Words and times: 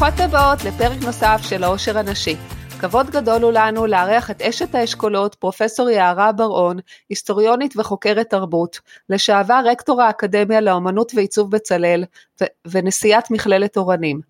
ברוכות 0.00 0.20
הבאות 0.20 0.64
לפרק 0.64 1.02
נוסף 1.02 1.40
של 1.42 1.64
העושר 1.64 1.98
הנשי. 1.98 2.36
כבוד 2.80 3.10
גדול 3.10 3.42
הוא 3.42 3.52
לנו 3.52 3.86
לארח 3.86 4.30
את 4.30 4.42
אשת 4.42 4.74
האשכולות, 4.74 5.34
פרופסור 5.34 5.90
יערה 5.90 6.32
בר-און, 6.32 6.78
היסטוריונית 7.08 7.74
וחוקרת 7.76 8.30
תרבות, 8.30 8.80
לשעבר 9.08 9.60
רקטור 9.64 10.02
האקדמיה 10.02 10.60
לאמנות 10.60 11.12
ועיצוב 11.14 11.50
בצלאל, 11.50 12.04
ו- 12.42 12.44
ונשיאת 12.70 13.30
מכללת 13.30 13.76
אורנים. 13.76 14.20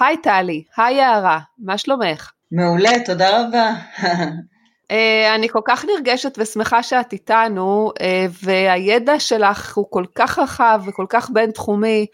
היי 0.00 0.16
טלי, 0.16 0.62
היי 0.76 0.96
יערה, 0.96 1.38
מה 1.58 1.78
שלומך? 1.78 2.30
מעולה, 2.52 2.92
תודה 3.06 3.42
רבה. 3.42 3.72
Uh, 3.98 4.94
אני 5.36 5.48
כל 5.48 5.62
כך 5.64 5.84
נרגשת 5.84 6.38
ושמחה 6.38 6.82
שאת 6.82 7.12
איתנו, 7.12 7.92
uh, 7.98 8.02
והידע 8.42 9.20
שלך 9.20 9.76
הוא 9.76 9.86
כל 9.90 10.04
כך 10.14 10.38
רחב 10.38 10.80
וכל 10.86 11.06
כך 11.08 11.30
בין-תחומי, 11.30 12.06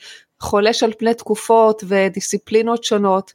חולש 0.45 0.83
על 0.83 0.93
פני 0.98 1.15
תקופות 1.15 1.84
ודיסציפלינות 1.89 2.85
שונות. 2.85 3.33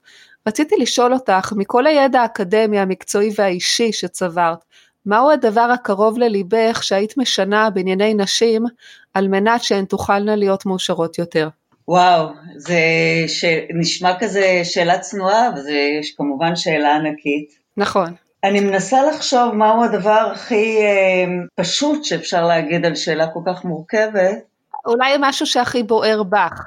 רציתי 0.48 0.76
לשאול 0.80 1.13
אותך, 1.13 1.54
מכל 1.55 1.88
הידע 1.88 2.22
האקדמי, 2.22 2.80
המקצועי 2.80 3.30
והאישי 3.36 3.91
שצברת, 3.91 4.59
מהו 5.05 5.31
הדבר 5.31 5.62
הקרוב 5.73 6.17
לליבך 6.17 6.84
שהיית 6.84 7.17
משנה 7.17 7.70
בענייני 7.70 8.14
נשים 8.14 8.66
על 9.14 9.27
מנת 9.27 9.64
שהן 9.64 9.86
תוכלנה 9.86 10.36
להיות 10.36 10.66
מאושרות 10.66 11.20
יותר? 11.20 11.50
וואו, 11.88 12.27
זה 12.55 12.80
ש... 13.28 13.45
נשמע 13.73 14.20
כזה 14.20 14.62
שאלה 14.64 15.00
צנועה, 15.00 15.50
וזה 15.55 15.73
כמובן 16.17 16.55
שאלה 16.55 16.95
ענקית. 16.95 17.59
נכון. 17.78 18.14
אני 18.44 18.59
מנסה 18.59 18.98
לחשוב 19.03 19.55
מהו 19.55 19.83
הדבר 19.83 20.31
הכי 20.33 20.78
אה, 20.81 21.26
פשוט 21.55 22.03
שאפשר 22.03 22.48
להגיד 22.48 22.86
על 22.86 22.95
שאלה 22.95 23.28
כל 23.28 23.39
כך 23.45 23.66
מורכבת. 23.66 24.38
אולי 24.86 25.16
משהו 25.20 25.45
שהכי 25.45 25.83
בוער 25.83 26.23
בך. 26.23 26.66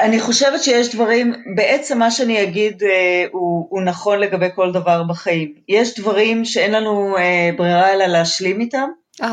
אני 0.00 0.20
חושבת 0.20 0.62
שיש 0.62 0.94
דברים, 0.94 1.34
בעצם 1.56 1.98
מה 1.98 2.10
שאני 2.10 2.42
אגיד 2.42 2.82
אה, 2.82 3.24
הוא, 3.32 3.66
הוא 3.70 3.82
נכון 3.82 4.18
לגבי 4.18 4.48
כל 4.54 4.72
דבר 4.72 5.02
בחיים. 5.02 5.54
יש 5.68 5.98
דברים 5.98 6.44
שאין 6.44 6.72
לנו 6.72 7.16
אה, 7.16 7.50
ברירה 7.56 7.92
אלא 7.92 8.06
להשלים 8.06 8.60
איתם. 8.60 8.88
Uh-huh. 9.22 9.26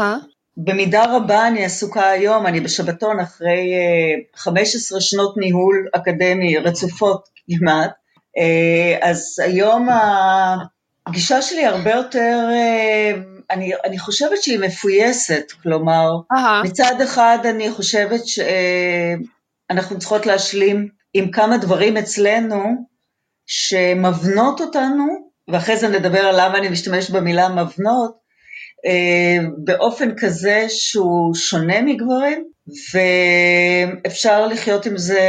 במידה 0.57 1.05
רבה 1.15 1.47
אני 1.47 1.65
עסוקה 1.65 2.09
היום, 2.09 2.47
אני 2.47 2.59
בשבתון 2.59 3.19
אחרי 3.19 3.73
אה, 3.73 4.39
15 4.41 5.01
שנות 5.01 5.37
ניהול 5.37 5.87
אקדמי 5.95 6.57
רצופות 6.57 7.23
כמעט, 7.47 7.91
אה, 8.37 9.09
אז 9.09 9.35
היום 9.43 9.87
הגישה 11.07 11.41
שלי 11.41 11.65
הרבה 11.65 11.91
יותר, 11.91 12.47
אה, 12.51 13.11
אני, 13.51 13.71
אני 13.85 13.99
חושבת 13.99 14.43
שהיא 14.43 14.59
מפויסת, 14.59 15.51
כלומר, 15.63 16.11
אהה. 16.31 16.63
מצד 16.63 17.01
אחד 17.03 17.37
אני 17.45 17.71
חושבת 17.71 18.21
שאנחנו 19.71 19.99
צריכות 19.99 20.25
להשלים 20.25 20.87
עם 21.13 21.31
כמה 21.31 21.57
דברים 21.57 21.97
אצלנו 21.97 22.63
שמבנות 23.45 24.61
אותנו, 24.61 25.05
ואחרי 25.47 25.77
זה 25.77 25.87
נדבר 25.87 26.19
על 26.19 26.35
למה 26.45 26.57
אני 26.57 26.69
משתמשת 26.69 27.09
במילה 27.09 27.49
מבנות, 27.49 28.19
אה, 28.85 29.37
באופן 29.57 30.09
כזה 30.17 30.65
שהוא 30.69 31.35
שונה 31.35 31.81
מגברים, 31.81 32.43
ואפשר 32.93 34.47
לחיות 34.47 34.85
עם 34.85 34.97
זה 34.97 35.21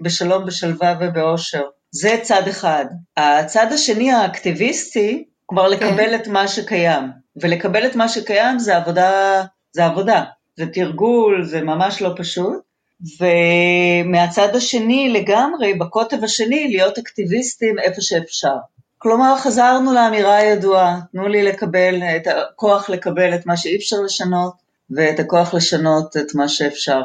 בשלום, 0.00 0.46
בשלווה 0.46 0.94
ובאושר. 1.00 1.62
זה 1.90 2.18
צד 2.22 2.48
אחד. 2.48 2.84
הצד 3.16 3.66
השני, 3.72 4.12
האקטיביסטי, 4.12 5.24
כלומר 5.46 5.68
לקבל 5.68 6.14
את 6.14 6.28
מה 6.28 6.48
שקיים. 6.48 7.04
ולקבל 7.42 7.86
את 7.86 7.96
מה 7.96 8.08
שקיים 8.08 8.58
זה 8.58 8.76
עבודה, 8.76 9.44
זה 9.72 9.84
עבודה, 9.84 10.24
זה 10.56 10.66
תרגול, 10.66 11.44
זה 11.44 11.60
ממש 11.60 12.02
לא 12.02 12.14
פשוט. 12.16 12.71
ומהצד 13.20 14.56
השני 14.56 15.08
לגמרי, 15.08 15.74
בקוטב 15.74 16.24
השני, 16.24 16.68
להיות 16.68 16.98
אקטיביסטים 16.98 17.78
איפה 17.78 18.00
שאפשר. 18.00 18.56
כלומר, 18.98 19.36
חזרנו 19.38 19.92
לאמירה 19.92 20.36
הידועה, 20.36 21.00
תנו 21.12 21.28
לי 21.28 21.42
לקבל, 21.42 22.02
את 22.16 22.26
הכוח 22.26 22.90
לקבל 22.90 23.34
את 23.34 23.46
מה 23.46 23.56
שאי 23.56 23.76
אפשר 23.76 23.96
לשנות, 24.04 24.52
ואת 24.96 25.20
הכוח 25.20 25.54
לשנות 25.54 26.16
את 26.16 26.34
מה 26.34 26.48
שאפשר. 26.48 27.00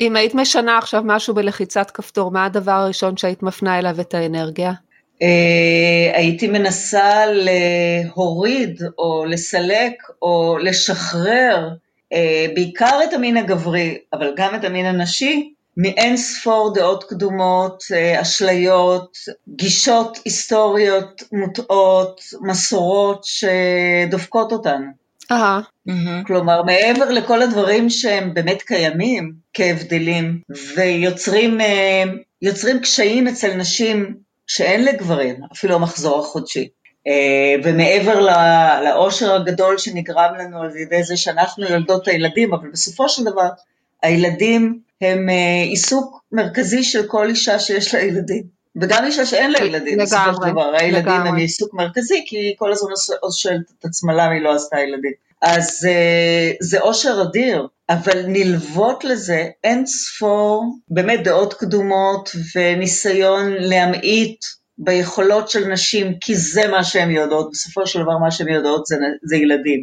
אם 0.00 0.16
היית 0.16 0.34
משנה 0.34 0.78
עכשיו 0.78 1.02
משהו 1.04 1.34
בלחיצת 1.34 1.90
כפתור, 1.90 2.30
מה 2.30 2.44
הדבר 2.44 2.72
הראשון 2.72 3.16
שהיית 3.16 3.42
מפנה 3.42 3.78
אליו 3.78 4.00
את 4.00 4.14
האנרגיה? 4.14 4.72
אה, 5.22 6.18
הייתי 6.18 6.48
מנסה 6.48 7.24
להוריד 7.26 8.82
או 8.98 9.24
לסלק 9.28 9.92
או 10.22 10.58
לשחרר 10.60 11.68
בעיקר 12.54 13.00
את 13.04 13.12
המין 13.12 13.36
הגברי, 13.36 13.98
אבל 14.12 14.32
גם 14.36 14.54
את 14.54 14.64
המין 14.64 14.86
הנשי, 14.86 15.52
מאין 15.76 16.16
ספור 16.16 16.74
דעות 16.74 17.04
קדומות, 17.04 17.84
אה, 17.94 18.22
אשליות, 18.22 19.16
גישות 19.48 20.18
היסטוריות 20.24 21.22
מוטעות, 21.32 22.20
מסורות 22.40 23.24
שדופקות 23.24 24.52
אותנו. 24.52 24.86
אהה. 25.30 25.60
כלומר, 26.26 26.62
מעבר 26.62 27.10
לכל 27.10 27.42
הדברים 27.42 27.90
שהם 27.90 28.34
באמת 28.34 28.62
קיימים 28.62 29.32
כהבדלים, 29.54 30.40
ויוצרים 30.76 31.60
אה, 31.60 32.02
יוצרים 32.42 32.80
קשיים 32.80 33.28
אצל 33.28 33.54
נשים 33.54 34.14
שאין 34.46 34.84
לגברים, 34.84 35.36
אפילו 35.52 35.74
המחזור 35.74 36.20
החודשי. 36.20 36.68
אה, 37.06 37.54
ומעבר 37.64 38.26
לאושר 38.84 39.34
הגדול 39.34 39.78
שנגרם 39.78 40.34
לנו 40.38 40.62
על 40.62 40.76
ידי 40.76 41.02
זה 41.02 41.16
שאנחנו 41.16 41.66
יולדות 41.66 42.02
את 42.02 42.08
הילדים, 42.08 42.54
אבל 42.54 42.68
בסופו 42.72 43.08
של 43.08 43.24
דבר, 43.24 43.48
הילדים 44.02 44.78
הם 45.00 45.28
אה, 45.28 45.62
עיסוק 45.62 46.22
מרכזי 46.32 46.82
של 46.82 47.06
כל 47.06 47.28
אישה 47.28 47.58
שיש 47.58 47.94
לה 47.94 48.00
ילדים. 48.00 48.62
וגם 48.76 49.04
אישה 49.04 49.26
שאין 49.26 49.50
לה 49.50 49.64
ילדים, 49.64 49.98
בסופו 49.98 50.34
של 50.34 50.50
דבר, 50.50 50.74
הילדים 50.78 51.12
הם. 51.12 51.36
עיסוק 51.36 51.74
מרכזי, 51.74 52.24
כי 52.26 52.36
היא 52.36 52.54
כל 52.58 52.72
הזמן 52.72 52.90
שואלת 53.32 53.72
את 53.78 53.84
עצמה 53.84 54.12
למה 54.12 54.30
היא 54.30 54.42
לא 54.42 54.54
עשתה 54.54 54.80
ילדים. 54.80 55.12
אז 55.42 55.88
אה, 55.90 56.52
זה 56.60 56.80
אושר 56.80 57.22
אדיר, 57.22 57.66
אבל 57.88 58.26
נלוות 58.26 59.04
לזה 59.04 59.48
אין 59.64 59.86
ספור 59.86 60.74
באמת 60.88 61.24
דעות 61.24 61.54
קדומות 61.54 62.30
וניסיון 62.54 63.52
להמעיט 63.52 64.44
ביכולות 64.78 65.50
של 65.50 65.68
נשים, 65.68 66.18
כי 66.18 66.34
זה 66.36 66.68
מה 66.68 66.84
שהן 66.84 67.10
יודעות, 67.10 67.50
בסופו 67.50 67.86
של 67.86 68.02
דבר 68.02 68.18
מה 68.18 68.30
שהן 68.30 68.48
יודעות 68.48 68.86
זה, 68.86 68.96
זה 69.22 69.36
ילדים. 69.36 69.82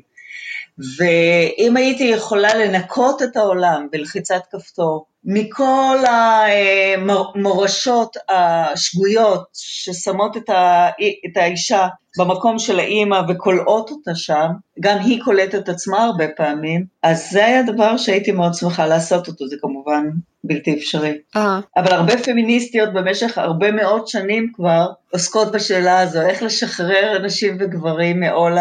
ואם 0.97 1.77
הייתי 1.77 2.03
יכולה 2.03 2.55
לנקות 2.55 3.23
את 3.23 3.37
העולם 3.37 3.87
בלחיצת 3.91 4.41
כפתור 4.51 5.05
מכל 5.23 5.97
המורשות 6.99 8.17
השגויות 8.29 9.43
ששמות 9.53 10.37
את, 10.37 11.37
האישה 11.37 11.87
במקום 12.17 12.59
של 12.59 12.79
האימא 12.79 13.21
וכולאות 13.29 13.89
אותה 13.89 14.15
שם, 14.15 14.47
גם 14.79 14.97
היא 14.99 15.23
קולטת 15.23 15.55
את 15.55 15.69
עצמה 15.69 16.03
הרבה 16.03 16.25
פעמים, 16.37 16.85
אז 17.03 17.29
זה 17.31 17.45
היה 17.45 17.63
דבר 17.63 17.97
שהייתי 17.97 18.31
מאוד 18.31 18.53
שמחה 18.53 18.87
לעשות 18.87 19.27
אותו, 19.27 19.47
זה 19.47 19.55
כמובן 19.61 20.09
בלתי 20.43 20.73
אפשרי. 20.73 21.17
אהה. 21.35 21.59
אבל 21.77 21.93
הרבה 21.93 22.17
פמיניסטיות 22.17 22.93
במשך 22.93 23.37
הרבה 23.37 23.71
מאוד 23.71 24.07
שנים 24.07 24.51
כבר 24.55 24.87
עוסקות 25.13 25.51
בשאלה 25.51 25.99
הזו, 25.99 26.21
איך 26.21 26.43
לשחרר 26.43 27.21
נשים 27.23 27.57
וגברים 27.59 28.19
מעול 28.19 28.57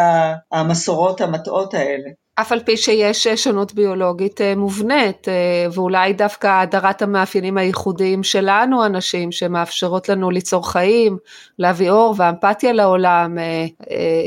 המסורות 0.53 1.21
המטעות 1.21 1.75
האלה. 1.75 2.11
אף 2.41 2.53
על 2.53 2.60
פי 2.60 2.76
שיש 2.76 3.26
אה, 3.26 3.37
שונות 3.37 3.75
ביולוגית 3.75 4.41
אה, 4.41 4.54
מובנית, 4.56 5.28
אה, 5.28 5.66
ואולי 5.72 6.12
דווקא 6.12 6.60
הדרת 6.60 7.03
המאפיינים 7.03 7.59
הייחודיים 7.59 8.22
שלנו, 8.22 8.84
הנשים, 8.84 9.32
שמאפשרות 9.32 10.09
לנו 10.09 10.31
ליצור 10.31 10.72
חיים, 10.72 11.19
להביא 11.59 11.91
אור 11.91 12.15
ואמפתיה 12.19 12.73
לעולם, 12.73 13.38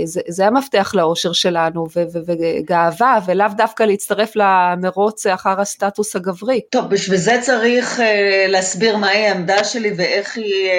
זה, 0.04 0.22
זה 0.28 0.48
המפתח 0.48 0.92
לאושר 0.96 1.34
שלנו, 1.34 1.88
ו- 1.96 2.04
ו- 2.14 2.20
וגאווה, 2.28 3.20
ולאו 3.26 3.48
דווקא 3.58 3.84
להצטרף 3.84 4.32
למרוץ 4.36 5.28
אחר 5.28 5.62
הסטטוס 5.62 6.16
הגברי. 6.16 6.62
טוב, 6.72 6.86
בשביל 6.90 7.18
זה 7.18 7.38
צריך 7.42 8.00
להסביר 8.48 8.98
מהי 8.98 9.28
העמדה 9.28 9.64
שלי 9.64 9.94
ואיך 9.98 10.38
היא 10.38 10.70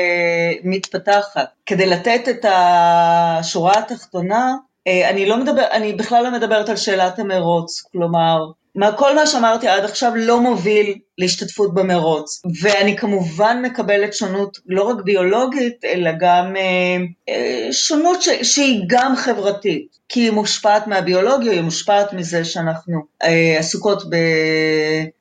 מתפתחת. 0.64 1.49
כדי 1.67 1.87
לתת 1.87 2.28
את 2.31 2.46
השורה 2.49 3.78
התחתונה, 3.78 4.55
אני, 4.87 5.26
לא 5.26 5.37
מדבר, 5.37 5.64
אני 5.73 5.93
בכלל 5.93 6.25
לא 6.25 6.31
מדברת 6.31 6.69
על 6.69 6.76
שאלת 6.76 7.19
המרוץ, 7.19 7.82
כלומר, 7.93 8.38
מה, 8.75 8.93
כל 8.93 9.14
מה 9.14 9.26
שאמרתי 9.26 9.69
עד 9.69 9.84
עכשיו 9.84 10.12
לא 10.17 10.40
מוביל 10.40 10.94
להשתתפות 11.19 11.75
במרוץ. 11.75 12.43
ואני 12.62 12.96
כמובן 12.96 13.62
מקבלת 13.62 14.14
שונות 14.14 14.58
לא 14.67 14.82
רק 14.82 14.96
ביולוגית, 15.05 15.84
אלא 15.84 16.11
גם 16.20 16.56
אה, 16.56 16.96
אה, 17.29 17.69
שונות 17.73 18.23
ש, 18.23 18.29
שהיא 18.43 18.82
גם 18.87 19.17
חברתית. 19.17 19.99
כי 20.08 20.20
היא 20.20 20.31
מושפעת 20.31 20.87
מהביולוגיה, 20.87 21.52
היא 21.52 21.61
מושפעת 21.61 22.12
מזה 22.12 22.44
שאנחנו 22.44 23.00
אה, 23.23 23.56
עסוקות 23.58 24.11
ב, 24.11 24.17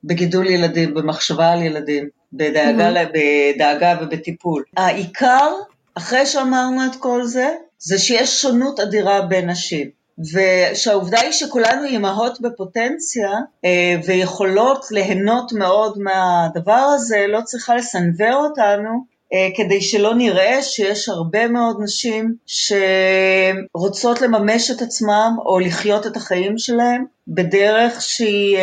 בגידול 0.04 0.48
ילדים, 0.48 0.94
במחשבה 0.94 1.52
על 1.52 1.62
ילדים, 1.62 2.10
בדאגה, 2.34 2.88
Mhm. 2.90 2.92
ל- 2.92 3.06
בדאגה 3.56 3.96
ובטיפול. 4.02 4.64
העיקר, 4.78 5.48
אחרי 5.96 6.26
שאמרנו 6.26 6.86
את 6.86 6.96
כל 7.00 7.24
זה, 7.24 7.48
זה 7.84 7.98
שיש 7.98 8.42
שונות 8.42 8.80
אדירה 8.80 9.22
בין 9.22 9.50
נשים. 9.50 9.90
ושהעובדה 10.34 11.20
היא 11.20 11.32
שכולנו 11.32 11.84
אימהות 11.84 12.42
בפוטנציה 12.42 13.30
אה, 13.66 13.96
ויכולות 14.06 14.86
ליהנות 14.92 15.54
מאוד 15.54 16.00
מהדבר 16.00 16.88
הזה, 16.96 17.26
לא 17.28 17.40
צריכה 17.46 17.76
לסנוור 17.76 18.34
אותנו 18.34 18.90
אה, 19.34 19.48
כדי 19.56 19.82
שלא 19.82 20.16
נראה 20.16 20.64
שיש 20.64 21.10
הרבה 21.10 21.48
מאוד 21.48 21.78
נשים 21.84 22.36
שרוצות 22.46 24.22
לממש 24.22 24.72
את 24.72 24.82
עצמם 24.82 25.36
או 25.46 25.60
לחיות 25.60 26.08
את 26.08 26.18
החיים 26.18 26.58
שלהם 26.58 27.06
בדרך 27.28 28.02
שהיא 28.02 28.58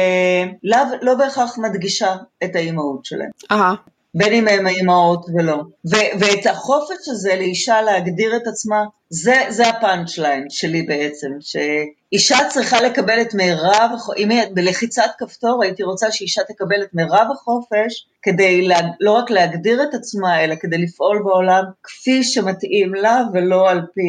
לא, 0.62 0.78
לא 1.02 1.14
בהכרח 1.14 1.58
מדגישה 1.58 2.16
את 2.44 2.56
האימהות 2.56 3.04
שלהם. 3.04 3.30
Aha. 3.52 3.76
בין 4.14 4.32
אם 4.32 4.48
הם 4.48 4.66
האימהות 4.66 5.26
ולא. 5.34 5.56
ו- 5.90 6.18
ואת 6.20 6.46
החופש 6.46 7.08
הזה 7.08 7.36
לאישה 7.36 7.82
להגדיר 7.82 8.36
את 8.36 8.46
עצמה, 8.46 8.84
זה, 9.10 9.34
זה 9.48 9.68
הפאנצ' 9.68 10.18
ליין 10.18 10.46
שלי 10.50 10.82
בעצם, 10.82 11.28
שאישה 11.40 12.38
צריכה 12.48 12.80
לקבל 12.80 13.20
את 13.20 13.34
מירב, 13.34 13.90
אם 14.16 14.30
היא 14.30 14.42
בלחיצת 14.54 15.10
כפתור 15.18 15.62
הייתי 15.62 15.82
רוצה 15.82 16.10
שאישה 16.10 16.42
תקבל 16.48 16.82
את 16.82 16.88
מירב 16.94 17.26
החופש, 17.32 18.06
כדי 18.22 18.62
לה, 18.62 18.80
לא 19.00 19.12
רק 19.12 19.30
להגדיר 19.30 19.82
את 19.82 19.94
עצמה, 19.94 20.44
אלא 20.44 20.54
כדי 20.60 20.78
לפעול 20.78 21.22
בעולם 21.24 21.62
כפי 21.82 22.24
שמתאים 22.24 22.94
לה, 22.94 23.22
ולא 23.32 23.70
על 23.70 23.80
פי 23.94 24.02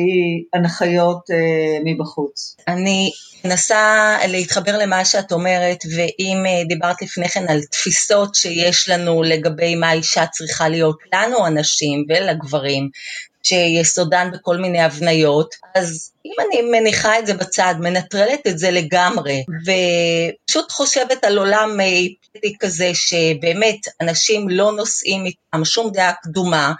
הנחיות 0.54 1.32
אה, 1.32 1.78
מבחוץ. 1.86 2.56
אני 2.68 3.12
מנסה 3.46 4.16
להתחבר 4.28 4.78
למה 4.78 5.06
שאת 5.06 5.32
אומרת, 5.32 5.84
ואם 5.96 6.44
אה, 6.46 6.64
דיברת 6.68 7.02
לפני 7.02 7.30
כן 7.30 7.46
על 7.50 7.62
תפיסות 7.72 8.36
שיש 8.36 8.90
לנו 8.90 9.24
לגבי 9.24 9.76
מה 9.76 9.94
אישה 9.94 10.26
צריכה 10.26 10.70
להיות 10.70 10.98
לנו 11.14 11.46
הנשים 11.46 12.06
ולגברים, 12.10 12.90
שיסודן 13.44 14.30
בכל 14.34 14.58
מיני 14.58 14.82
הבניות, 14.82 15.56
אז 15.76 16.12
אם 16.26 16.32
אני 16.48 16.62
מניחה 16.62 17.20
את 17.20 17.28
זה 17.28 17.34
בצד, 17.34 17.76
מנטרלת 17.80 18.48
את 18.48 18.60
זה 18.60 18.72
לגמרי, 18.72 19.44
ופשוט 19.66 20.72
חושבת 20.72 21.24
על 21.24 21.38
עולם 21.38 21.80
היפוטי 21.80 22.56
כזה, 22.60 22.92
שבאמת 22.94 23.78
אנשים 24.02 24.50
לא 24.50 24.72
נושאים 24.72 25.26
איתם 25.26 25.66
שום 25.66 25.92
דעה 25.92 26.14
קדומה, 26.24 26.74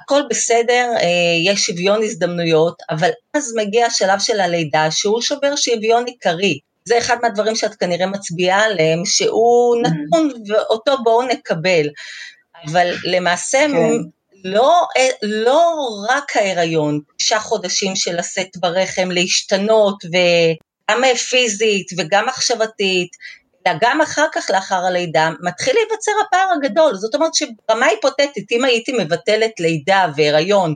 הכל 0.00 0.22
בסדר, 0.30 0.92
אה, 1.00 1.06
יש 1.44 1.66
שוויון 1.66 2.02
הזדמנויות, 2.02 2.82
אבל 2.90 3.10
אז 3.34 3.54
מגיע 3.56 3.86
השלב 3.86 4.18
של 4.18 4.40
הלידה 4.40 4.90
שהוא 4.90 5.20
שובר 5.20 5.56
שוויון 5.56 6.04
עיקרי. 6.04 6.58
זה 6.84 6.98
אחד 6.98 7.16
מהדברים 7.22 7.56
שאת 7.56 7.74
כנראה 7.74 8.06
מצביעה 8.06 8.64
עליהם, 8.64 9.04
שהוא 9.04 9.76
mm. 9.76 9.88
נתון 9.88 10.30
ואותו 10.48 10.96
בואו 11.02 11.22
נקבל. 11.22 11.88
אבל 12.66 12.94
למעשה 13.04 13.58
כן. 13.58 13.72
לא, 14.44 14.86
לא 15.22 15.76
רק 16.10 16.36
ההיריון, 16.36 17.00
תשעה 17.18 17.40
חודשים 17.40 17.96
של 17.96 18.18
לשאת 18.18 18.56
ברחם, 18.56 19.10
להשתנות, 19.10 20.04
וגם 20.04 21.02
פיזית 21.30 21.86
וגם 21.98 22.26
מחשבתית, 22.26 23.10
אלא 23.66 23.74
גם 23.80 24.00
אחר 24.00 24.26
כך 24.32 24.50
לאחר 24.50 24.84
הלידה, 24.84 25.30
מתחיל 25.40 25.74
להיווצר 25.74 26.12
הפער 26.26 26.48
הגדול. 26.56 26.94
זאת 26.94 27.14
אומרת 27.14 27.34
שברמה 27.34 27.86
היפותטית, 27.86 28.52
אם 28.52 28.64
הייתי 28.64 28.92
מבטלת 28.92 29.60
לידה 29.60 30.06
והיריון 30.16 30.74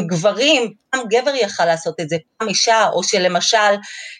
גברים, 0.00 0.72
פעם 0.94 1.06
גבר 1.08 1.34
יכל 1.34 1.64
לעשות 1.64 2.00
את 2.00 2.08
זה, 2.08 2.16
פעם 2.38 2.48
אישה, 2.48 2.88
או 2.92 3.02
שלמשל 3.02 3.56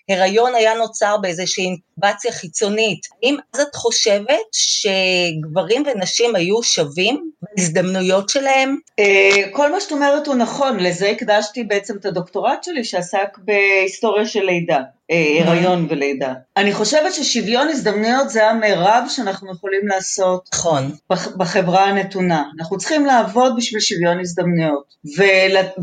הריון 0.09 0.55
היה 0.55 0.75
נוצר 0.75 1.17
באיזושהי 1.17 1.65
אינקובציה 1.65 2.33
חיצונית. 2.33 3.01
האם 3.23 3.37
אז 3.55 3.61
את 3.61 3.75
חושבת 3.75 4.47
שגברים 4.53 5.83
ונשים 5.87 6.37
היו 6.37 6.63
שווים 6.63 7.31
בהזדמנויות 7.43 8.29
שלהם? 8.29 8.77
אה, 8.99 9.49
כל 9.53 9.73
מה 9.73 9.81
שאת 9.81 9.93
אומרת 9.93 10.27
הוא 10.27 10.35
נכון, 10.35 10.81
לזה 10.81 11.11
הקדשתי 11.11 11.65
בעצם 11.65 11.97
את 11.97 12.07
הדוקטורט 12.07 12.65
שלי 12.65 12.85
שעסק 12.85 13.39
בהיסטוריה 13.39 14.27
של 14.27 14.45
לידה. 14.45 14.79
אה, 15.11 15.45
הריון 15.45 15.87
ולידה. 15.91 16.33
אני 16.57 16.73
חושבת 16.73 17.15
ששוויון 17.15 17.69
הזדמנויות 17.69 18.31
זה 18.31 18.51
המרב 18.51 19.05
שאנחנו 19.09 19.53
יכולים 19.53 19.89
לעשות 19.89 20.49
נכון. 20.55 20.91
בחברה 21.37 21.85
הנתונה. 21.85 22.45
אנחנו 22.59 22.79
צריכים 22.79 23.07
לעבוד 23.07 23.57
בשביל 23.57 23.81
שוויון 23.81 24.21
הזדמנויות 24.21 24.95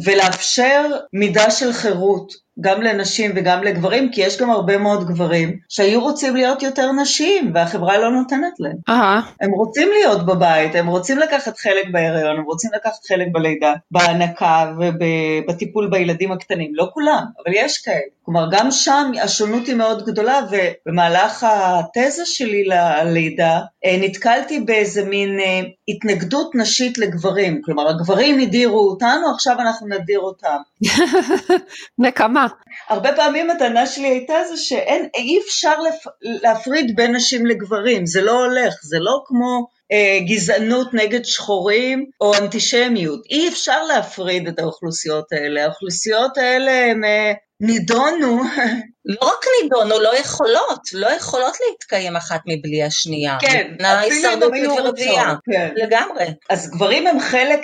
ולאפשר 0.06 0.81
מידה 1.14 1.52
של 1.52 1.74
חירות 1.74 2.34
גם 2.60 2.82
לנשים 2.82 3.32
וגם 3.36 3.64
לגברים, 3.64 4.12
כי 4.12 4.22
יש 4.22 4.42
גם 4.42 4.50
הרבה 4.50 4.78
מאוד 4.78 5.08
גברים 5.08 5.58
שהיו 5.70 6.02
רוצים 6.02 6.36
להיות 6.36 6.64
יותר 6.64 6.92
נשים, 6.92 7.52
והחברה 7.54 7.98
לא 7.98 8.12
נותנת 8.12 8.54
להם. 8.60 8.78
Uh-huh. 8.90 9.26
הם 9.42 9.52
רוצים 9.52 9.90
להיות 9.92 10.26
בבית, 10.26 10.76
הם 10.76 10.88
רוצים 10.88 11.18
לקחת 11.18 11.58
חלק 11.58 11.86
בהיריון, 11.92 12.38
הם 12.38 12.44
רוצים 12.44 12.70
לקחת 12.76 13.06
חלק 13.08 13.28
בלידה, 13.32 13.74
בהנקה 13.92 14.74
ובטיפול 14.80 15.90
בילדים 15.90 16.32
הקטנים. 16.32 16.72
לא 16.76 16.90
כולם, 16.94 17.24
אבל 17.44 17.54
יש 17.56 17.78
כאלה. 17.78 18.22
כלומר, 18.26 18.48
גם 18.52 18.72
שם 18.72 19.12
השונות 19.24 19.68
היא 19.68 19.76
מאוד 19.76 20.06
גדולה, 20.06 20.40
ובמהלך 20.52 21.46
התזה 21.50 22.26
שלי 22.26 22.64
ללידה, 22.64 23.60
אה, 23.86 23.98
נתקלתי 24.02 24.60
באיזה 24.60 25.06
מין 25.06 25.40
אה, 25.40 25.62
התנגדות 25.88 26.56
נשית 26.56 26.98
לגברים. 26.98 27.62
כלומר, 27.62 27.90
הגברים 27.90 28.40
הדירו 28.40 28.80
אותנו, 28.80 29.32
עכשיו 29.34 29.60
אנחנו 29.60 29.88
נדיר 29.88 30.20
אותם. 30.20 30.58
נקמה. 32.06 32.41
הרבה 32.90 33.14
פעמים 33.16 33.50
הטענה 33.50 33.86
שלי 33.86 34.08
הייתה 34.08 34.34
זה 34.50 34.58
שאי 34.58 35.40
אפשר 35.46 35.80
לפ... 35.80 36.06
להפריד 36.22 36.96
בין 36.96 37.16
נשים 37.16 37.46
לגברים, 37.46 38.06
זה 38.06 38.22
לא 38.22 38.46
הולך, 38.46 38.74
זה 38.84 38.98
לא 39.00 39.24
כמו 39.26 39.68
אה, 39.92 40.20
גזענות 40.28 40.94
נגד 40.94 41.26
שחורים 41.26 42.06
או 42.22 42.34
אנטישמיות, 42.36 43.26
אי 43.30 43.48
אפשר 43.48 43.84
להפריד 43.84 44.48
את 44.48 44.60
האוכלוסיות 44.60 45.32
האלה, 45.32 45.64
האוכלוסיות 45.64 46.38
האלה 46.38 46.92
הן 46.92 47.04
אה, 47.04 47.34
נידונו. 47.60 48.42
לא 49.06 49.28
רק 49.28 49.46
נידונו, 49.64 50.00
לא 50.00 50.18
יכולות, 50.18 50.82
לא 50.94 51.08
יכולות 51.08 51.58
להתקיים 51.68 52.16
אחת 52.16 52.42
מבלי 52.46 52.84
השנייה. 52.84 53.38
כן, 53.42 53.76
אפילו 53.82 54.34
אם 54.34 54.44
הם 54.44 54.54
היו 54.54 54.76
רוצות. 54.76 55.40
כן. 55.52 55.70
לגמרי. 55.76 56.26
אז 56.50 56.72
גברים 56.72 57.08
הם 57.08 57.20
חלק, 57.20 57.60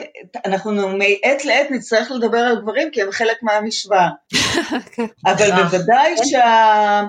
אנחנו 0.46 0.72
מעת 0.72 1.46
לעת 1.46 1.72
נצטרך 1.72 2.12
לדבר 2.12 2.38
על 2.38 2.62
גברים 2.62 2.92
כי 2.92 3.02
הם 3.02 3.12
חלק 3.12 3.38
מהמשוואה. 3.44 4.10
כן. 4.92 5.06
אבל 5.32 5.52
בוודאי 5.52 6.16
כן. 6.18 6.26
שה... 6.26 7.04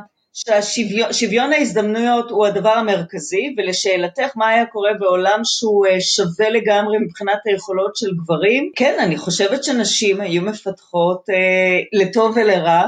ששוויון 1.12 1.52
ההזדמנויות 1.52 2.30
הוא 2.30 2.46
הדבר 2.46 2.70
המרכזי, 2.70 3.54
ולשאלתך 3.56 4.36
מה 4.36 4.48
היה 4.48 4.66
קורה 4.66 4.90
בעולם 5.00 5.40
שהוא 5.44 5.86
אה, 5.86 6.00
שווה 6.00 6.50
לגמרי 6.50 6.98
מבחינת 6.98 7.38
היכולות 7.44 7.96
של 7.96 8.10
גברים, 8.22 8.70
כן, 8.76 8.96
אני 9.00 9.16
חושבת 9.16 9.64
שנשים 9.64 10.20
היו 10.20 10.42
מפתחות 10.42 11.30
אה, 11.30 12.00
לטוב 12.00 12.36
ולרע, 12.36 12.70
אה, 12.70 12.86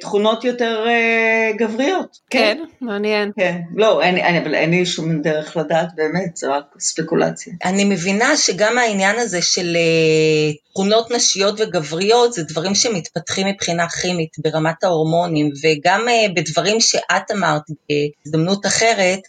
תכונות 0.00 0.44
יותר 0.44 0.84
אה, 0.86 1.50
גבריות. 1.58 2.18
כן, 2.30 2.56
כן, 2.58 2.64
מעניין. 2.80 3.32
כן, 3.36 3.60
לא, 3.74 4.02
אין, 4.02 4.16
אין, 4.16 4.42
אבל 4.42 4.54
אין 4.54 4.70
לי 4.70 4.86
שום 4.86 5.22
דרך 5.22 5.56
לדעת, 5.56 5.88
באמת, 5.94 6.36
זה 6.36 6.48
רק 6.48 6.64
ספקולציה. 6.78 7.52
אני 7.64 7.84
מבינה 7.84 8.36
שגם 8.36 8.78
העניין 8.78 9.18
הזה 9.18 9.42
של 9.42 9.76
אה, 9.76 10.52
תכונות 10.72 11.10
נשיות 11.10 11.60
וגבריות, 11.60 12.32
זה 12.32 12.42
דברים 12.42 12.74
שמתפתחים 12.74 13.46
מבחינה 13.46 13.88
כימית 13.88 14.30
ברמת 14.38 14.84
ההורמונים, 14.84 15.50
וגם 15.64 16.06
בדברים 16.36 16.80
שאת 16.80 17.30
אמרת 17.32 17.62
בהזדמנות 17.88 18.66
אחרת, 18.66 19.20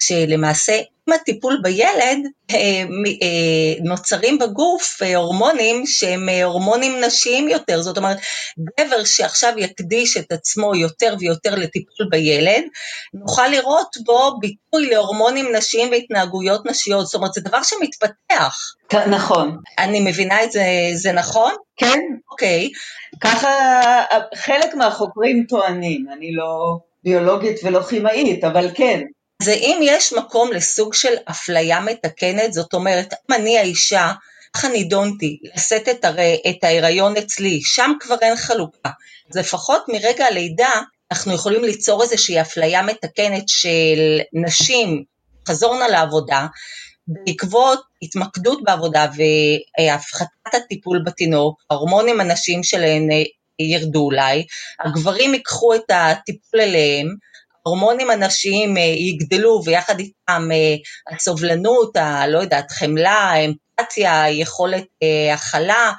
שלמעשה 0.00 0.80
עם 1.08 1.12
הטיפול 1.12 1.60
בילד 1.62 2.18
אה, 2.50 2.56
אה, 3.22 3.84
נוצרים 3.84 4.38
בגוף 4.38 5.02
אה, 5.02 5.16
הורמונים 5.16 5.86
שהם 5.86 6.28
הורמונים 6.44 7.04
נשיים 7.04 7.48
יותר, 7.48 7.82
זאת 7.82 7.96
אומרת 7.96 8.16
גבר 8.60 9.04
שעכשיו 9.04 9.52
יקדיש 9.56 10.16
את 10.16 10.32
עצמו 10.32 10.76
יותר 10.76 11.14
ויותר 11.18 11.54
לטיפול 11.54 12.06
בילד, 12.10 12.62
נוכל 13.14 13.48
לראות 13.48 13.96
בו 14.04 14.38
ביטוי 14.40 14.86
להורמונים 14.90 15.56
נשיים 15.56 15.90
והתנהגויות 15.90 16.66
נשיות, 16.66 17.06
זאת 17.06 17.14
אומרת 17.14 17.32
זה 17.32 17.40
דבר 17.40 17.62
שמתפתח. 17.62 18.56
נכון. 19.10 19.56
אני 19.78 20.00
מבינה 20.00 20.44
את 20.44 20.52
זה, 20.52 20.64
זה 20.94 21.12
נכון? 21.12 21.54
כן. 21.76 22.00
אוקיי. 22.30 22.70
ככה 23.20 23.50
חלק 24.34 24.74
מהחוקרים 24.74 25.44
טוענים, 25.48 26.06
אני 26.12 26.32
לא 26.32 26.78
ביולוגית 27.04 27.60
ולא 27.64 27.82
כימאית, 27.82 28.44
אבל 28.44 28.68
כן. 28.74 29.02
זה 29.42 29.52
אם 29.52 29.80
יש 29.82 30.12
מקום 30.12 30.52
לסוג 30.52 30.94
של 30.94 31.14
אפליה 31.30 31.80
מתקנת, 31.80 32.52
זאת 32.52 32.74
אומרת, 32.74 33.14
אם 33.14 33.34
אני 33.34 33.58
האישה, 33.58 34.12
ככה 34.52 34.68
נידונתי, 34.68 35.38
לשאת 35.54 35.88
את, 36.50 36.64
ההיריון 36.64 37.16
אצלי, 37.16 37.60
שם 37.62 37.92
כבר 38.00 38.16
אין 38.22 38.36
חלוקה. 38.36 38.90
אז 39.30 39.36
לפחות 39.36 39.84
מרגע 39.88 40.26
הלידה, 40.26 40.80
אנחנו 41.12 41.34
יכולים 41.34 41.64
ליצור 41.64 42.02
איזושהי 42.02 42.40
אפליה 42.40 42.82
מתקנת 42.82 43.48
של 43.48 44.20
נשים 44.32 45.04
חזורנה 45.48 45.88
לעבודה, 45.88 46.46
בעקבות 47.08 47.82
התמקדות 48.02 48.64
בעבודה 48.64 49.06
והפחתת 49.78 50.54
הטיפול 50.54 51.02
בתינוק, 51.06 51.62
ההורמונים 51.70 52.20
הנשיים 52.20 52.62
שלהן 52.62 53.08
ירדו 53.58 54.00
אולי, 54.00 54.46
הגברים 54.84 55.34
ייקחו 55.34 55.74
את 55.74 55.90
הטיפול 55.90 56.60
אליהם, 56.60 57.06
ההורמונים 57.66 58.10
הנשיים 58.10 58.76
אה, 58.76 58.82
יגדלו 58.82 59.60
ויחד 59.64 59.98
איתם 59.98 60.48
אה, 60.52 61.14
הסובלנות, 61.14 61.96
הלא 61.96 62.38
יודעת, 62.38 62.70
חמלה, 62.70 63.32
אמפתיה, 63.34 64.30
יכולת 64.30 64.84
אה, 65.02 65.34
הכלה, 65.34 65.92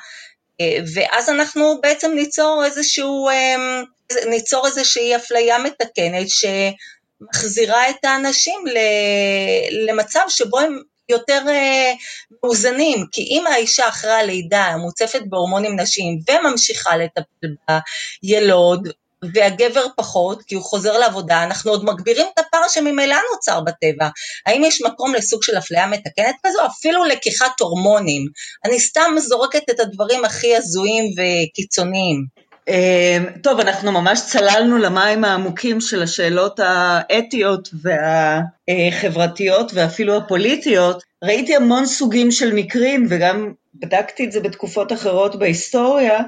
ואז 0.93 1.29
אנחנו 1.29 1.81
בעצם 1.81 2.11
ניצור 2.15 2.63
איזשהו, 2.65 3.29
ניצור 4.29 4.67
איזושהי 4.67 5.15
אפליה 5.15 5.57
מתקנת 5.59 6.27
שמחזירה 6.29 7.89
את 7.89 8.05
האנשים 8.05 8.63
למצב 9.71 10.19
שבו 10.29 10.59
הם 10.59 10.81
יותר 11.09 11.41
מאוזנים, 12.43 13.05
כי 13.11 13.21
אם 13.21 13.47
האישה 13.47 13.87
אחרי 13.87 14.11
הלידה 14.11 14.77
מוצפת 14.77 15.21
בהורמונים 15.29 15.79
נשיים 15.79 16.19
וממשיכה 16.29 16.97
לטפל 16.97 17.47
בילוד, 18.23 18.87
והגבר 19.33 19.85
פחות, 19.95 20.43
כי 20.43 20.55
הוא 20.55 20.63
חוזר 20.63 20.97
לעבודה, 20.97 21.43
אנחנו 21.43 21.71
עוד 21.71 21.85
מגבירים 21.85 22.25
את 22.33 22.39
הפער 22.39 22.67
שממילא 22.69 23.17
נוצר 23.33 23.61
בטבע. 23.61 24.09
האם 24.45 24.63
יש 24.63 24.81
מקום 24.81 25.15
לסוג 25.15 25.43
של 25.43 25.57
אפליה 25.57 25.87
מתקנת 25.87 26.35
כזו? 26.45 26.59
אפילו 26.65 27.03
לקיחת 27.03 27.59
הורמונים. 27.59 28.27
אני 28.65 28.79
סתם 28.79 29.15
זורקת 29.17 29.69
את 29.69 29.79
הדברים 29.79 30.25
הכי 30.25 30.55
הזויים 30.55 31.03
וקיצוניים. 31.17 32.37
אמ, 32.67 33.25
טוב, 33.43 33.59
אנחנו 33.59 33.91
ממש 33.91 34.21
צללנו 34.27 34.77
למים 34.77 35.23
העמוקים 35.23 35.81
של 35.81 36.03
השאלות 36.03 36.59
האתיות 36.63 37.69
והחברתיות 38.67 39.71
ואפילו 39.73 40.17
הפוליטיות. 40.17 41.03
ראיתי 41.23 41.55
המון 41.55 41.85
סוגים 41.85 42.31
של 42.31 42.53
מקרים, 42.53 43.07
וגם 43.09 43.53
בדקתי 43.73 44.25
את 44.25 44.31
זה 44.31 44.39
בתקופות 44.39 44.93
אחרות 44.93 45.39
בהיסטוריה, 45.39 46.19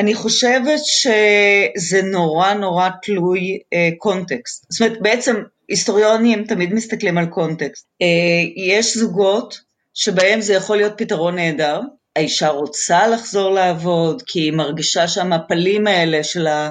אני 0.00 0.14
חושבת 0.14 0.80
שזה 0.84 2.02
נורא 2.02 2.54
נורא 2.54 2.88
תלוי 3.02 3.58
אה, 3.72 3.88
קונטקסט. 3.98 4.66
זאת 4.70 4.80
אומרת, 4.80 5.00
בעצם 5.00 5.36
היסטוריונים 5.68 6.44
תמיד 6.44 6.74
מסתכלים 6.74 7.18
על 7.18 7.26
קונטקסט. 7.26 7.86
אה, 8.02 8.66
יש 8.76 8.96
זוגות 8.96 9.60
שבהם 9.94 10.40
זה 10.40 10.54
יכול 10.54 10.76
להיות 10.76 10.92
פתרון 10.96 11.34
נהדר, 11.34 11.80
האישה 12.16 12.48
רוצה 12.48 13.08
לחזור 13.08 13.50
לעבוד 13.50 14.22
כי 14.26 14.40
היא 14.40 14.52
מרגישה 14.52 15.08
שהמפלים 15.08 15.86
האלה 15.86 16.24
של 16.24 16.46
ה... 16.46 16.70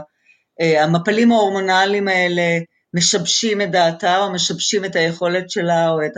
אה, 0.62 0.84
המפלים 0.84 1.32
ההורמונליים 1.32 2.08
האלה 2.08 2.60
משבשים 2.94 3.62
את 3.62 3.72
דעתה 3.72 4.18
או 4.18 4.34
משבשים 4.34 4.86
את 4.86 4.96
היכולת 4.96 5.50
שלה 5.50 5.90
או 5.90 6.06
את 6.06 6.18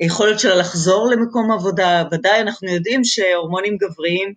היכולת 0.00 0.40
שלה 0.40 0.54
לחזור 0.54 1.10
למקום 1.10 1.52
עבודה. 1.52 2.04
ודאי 2.12 2.40
אנחנו 2.40 2.68
יודעים 2.68 3.04
שהורמונים 3.04 3.76
גבריים 3.76 4.34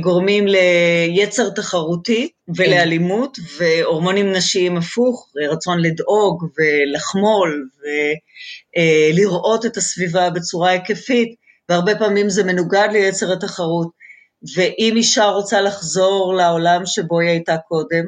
גורמים 0.00 0.44
ליצר 0.46 1.50
תחרותי 1.50 2.28
ולאלימות, 2.56 3.38
והורמונים 3.58 4.32
נשיים 4.32 4.76
הפוך, 4.76 5.28
רצון 5.50 5.78
לדאוג 5.80 6.44
ולחמול 6.58 7.68
ולראות 8.76 9.64
אה, 9.64 9.70
את 9.70 9.76
הסביבה 9.76 10.30
בצורה 10.30 10.70
היקפית, 10.70 11.34
והרבה 11.68 11.94
פעמים 11.98 12.28
זה 12.28 12.44
מנוגד 12.44 12.88
ליצר 12.92 13.32
התחרות. 13.32 13.88
ואם 14.56 14.94
אישה 14.96 15.24
רוצה 15.24 15.60
לחזור 15.60 16.34
לעולם 16.34 16.86
שבו 16.86 17.20
היא 17.20 17.28
הייתה 17.28 17.56
קודם, 17.68 18.04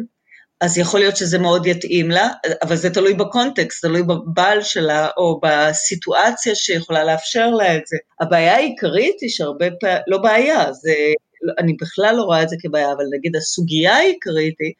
אז 0.60 0.78
יכול 0.78 1.00
להיות 1.00 1.16
שזה 1.16 1.38
מאוד 1.38 1.66
יתאים 1.66 2.10
לה, 2.10 2.28
אבל 2.62 2.76
זה 2.76 2.90
תלוי 2.90 3.14
בקונטקסט, 3.14 3.84
תלוי 3.84 4.02
בבעל 4.02 4.62
שלה 4.62 5.08
או 5.16 5.40
בסיטואציה 5.42 6.54
שיכולה 6.54 7.04
לאפשר 7.04 7.50
לה 7.50 7.76
את 7.76 7.86
זה. 7.86 7.96
הבעיה 8.20 8.54
העיקרית 8.54 9.16
היא 9.20 9.30
שהרבה 9.30 9.66
פעמים, 9.80 9.96
לא 10.06 10.18
בעיה, 10.18 10.72
זה 10.72 10.94
אני 11.58 11.76
בכלל 11.80 12.14
לא 12.16 12.22
רואה 12.22 12.42
את 12.42 12.48
זה 12.48 12.56
כבעיה, 12.62 12.92
אבל 12.92 13.04
נגיד 13.18 13.36
הסוגיה 13.36 13.96
העיקרית 13.96 14.54
היא 14.60 14.72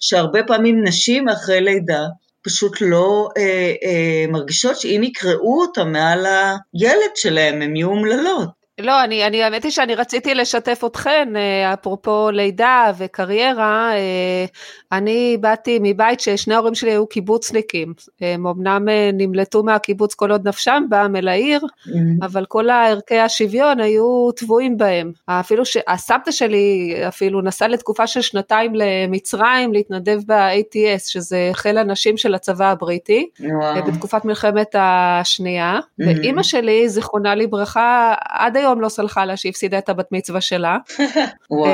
שהרבה 0.00 0.42
פעמים 0.46 0.84
נשים 0.84 1.28
אחרי 1.28 1.60
לידה 1.60 2.02
פשוט 2.42 2.80
לא 2.80 3.28
אה, 3.36 3.72
אה, 3.84 4.24
מרגישות 4.28 4.80
שאם 4.80 5.00
יקראו 5.04 5.62
אותם 5.62 5.92
מעל 5.92 6.26
הילד 6.26 7.16
שלהם 7.16 7.62
הם 7.62 7.76
יהיו 7.76 7.88
אומללות. 7.88 8.62
לא, 8.80 9.04
אני, 9.04 9.26
אני, 9.26 9.42
האמת 9.42 9.64
היא 9.64 9.72
שאני 9.72 9.94
רציתי 9.94 10.34
לשתף 10.34 10.82
אתכן, 10.86 11.28
אה, 11.36 11.74
אפרופו 11.74 12.30
לידה 12.30 12.92
וקריירה, 12.98 13.92
אה, 13.94 14.44
אני 14.92 15.36
באתי 15.40 15.78
מבית 15.82 16.20
ששני 16.20 16.54
ההורים 16.54 16.74
שלי 16.74 16.90
היו 16.90 17.06
קיבוצניקים, 17.06 17.94
הם 18.20 18.46
אמנם 18.46 18.88
אה, 18.88 19.10
נמלטו 19.12 19.62
מהקיבוץ 19.62 20.14
כל 20.14 20.30
עוד 20.30 20.48
נפשם 20.48 20.84
בם 20.88 21.16
אל 21.16 21.28
העיר, 21.28 21.60
mm-hmm. 21.60 21.92
אבל 22.22 22.44
כל 22.44 22.70
ערכי 22.70 23.18
השוויון 23.18 23.80
היו 23.80 24.32
טבועים 24.36 24.76
בהם. 24.76 25.12
אפילו 25.26 25.64
שהסבתא 25.64 26.30
שלי 26.30 26.94
אפילו 27.08 27.40
נסעה 27.40 27.68
לתקופה 27.68 28.06
של 28.06 28.20
שנתיים 28.20 28.72
למצרים 28.74 29.72
להתנדב 29.72 30.20
ב-ATS, 30.26 31.08
שזה 31.08 31.50
חיל 31.52 31.78
הנשים 31.78 32.16
של 32.16 32.34
הצבא 32.34 32.70
הבריטי, 32.70 33.28
וואו. 33.40 33.82
בתקופת 33.86 34.24
מלחמת 34.24 34.74
השנייה, 34.78 35.78
mm-hmm. 35.78 36.04
ואימא 36.06 36.42
שלי, 36.42 36.88
זיכרונה 36.88 37.34
לברכה, 37.34 38.14
עד 38.28 38.56
היום 38.56 38.80
לא 38.80 38.88
סלחה 38.88 39.24
לה 39.24 39.36
שהיא 39.36 39.50
הפסידה 39.50 39.78
את 39.78 39.88
הבת 39.88 40.12
מצווה 40.12 40.40
שלה. 40.40 40.76
וואי. 41.50 41.72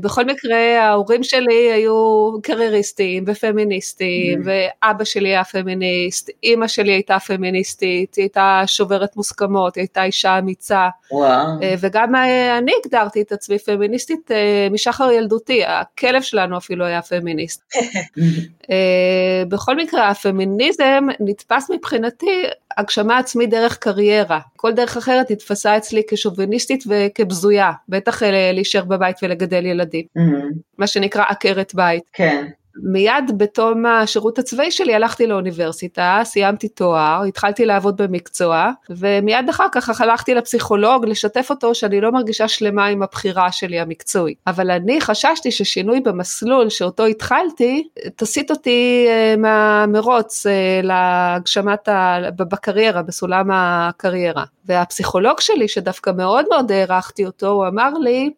בכל 0.00 0.24
מקרה, 0.24 0.82
ההורים 0.82 1.22
שלי 1.22 1.72
היו 1.72 2.30
קרייריסטים 2.56 3.24
ופמיניסטים, 3.26 4.40
mm. 4.40 4.44
ואבא 4.44 5.04
שלי 5.04 5.28
היה 5.28 5.44
פמיניסט, 5.44 6.30
אימא 6.42 6.68
שלי 6.68 6.92
הייתה 6.92 7.18
פמיניסטית, 7.18 8.14
היא 8.14 8.22
הייתה 8.22 8.62
שוברת 8.66 9.16
מוסכמות, 9.16 9.74
היא 9.74 9.82
הייתה 9.82 10.04
אישה 10.04 10.38
אמיצה. 10.38 10.88
וואו. 11.12 11.62
אה, 11.62 11.74
וגם 11.80 12.14
אה, 12.14 12.58
אני 12.58 12.72
הגדרתי 12.84 13.22
את 13.22 13.32
עצמי 13.32 13.58
פמיניסטית 13.58 14.30
אה, 14.30 14.68
משחר 14.70 15.10
ילדותי, 15.10 15.64
הכלב 15.64 16.22
שלנו 16.22 16.56
אפילו 16.56 16.84
היה 16.84 17.02
פמיניסט. 17.02 17.62
בכל 19.48 19.76
מקרה, 19.76 20.10
הפמיניזם 20.10 21.06
נתפס 21.20 21.70
מבחינתי 21.70 22.42
הגשמה 22.76 23.18
עצמית 23.18 23.50
דרך 23.50 23.78
קריירה. 23.78 24.40
כל 24.56 24.72
דרך 24.72 24.96
אחרת 24.96 25.30
נתפסה 25.30 25.76
אצלי 25.76 26.02
כשוביניסטית 26.08 26.84
וכבזויה, 26.88 27.72
בטח 27.88 28.22
להישאר 28.22 28.84
בבית 28.84 29.16
ולגדל 29.22 29.66
ילדים. 29.66 30.04
Mm-hmm. 30.18 30.54
מה 30.78 30.86
שנקרא 30.86 31.24
עקרת 31.28 31.74
בית. 31.74 32.02
כן. 32.12 32.45
מיד 32.82 33.24
בתום 33.36 33.86
השירות 33.86 34.38
הצבאי 34.38 34.70
שלי 34.70 34.94
הלכתי 34.94 35.26
לאוניברסיטה, 35.26 36.20
סיימתי 36.24 36.68
תואר, 36.68 37.22
התחלתי 37.28 37.64
לעבוד 37.64 37.96
במקצוע, 37.96 38.70
ומיד 38.90 39.48
אחר 39.48 39.66
כך 39.72 40.00
הלכתי 40.00 40.34
לפסיכולוג 40.34 41.06
לשתף 41.06 41.46
אותו 41.50 41.74
שאני 41.74 42.00
לא 42.00 42.12
מרגישה 42.12 42.48
שלמה 42.48 42.86
עם 42.86 43.02
הבחירה 43.02 43.52
שלי 43.52 43.80
המקצועי. 43.80 44.34
אבל 44.46 44.70
אני 44.70 45.00
חששתי 45.00 45.50
ששינוי 45.50 46.00
במסלול 46.00 46.70
שאותו 46.70 47.04
התחלתי, 47.04 47.88
תסיט 48.16 48.50
אותי 48.50 49.06
אה, 49.08 49.34
מהמרוץ 49.36 50.46
אה, 50.46 50.80
להגשמת, 50.82 51.88
ה... 51.88 52.18
בקריירה, 52.36 53.02
בסולם 53.02 53.50
הקריירה. 53.52 54.44
והפסיכולוג 54.66 55.40
שלי, 55.40 55.68
שדווקא 55.68 56.10
מאוד 56.10 56.44
מאוד 56.50 56.72
הערכתי 56.72 57.26
אותו, 57.26 57.48
הוא 57.48 57.66
אמר 57.66 57.90
לי, 57.98 58.30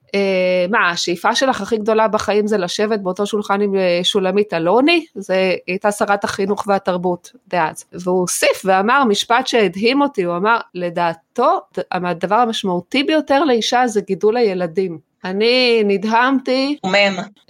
מה, 0.70 0.90
השאיפה 0.90 1.34
שלך 1.34 1.60
הכי 1.60 1.76
גדולה 1.76 2.08
בחיים 2.08 2.46
זה 2.46 2.58
לשבת 2.58 3.00
באותו 3.00 3.26
שולחן 3.26 3.60
עם 3.60 3.76
אה, 3.76 4.00
שולמית 4.02 4.54
אלוני? 4.54 5.06
זה 5.14 5.54
הייתה 5.66 5.92
שרת 5.92 6.24
החינוך 6.24 6.64
והתרבות 6.66 7.32
דאז. 7.48 7.84
והוא 7.92 8.20
הוסיף 8.20 8.62
ואמר 8.64 9.04
משפט 9.04 9.46
שהדהים 9.46 10.02
אותי, 10.02 10.22
הוא 10.22 10.36
אמר, 10.36 10.58
לדעתו, 10.74 11.60
הדבר 11.90 12.34
המשמעותי 12.34 13.02
ביותר 13.02 13.44
לאישה 13.44 13.86
זה 13.86 14.00
גידול 14.00 14.36
הילדים. 14.36 14.98
אני 15.24 15.82
נדהמתי, 15.84 16.78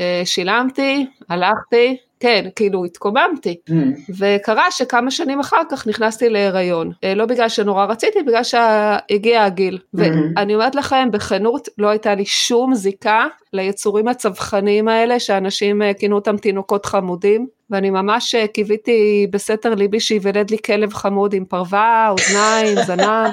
אה, 0.01 0.23
שילמתי, 0.25 1.07
הלכתי, 1.29 1.97
כן, 2.21 2.49
כאילו 2.57 2.85
התקוממתי. 2.85 3.57
Mm. 3.71 3.73
וקרה 4.19 4.71
שכמה 4.71 5.11
שנים 5.11 5.41
אחר 5.41 5.61
כך 5.71 5.87
נכנסתי 5.87 6.29
להיריון. 6.29 6.93
אה, 7.05 7.15
לא 7.15 7.27
בגלל 7.27 7.49
שנורא 7.49 7.85
רציתי, 7.85 8.23
בגלל 8.23 8.45
שהגיע 8.45 9.45
הגיל. 9.45 9.79
Mm. 9.79 9.99
ואני 9.99 10.55
אומרת 10.55 10.75
לכם, 10.75 11.09
בכנות, 11.13 11.69
לא 11.79 11.89
הייתה 11.89 12.15
לי 12.15 12.25
שום 12.25 12.75
זיקה 12.75 13.27
ליצורים 13.53 14.09
הצווחניים 14.09 14.89
האלה, 14.89 15.21
שאנשים 15.21 15.83
אה, 15.83 15.95
כינו 15.95 16.17
אותם 16.17 16.37
תינוקות 16.37 16.87
חמודים. 16.87 17.47
ואני 17.71 17.91
ממש 17.91 18.35
אה, 18.35 18.47
קיוויתי 18.47 19.27
בסתר 19.31 19.75
ליבי 19.75 20.01
שייוולד 20.01 20.51
לי 20.51 20.57
כלב 20.67 20.95
חמוד 20.95 21.35
עם 21.35 21.45
פרווה, 21.45 22.09
אוזניים, 22.11 22.79
זנב. 22.87 23.29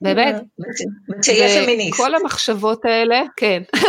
באמת. 0.00 0.42
שיהיה 1.22 1.64
פמיניסט. 1.64 1.96
כל 1.96 2.14
המחשבות 2.14 2.84
האלה, 2.84 3.22
כן, 3.36 3.62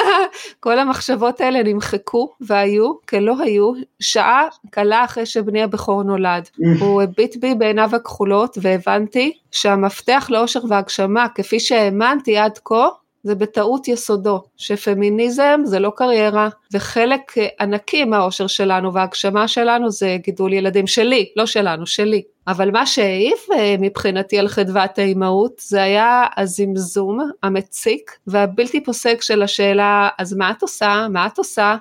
כל 0.59 0.79
המחשבות 0.79 1.41
האלה 1.41 1.63
נמחקו 1.63 2.33
והיו 2.41 2.93
כלא 3.09 3.35
היו 3.39 3.71
שעה 3.99 4.47
קלה 4.69 5.03
אחרי 5.03 5.25
שבני 5.25 5.63
הבכור 5.63 6.03
נולד. 6.03 6.49
הוא 6.79 7.01
הביט 7.01 7.35
בי 7.35 7.55
בעיניו 7.55 7.89
הכחולות 7.93 8.57
והבנתי 8.61 9.37
שהמפתח 9.51 10.27
לאושר 10.31 10.59
והגשמה 10.69 11.27
כפי 11.35 11.59
שהאמנתי 11.59 12.37
עד 12.37 12.59
כה 12.65 12.87
זה 13.25 13.35
בטעות 13.35 13.87
יסודו, 13.87 14.43
שפמיניזם 14.57 15.61
זה 15.63 15.79
לא 15.79 15.91
קריירה, 15.95 16.49
וחלק 16.73 17.33
ענקי 17.59 18.05
מהאושר 18.05 18.47
שלנו 18.47 18.93
וההגשמה 18.93 19.47
שלנו 19.47 19.91
זה 19.91 20.17
גידול 20.21 20.53
ילדים 20.53 20.87
שלי, 20.87 21.29
לא 21.35 21.45
שלנו, 21.45 21.87
שלי. 21.87 22.21
אבל 22.47 22.71
מה 22.71 22.85
שהעיף 22.85 23.47
אה, 23.51 23.75
מבחינתי 23.79 24.39
על 24.39 24.47
חדוות 24.47 24.97
האימהות 24.99 25.51
זה 25.59 25.83
היה 25.83 26.25
הזמזום 26.37 27.19
המציק 27.43 28.11
והבלתי 28.27 28.83
פוסק 28.83 29.21
של 29.21 29.41
השאלה 29.41 30.09
אז 30.17 30.33
מה 30.33 30.51
את 30.51 30.61
עושה, 30.61 31.07
מה 31.09 31.27
את 31.27 31.37
עושה, 31.37 31.75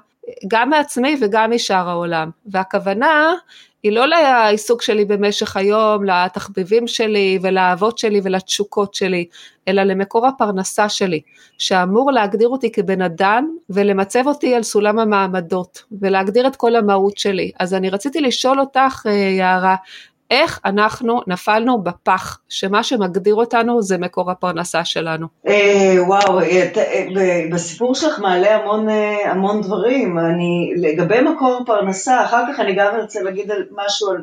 גם 0.48 0.70
מעצמי 0.70 1.16
וגם 1.20 1.50
משאר 1.50 1.88
העולם. 1.88 2.30
והכוונה 2.46 3.34
היא 3.82 3.92
לא 3.92 4.06
לעיסוק 4.06 4.82
שלי 4.82 5.04
במשך 5.04 5.56
היום, 5.56 6.04
לתחביבים 6.04 6.86
שלי 6.86 7.38
ולאהבות 7.42 7.98
שלי 7.98 8.20
ולתשוקות 8.24 8.94
שלי, 8.94 9.26
אלא 9.68 9.82
למקור 9.82 10.26
הפרנסה 10.26 10.88
שלי, 10.88 11.20
שאמור 11.58 12.12
להגדיר 12.12 12.48
אותי 12.48 12.72
כבן 12.72 13.02
אדם 13.02 13.56
ולמצב 13.70 14.26
אותי 14.26 14.54
על 14.54 14.62
סולם 14.62 14.98
המעמדות 14.98 15.82
ולהגדיר 16.00 16.46
את 16.46 16.56
כל 16.56 16.76
המהות 16.76 17.18
שלי. 17.18 17.50
אז 17.60 17.74
אני 17.74 17.90
רציתי 17.90 18.20
לשאול 18.20 18.60
אותך, 18.60 19.06
אה, 19.06 19.12
יערה, 19.12 19.76
איך 20.30 20.60
אנחנו 20.64 21.20
נפלנו 21.26 21.82
בפח, 21.82 22.38
שמה 22.48 22.82
שמגדיר 22.82 23.34
אותנו 23.34 23.82
זה 23.82 23.98
מקור 23.98 24.30
הפרנסה 24.30 24.84
שלנו. 24.84 25.26
אה, 25.46 25.96
וואו, 26.06 26.40
אה, 26.40 26.68
אה, 26.76 27.46
בסיפור 27.52 27.94
שלך 27.94 28.18
מעלה 28.18 28.56
המון, 28.56 28.86
המון 29.24 29.60
דברים. 29.60 30.18
אני, 30.18 30.72
לגבי 30.76 31.20
מקור 31.20 31.62
פרנסה, 31.66 32.24
אחר 32.24 32.42
כך 32.52 32.60
אני 32.60 32.74
גם 32.74 32.94
ארצה 32.94 33.22
להגיד 33.22 33.50
על 33.50 33.62
משהו 33.72 34.10
על, 34.10 34.22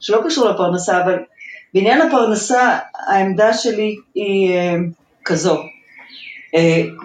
שלא 0.00 0.20
קשור 0.24 0.48
לפרנסה, 0.48 1.04
אבל 1.04 1.18
בעניין 1.74 2.02
הפרנסה, 2.02 2.78
העמדה 3.06 3.52
שלי 3.52 3.96
היא 4.14 4.58
כזו. 5.24 5.56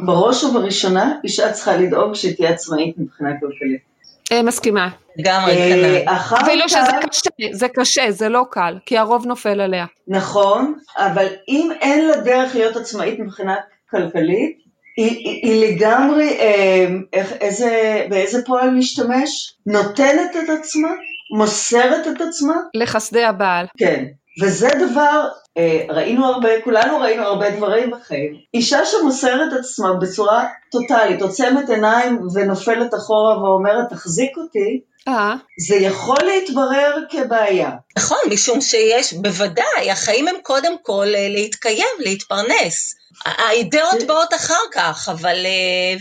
בראש 0.06 0.44
ובראשונה, 0.44 1.14
אישה 1.24 1.52
צריכה 1.52 1.78
לדאוג 1.78 2.16
שהיא 2.16 2.36
תהיה 2.36 2.50
עצמאית 2.50 2.96
מבחינה 2.98 3.30
כלכלית. 3.40 3.91
אה, 4.32 4.44
מסכימה. 4.44 4.90
לגמרי, 5.18 5.56
כנ"ל. 5.56 6.14
אפילו 6.42 6.70
שזה 6.70 6.92
קשה, 7.10 7.30
זה 7.52 7.68
קשה, 7.68 8.12
זה 8.12 8.30
לא 8.30 8.46
קל, 8.52 8.78
כי 8.86 8.98
הרוב 8.98 9.26
נופל 9.26 9.62
עליה. 9.62 9.86
נכון, 10.08 10.74
אבל 10.98 11.28
אם 11.48 11.70
אין 11.82 12.08
לה 12.08 12.18
דרך 12.18 12.56
להיות 12.56 12.76
עצמאית 12.76 13.20
מבחינה 13.20 13.56
כלכלית, 13.90 14.58
היא, 14.98 15.10
היא, 15.10 15.40
היא 15.44 15.68
לגמרי, 15.68 16.40
אה, 16.40 16.88
איך, 17.14 17.34
איזה, 17.42 18.06
באיזה 18.10 18.46
פועל 18.46 18.70
להשתמש? 18.70 19.54
נותנת 19.66 20.36
את 20.44 20.50
עצמה, 20.60 20.90
מוסרת 21.38 22.08
את 22.08 22.22
עצמה. 22.22 22.54
לחסדי 22.74 23.24
הבעל. 23.24 23.66
כן, 23.78 24.06
וזה 24.42 24.70
דבר, 24.80 25.28
אה, 25.58 25.86
ראינו 25.90 26.26
הרבה, 26.26 26.62
כולנו 26.64 27.00
ראינו 27.00 27.24
הרבה 27.24 27.50
דברים 27.58 27.92
בחיים. 27.92 28.36
אישה 28.54 28.86
שמוסרת 28.86 29.54
עצמה 29.60 29.94
בצורה 29.94 30.48
טוטאלית, 30.72 31.22
עוצמת 31.22 31.70
עיניים 31.70 32.20
ונופלת 32.34 32.94
אחורה 32.94 33.44
ואומרת, 33.44 33.90
תחזיק 33.90 34.38
אותי, 34.38 34.82
אה. 35.08 35.36
זה 35.68 35.76
יכול 35.76 36.18
להתברר 36.24 36.96
כבעיה. 37.10 37.72
נכון, 37.98 38.18
משום 38.30 38.62
שיש, 38.62 39.14
בוודאי, 39.14 39.92
החיים 39.92 40.28
הם 40.28 40.36
קודם 40.44 40.76
כל 40.82 41.08
אה, 41.16 41.28
להתקיים, 41.30 41.96
להתפרנס. 42.00 42.96
האידאות 43.26 44.04
באות 44.08 44.34
אחר 44.34 44.64
כך, 44.72 45.10
אבל, 45.12 45.46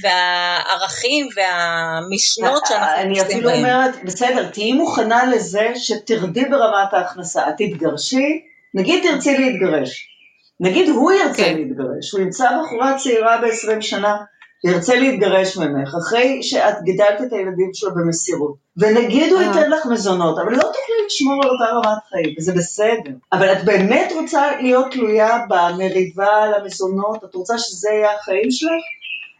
והערכים 0.02 1.28
והמשנות 1.36 2.66
שאנחנו 2.66 2.86
עושים 2.88 2.96
בהם. 2.96 3.10
אני 3.10 3.22
אפילו 3.22 3.50
אומרת, 3.50 4.04
בסדר, 4.04 4.48
תהיי 4.48 4.72
מוכנה 4.72 5.26
לזה 5.26 5.72
שתרדי 5.74 6.44
ברמת 6.44 6.92
ההכנסה, 6.92 7.48
את 7.48 7.54
תתגרשי, 7.58 8.42
נגיד 8.74 9.02
תרצי 9.02 9.38
להתגרש, 9.38 10.08
נגיד 10.60 10.88
הוא 10.88 11.12
ירצה 11.12 11.36
כן. 11.36 11.54
להתגרש, 11.56 12.10
הוא 12.12 12.20
ימצא 12.20 12.48
בחורה 12.62 12.98
צעירה 12.98 13.40
ב-20 13.40 13.80
שנה, 13.80 14.16
ירצה 14.64 14.96
להתגרש 14.96 15.56
ממך, 15.56 15.94
אחרי 15.94 16.42
שאת 16.42 16.82
גידלת 16.82 17.20
את 17.22 17.32
הילדים 17.32 17.70
שלו 17.74 17.94
במסירות, 17.94 18.54
ונגיד 18.76 19.32
הוא 19.32 19.40
אה. 19.40 19.46
ייתן 19.46 19.70
לך 19.70 19.86
מזונות, 19.86 20.38
אבל 20.38 20.52
לא 20.52 20.62
תוכלי 20.62 21.06
לשמור 21.06 21.42
על 21.42 21.50
אותה 21.50 21.64
רמת 21.64 21.98
חיים, 22.08 22.34
וזה 22.38 22.52
בסדר. 22.52 23.12
אבל 23.32 23.52
את 23.52 23.64
באמת 23.64 24.12
רוצה 24.20 24.60
להיות 24.60 24.86
תלויה 24.90 25.38
במריבה 25.48 26.42
על 26.42 26.54
המזונות, 26.54 27.24
את 27.24 27.34
רוצה 27.34 27.58
שזה 27.58 27.88
יהיה 27.90 28.14
החיים 28.14 28.50
שלך, 28.50 28.84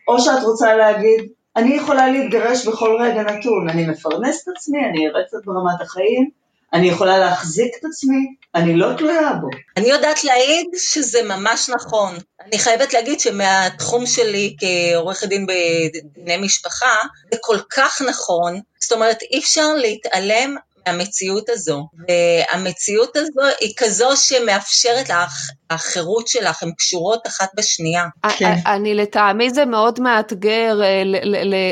או 0.09 0.19
שאת 0.19 0.43
רוצה 0.43 0.77
להגיד, 0.77 1.29
אני 1.57 1.75
יכולה 1.75 2.09
להתגרש 2.09 2.67
בכל 2.67 2.97
רגע 3.01 3.23
נתון, 3.23 3.69
אני 3.69 3.87
מפרנס 3.87 4.43
את 4.43 4.55
עצמי, 4.57 4.79
אני 4.91 5.09
ארד 5.09 5.25
קצת 5.27 5.45
ברמת 5.45 5.81
החיים, 5.81 6.31
אני 6.73 6.89
יכולה 6.89 7.19
להחזיק 7.19 7.75
את 7.81 7.85
עצמי, 7.85 8.35
אני 8.55 8.77
לא 8.77 8.93
תלויה 8.99 9.33
בו. 9.33 9.49
אני 9.77 9.89
יודעת 9.89 10.25
להעיד 10.25 10.67
שזה 10.77 11.23
ממש 11.23 11.71
נכון. 11.71 12.15
אני 12.47 12.59
חייבת 12.59 12.93
להגיד 12.95 13.21
שמהתחום 13.21 14.07
שלי 14.07 14.57
כעורכת 14.61 15.29
דין 15.29 15.47
בדיני 15.47 16.37
משפחה, 16.37 16.95
זה 17.33 17.39
כל 17.41 17.59
כך 17.71 18.03
נכון, 18.09 18.61
זאת 18.81 18.93
אומרת 18.93 19.23
אי 19.23 19.39
אפשר 19.39 19.75
להתעלם 19.75 20.57
מהמציאות 20.87 21.49
הזו. 21.49 21.89
והמציאות 22.09 23.17
הזו 23.17 23.57
היא 23.61 23.73
כזו 23.77 24.17
שמאפשרת 24.17 25.09
לך, 25.09 25.51
החירות 25.71 26.29
שלך, 26.29 26.63
הן 26.63 26.71
קשורות 26.73 27.27
אחת 27.27 27.49
בשנייה. 27.57 28.05
כן. 28.39 28.55
אני 28.67 28.95
לטעמי 28.95 29.51
זה 29.51 29.65
מאוד 29.65 30.01
מאתגר 30.01 30.81
אה, 30.83 31.03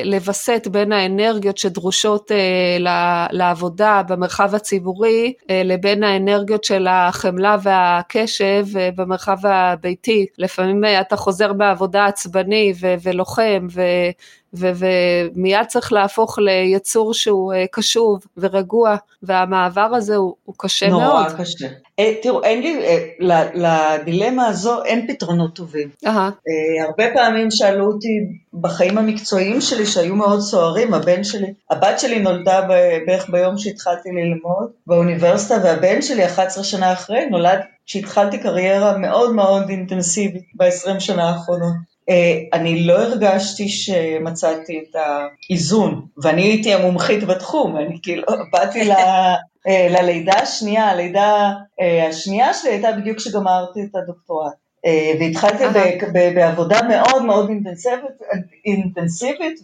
לווסת 0.05 0.67
בין 0.71 0.93
האנרגיות 0.93 1.59
שדרושות 1.59 2.33
אה, 2.33 3.27
לעבודה 3.33 4.03
במרחב 4.09 4.55
הציבורי, 4.55 5.33
אה, 5.51 5.63
לבין 5.65 6.03
האנרגיות 6.03 6.65
של 6.65 6.87
החמלה 6.91 7.57
והקשב 7.63 8.67
במרחב 8.97 9.47
הביתי. 9.47 10.27
לפעמים 10.39 10.85
אתה 11.01 11.17
חוזר 11.17 11.53
בעבודה 11.53 12.07
עצבני 12.07 12.73
ולוחם, 13.03 13.67
ומיד 14.55 15.67
צריך 15.67 15.93
להפוך 15.93 16.39
ליצור 16.39 17.15
שהוא 17.15 17.53
uh, 17.53 17.57
קשוב 17.73 18.27
ורגוע, 18.37 18.97
והמעבר 19.23 19.81
הזה 19.95 20.17
הוא, 20.17 20.35
הוא 20.45 20.55
קשה 20.59 20.89
נורא 20.89 21.05
מאוד. 21.05 21.27
נורא 21.27 21.39
קשה. 21.39 21.69
אה, 21.99 22.13
תראו, 22.23 22.43
אין 22.43 22.63
לי, 22.63 22.85
אה, 22.85 23.49
לדילמה 23.55 24.47
הזו 24.47 24.85
אין 24.85 25.07
פתרונות 25.07 25.55
טובים. 25.55 25.89
אה, 26.49 26.85
הרבה 26.87 27.05
פעמים 27.15 27.51
שאלו 27.51 27.87
אותי 27.87 28.09
בחיים 28.55 28.99
המקצועיים 28.99 29.61
שלי, 29.61 29.87
שהיו 29.87 30.17
מאוד 30.17 30.41
סוערים, 30.41 30.95
הבן 30.95 31.25
שלי, 31.25 31.53
הבת 31.71 31.99
שלי 31.99 32.19
נולדה 32.19 32.61
בערך 33.07 33.31
ביום 33.31 33.59
שהתחלתי 33.59 34.09
ללמוד 34.09 34.71
באוניברסיטה, 34.87 35.55
והבן 35.65 36.03
שלי 36.03 36.27
11 36.27 36.65
שנה 36.65 36.93
אחרי 36.93 37.27
נולד 37.31 37.61
כשהתחלתי 37.87 38.39
קריירה 38.39 38.99
מאוד 38.99 39.35
מאוד 39.35 39.69
אינטנסיבית 39.69 40.45
ב-20 40.55 41.01
שנה 41.01 41.29
האחרונות. 41.29 41.89
אה, 42.09 42.39
אני 42.53 42.85
לא 42.85 43.03
הרגשתי 43.03 43.69
שמצאתי 43.69 44.79
את 44.79 44.97
האיזון, 44.97 46.07
ואני 46.23 46.43
הייתי 46.43 46.75
המומחית 46.75 47.25
בתחום, 47.25 47.77
אני 47.77 47.99
כאילו 48.03 48.23
באתי 48.53 48.85
ל... 48.85 48.93
אה, 49.69 49.87
ללידה 49.91 50.39
השנייה, 50.43 50.91
הלידה 50.91 51.53
אה, 51.81 52.09
השנייה 52.09 52.55
שלי 52.55 52.71
הייתה 52.71 52.93
בדיוק 52.93 53.17
כשגמרתי 53.17 53.81
את 53.85 53.97
הדוקטורט. 53.97 54.68
אה, 54.87 55.13
והתחלתי 55.21 55.65
בעבודה 56.35 56.81
מאוד 56.89 57.23
מאוד 57.23 57.49
אינטנסיבית, 57.49 58.23
אינטנסיבית, 58.67 59.61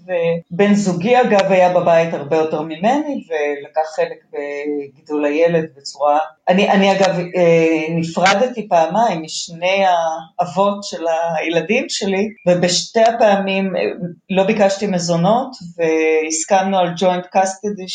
ובן 0.50 0.74
זוגי 0.74 1.20
אגב 1.20 1.52
היה 1.52 1.74
בבית 1.74 2.14
הרבה 2.14 2.36
יותר 2.36 2.62
ממני, 2.62 3.24
ולקח 3.28 3.88
חלק 3.96 4.24
בגידול 4.32 5.24
הילד 5.24 5.64
בצורה... 5.76 6.18
אני, 6.48 6.70
אני 6.70 6.92
אגב 6.92 7.18
אה, 7.36 7.86
נפרדתי 7.90 8.68
פעמיים 8.68 9.22
משני 9.22 9.84
האבות 9.84 10.84
של 10.84 11.04
הילדים 11.36 11.84
שלי, 11.88 12.28
ובשתי 12.48 13.02
הפעמים 13.02 13.76
אה, 13.76 13.82
לא 14.30 14.44
ביקשתי 14.44 14.86
מזונות, 14.86 15.50
והסכמנו 15.76 16.78
על 16.78 16.88
ג'וינט 16.96 17.26
קסטדי, 17.32 17.86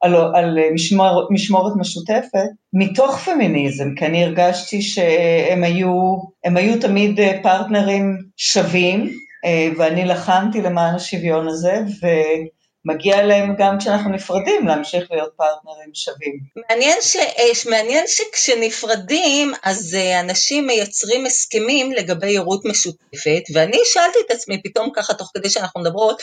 על, 0.00 0.14
על 0.34 0.58
משמור, 0.74 1.28
משמורת 1.30 1.72
משותפת, 1.76 2.50
מתוך 2.72 3.18
פמיניזם, 3.18 3.94
כי 3.96 4.06
אני 4.06 4.24
הרגשתי 4.24 4.82
שהם 4.82 5.64
היו, 5.64 6.16
הם 6.44 6.56
היו 6.56 6.80
תמיד 6.80 7.20
אה, 7.20 7.38
פרטנרים 7.42 8.18
שווים, 8.36 9.10
אה, 9.44 9.68
ואני 9.78 10.04
לחמתי 10.04 10.60
למען 10.60 10.94
השוויון 10.94 11.48
הזה, 11.48 11.74
ומגיע 12.86 13.22
להם 13.22 13.54
גם 13.58 13.78
כשאנחנו 13.78 14.10
נפרדים 14.10 14.66
להמשיך 14.66 15.10
להיות 15.10 15.32
פרטנרים 15.36 15.90
שווים. 15.94 16.38
מעניין, 16.70 16.98
ש, 17.02 17.16
אה, 17.16 17.70
מעניין 17.70 18.04
שכשנפרדים, 18.06 19.52
אז 19.62 19.96
אנשים 20.20 20.66
מייצרים 20.66 21.26
הסכמים 21.26 21.92
לגבי 21.92 22.36
הורות 22.36 22.64
משותפת, 22.64 23.42
ואני 23.54 23.78
שאלתי 23.84 24.18
את 24.26 24.30
עצמי 24.30 24.62
פתאום 24.62 24.90
ככה, 24.94 25.14
תוך 25.14 25.30
כדי 25.34 25.50
שאנחנו 25.50 25.80
מדברות, 25.80 26.22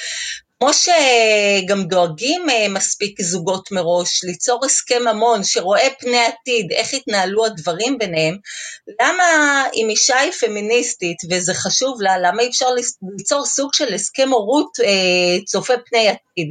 כמו 0.60 0.70
שגם 0.74 1.84
דואגים 1.84 2.50
אה, 2.50 2.70
מספיק 2.70 3.22
זוגות 3.22 3.72
מראש, 3.72 4.24
ליצור 4.24 4.65
הסכם 4.65 5.04
ממון 5.04 5.43
שרואה 5.43 5.88
פני 6.00 6.17
עתיד, 6.17 6.72
איך 6.72 6.93
יתנהלו 6.93 7.46
הדברים 7.46 7.98
ביניהם, 7.98 8.38
למה 9.02 9.24
אם 9.74 9.88
אישה 9.89 10.17
היא 10.17 10.32
פמיניסטית 10.32 11.17
וזה 11.30 11.54
חשוב 11.54 12.02
לה, 12.02 12.17
למה 12.17 12.41
אי 12.41 12.48
אפשר 12.48 12.65
ליצור 13.17 13.46
סוג 13.46 13.74
של 13.74 13.93
הסכם 13.93 14.30
הורות 14.30 14.80
אה, 14.84 15.46
צופה 15.46 15.74
פני 15.89 16.08
עתיד? 16.08 16.48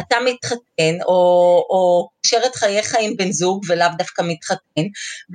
אתה 0.00 0.16
מתחתן 0.20 1.02
או 1.06 2.08
קושר 2.22 2.46
את 2.46 2.56
חייך 2.56 2.96
עם 3.00 3.16
בן 3.16 3.32
זוג 3.32 3.64
ולאו 3.68 3.88
דווקא 3.98 4.22
מתחתן, 4.22 4.82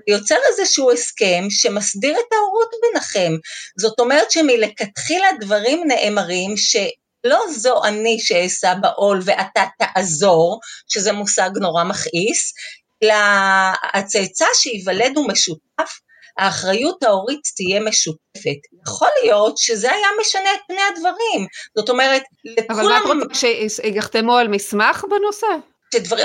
ויוצר 0.07 0.35
איזשהו 0.49 0.91
הסכם 0.91 1.43
שמסדיר 1.49 2.13
את 2.13 2.33
ההורות 2.33 2.69
ביניכם. 2.81 3.31
זאת 3.79 3.99
אומרת 3.99 4.31
שמלכתחילה 4.31 5.27
דברים 5.39 5.87
נאמרים 5.87 6.57
ש... 6.57 6.75
לא 7.23 7.39
זו 7.49 7.83
אני 7.83 8.19
שאשא 8.19 8.73
בעול 8.81 9.19
ואתה 9.25 9.63
תעזור, 9.79 10.59
שזה 10.87 11.11
מושג 11.11 11.49
נורא 11.61 11.83
מכעיס, 11.83 12.53
אלא 13.03 13.13
הצאצא 13.93 14.45
שייוולד 14.53 15.17
הוא 15.17 15.27
משותף, 15.27 15.99
האחריות 16.37 17.03
ההורית 17.03 17.41
תהיה 17.55 17.79
משותפת. 17.79 18.59
יכול 18.87 19.07
להיות 19.23 19.57
שזה 19.57 19.91
היה 19.91 20.07
משנה 20.21 20.53
את 20.53 20.59
פני 20.67 20.81
הדברים. 20.93 21.47
זאת 21.77 21.89
אומרת, 21.89 22.23
לכולם... 22.45 22.79
אבל 22.79 22.89
מה 22.89 23.23
את 23.23 23.27
רוצה, 23.29 23.47
שיחתמו 23.69 24.37
על 24.37 24.47
מסמך 24.47 25.05
בנושא? 25.09 25.47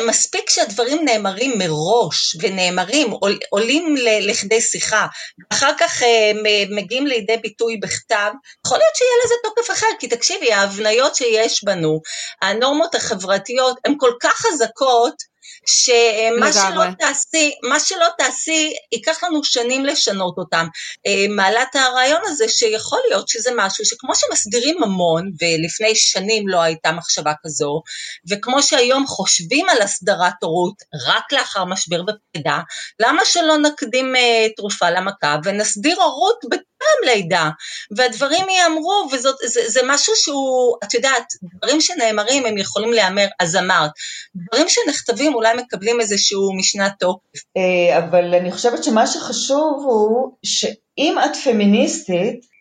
מספיק 0.06 0.50
שהדברים 0.50 1.04
נאמרים 1.04 1.58
מראש 1.58 2.36
ונאמרים, 2.42 3.10
עול, 3.10 3.38
עולים 3.50 3.96
ל, 3.96 4.30
לכדי 4.30 4.60
שיחה, 4.60 5.06
אחר 5.52 5.72
כך 5.78 6.02
אה, 6.02 6.32
מגיעים 6.70 7.06
לידי 7.06 7.36
ביטוי 7.36 7.76
בכתב, 7.76 8.30
יכול 8.66 8.78
להיות 8.78 8.96
שיהיה 8.96 9.10
לזה 9.24 9.34
תוקף 9.42 9.70
אחר, 9.70 9.86
כי 9.98 10.08
תקשיבי, 10.08 10.52
ההבניות 10.52 11.14
שיש 11.14 11.64
בנו, 11.64 12.00
הנורמות 12.42 12.94
החברתיות, 12.94 13.76
הן 13.84 13.94
כל 13.98 14.12
כך 14.22 14.32
חזקות, 14.32 15.35
שמה 15.66 16.52
שלא 16.52 16.84
תעשי, 16.98 17.52
מה 17.62 17.80
שלא 17.80 18.06
תעשי, 18.18 18.72
ייקח 18.92 19.24
לנו 19.24 19.44
שנים 19.44 19.84
לשנות 19.84 20.38
אותם. 20.38 20.66
אה, 21.06 21.26
מעלת 21.30 21.76
הרעיון 21.76 22.20
הזה 22.24 22.48
שיכול 22.48 22.98
להיות 23.08 23.28
שזה 23.28 23.50
משהו 23.56 23.84
שכמו 23.84 24.12
שמסדירים 24.14 24.76
ממון, 24.80 25.30
ולפני 25.40 25.94
שנים 25.94 26.48
לא 26.48 26.60
הייתה 26.60 26.92
מחשבה 26.92 27.32
כזו, 27.44 27.82
וכמו 28.30 28.62
שהיום 28.62 29.06
חושבים 29.06 29.68
על 29.68 29.82
הסדרת 29.82 30.42
הורות 30.42 30.82
רק 31.06 31.32
לאחר 31.32 31.64
משבר 31.64 32.02
בפרידה, 32.02 32.58
למה 33.00 33.22
שלא 33.24 33.56
נקדים 33.56 34.14
uh, 34.14 34.18
תרופה 34.56 34.90
למכה 34.90 35.36
ונסדיר 35.44 36.02
הורות 36.02 36.44
בטעם 36.76 37.14
לידה, 37.14 37.50
והדברים 37.96 38.48
ייאמרו, 38.48 39.08
וזה 39.12 39.80
משהו 39.86 40.12
שהוא, 40.16 40.76
את 40.84 40.94
יודעת, 40.94 41.24
דברים 41.56 41.80
שנאמרים 41.80 42.46
הם 42.46 42.58
יכולים 42.58 42.92
להיאמר, 42.92 43.26
אז 43.40 43.56
אמרת. 43.56 43.90
דברים 44.36 44.66
שנכתבים 44.68 45.34
אולי 45.34 45.54
מקבלים 45.56 46.00
איזשהו 46.00 46.56
משנת 46.58 46.92
תוקף. 47.00 47.38
אה, 47.56 47.98
אבל 47.98 48.34
אני 48.34 48.52
חושבת 48.52 48.84
שמה 48.84 49.06
שחשוב 49.06 49.84
הוא 49.84 50.32
שאם 50.44 51.16
את 51.24 51.36
פמיניסטית, 51.44 52.56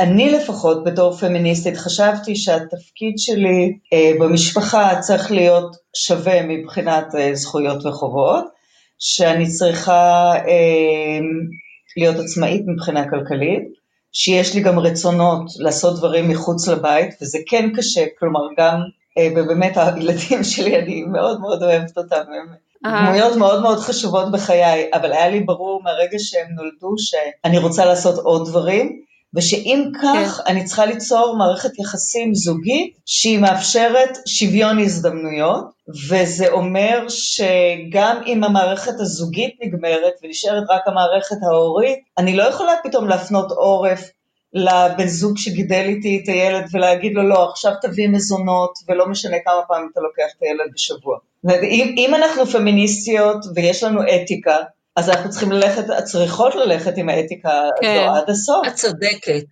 אני 0.00 0.30
לפחות 0.30 0.84
בתור 0.84 1.16
פמיניסטית 1.16 1.76
חשבתי 1.76 2.36
שהתפקיד 2.36 3.14
שלי 3.16 3.72
אה, 3.92 4.12
במשפחה 4.20 5.00
צריך 5.00 5.30
להיות 5.30 5.76
שווה 5.96 6.42
מבחינת 6.42 7.14
אה, 7.14 7.34
זכויות 7.34 7.86
וחובות, 7.86 8.44
שאני 8.98 9.48
צריכה 9.48 10.32
אה, 10.48 11.18
להיות 11.98 12.16
עצמאית 12.16 12.62
מבחינה 12.66 13.10
כלכלית, 13.10 13.62
שיש 14.12 14.54
לי 14.54 14.60
גם 14.60 14.78
רצונות 14.78 15.42
לעשות 15.58 15.98
דברים 15.98 16.28
מחוץ 16.28 16.68
לבית, 16.68 17.14
וזה 17.22 17.38
כן 17.46 17.70
קשה, 17.76 18.04
כלומר 18.18 18.40
גם, 18.58 18.80
ובאמת 19.36 19.76
הילדים 19.76 20.44
שלי, 20.50 20.78
אני 20.78 21.02
מאוד 21.02 21.40
מאוד 21.40 21.62
אוהבת 21.62 21.98
אותם, 21.98 22.16
הם 22.16 22.54
דמויות 22.86 23.36
מאוד 23.36 23.62
מאוד 23.62 23.78
חשובות 23.78 24.32
בחיי, 24.32 24.90
אבל 24.94 25.12
היה 25.12 25.28
לי 25.28 25.40
ברור 25.40 25.82
מהרגע 25.82 26.18
שהם 26.18 26.46
נולדו 26.50 26.94
שאני 26.98 27.58
רוצה 27.58 27.84
לעשות 27.84 28.18
עוד 28.18 28.48
דברים, 28.48 29.07
ושאם 29.34 29.84
כך, 30.02 30.36
כן. 30.36 30.52
אני 30.52 30.64
צריכה 30.64 30.86
ליצור 30.86 31.36
מערכת 31.36 31.78
יחסים 31.78 32.34
זוגית 32.34 32.98
שהיא 33.06 33.38
מאפשרת 33.38 34.18
שוויון 34.26 34.78
הזדמנויות, 34.78 35.64
וזה 36.08 36.48
אומר 36.48 37.06
שגם 37.08 38.22
אם 38.26 38.44
המערכת 38.44 39.00
הזוגית 39.00 39.54
נגמרת 39.62 40.14
ונשארת 40.22 40.64
רק 40.70 40.82
המערכת 40.86 41.36
ההורית, 41.42 41.98
אני 42.18 42.36
לא 42.36 42.42
יכולה 42.42 42.72
פתאום 42.84 43.08
להפנות 43.08 43.50
עורף 43.50 44.10
לבן 44.52 45.06
זוג 45.06 45.38
שגידל 45.38 45.84
איתי 45.88 46.20
את 46.22 46.28
הילד 46.28 46.64
ולהגיד 46.72 47.12
לו, 47.14 47.28
לא, 47.28 47.50
עכשיו 47.50 47.72
תביא 47.82 48.08
מזונות, 48.08 48.72
ולא 48.88 49.08
משנה 49.08 49.36
כמה 49.44 49.60
פעמים 49.68 49.88
אתה 49.92 50.00
לוקח 50.00 50.34
את 50.36 50.42
הילד 50.42 50.72
בשבוע. 50.74 51.18
אם, 51.62 51.94
אם 51.98 52.14
אנחנו 52.14 52.46
פמיניסטיות 52.46 53.44
ויש 53.54 53.82
לנו 53.82 54.00
אתיקה, 54.02 54.56
אז 54.98 55.10
אנחנו 55.10 55.30
צריכים 55.30 55.52
ללכת, 55.52 55.84
צריכות 56.04 56.54
ללכת 56.54 56.96
עם 56.96 57.08
האתיקה 57.08 57.62
כן. 57.80 58.00
הזו 58.00 58.16
עד 58.16 58.30
הסוף. 58.30 58.66
את 58.66 58.74
צודקת. 58.74 59.44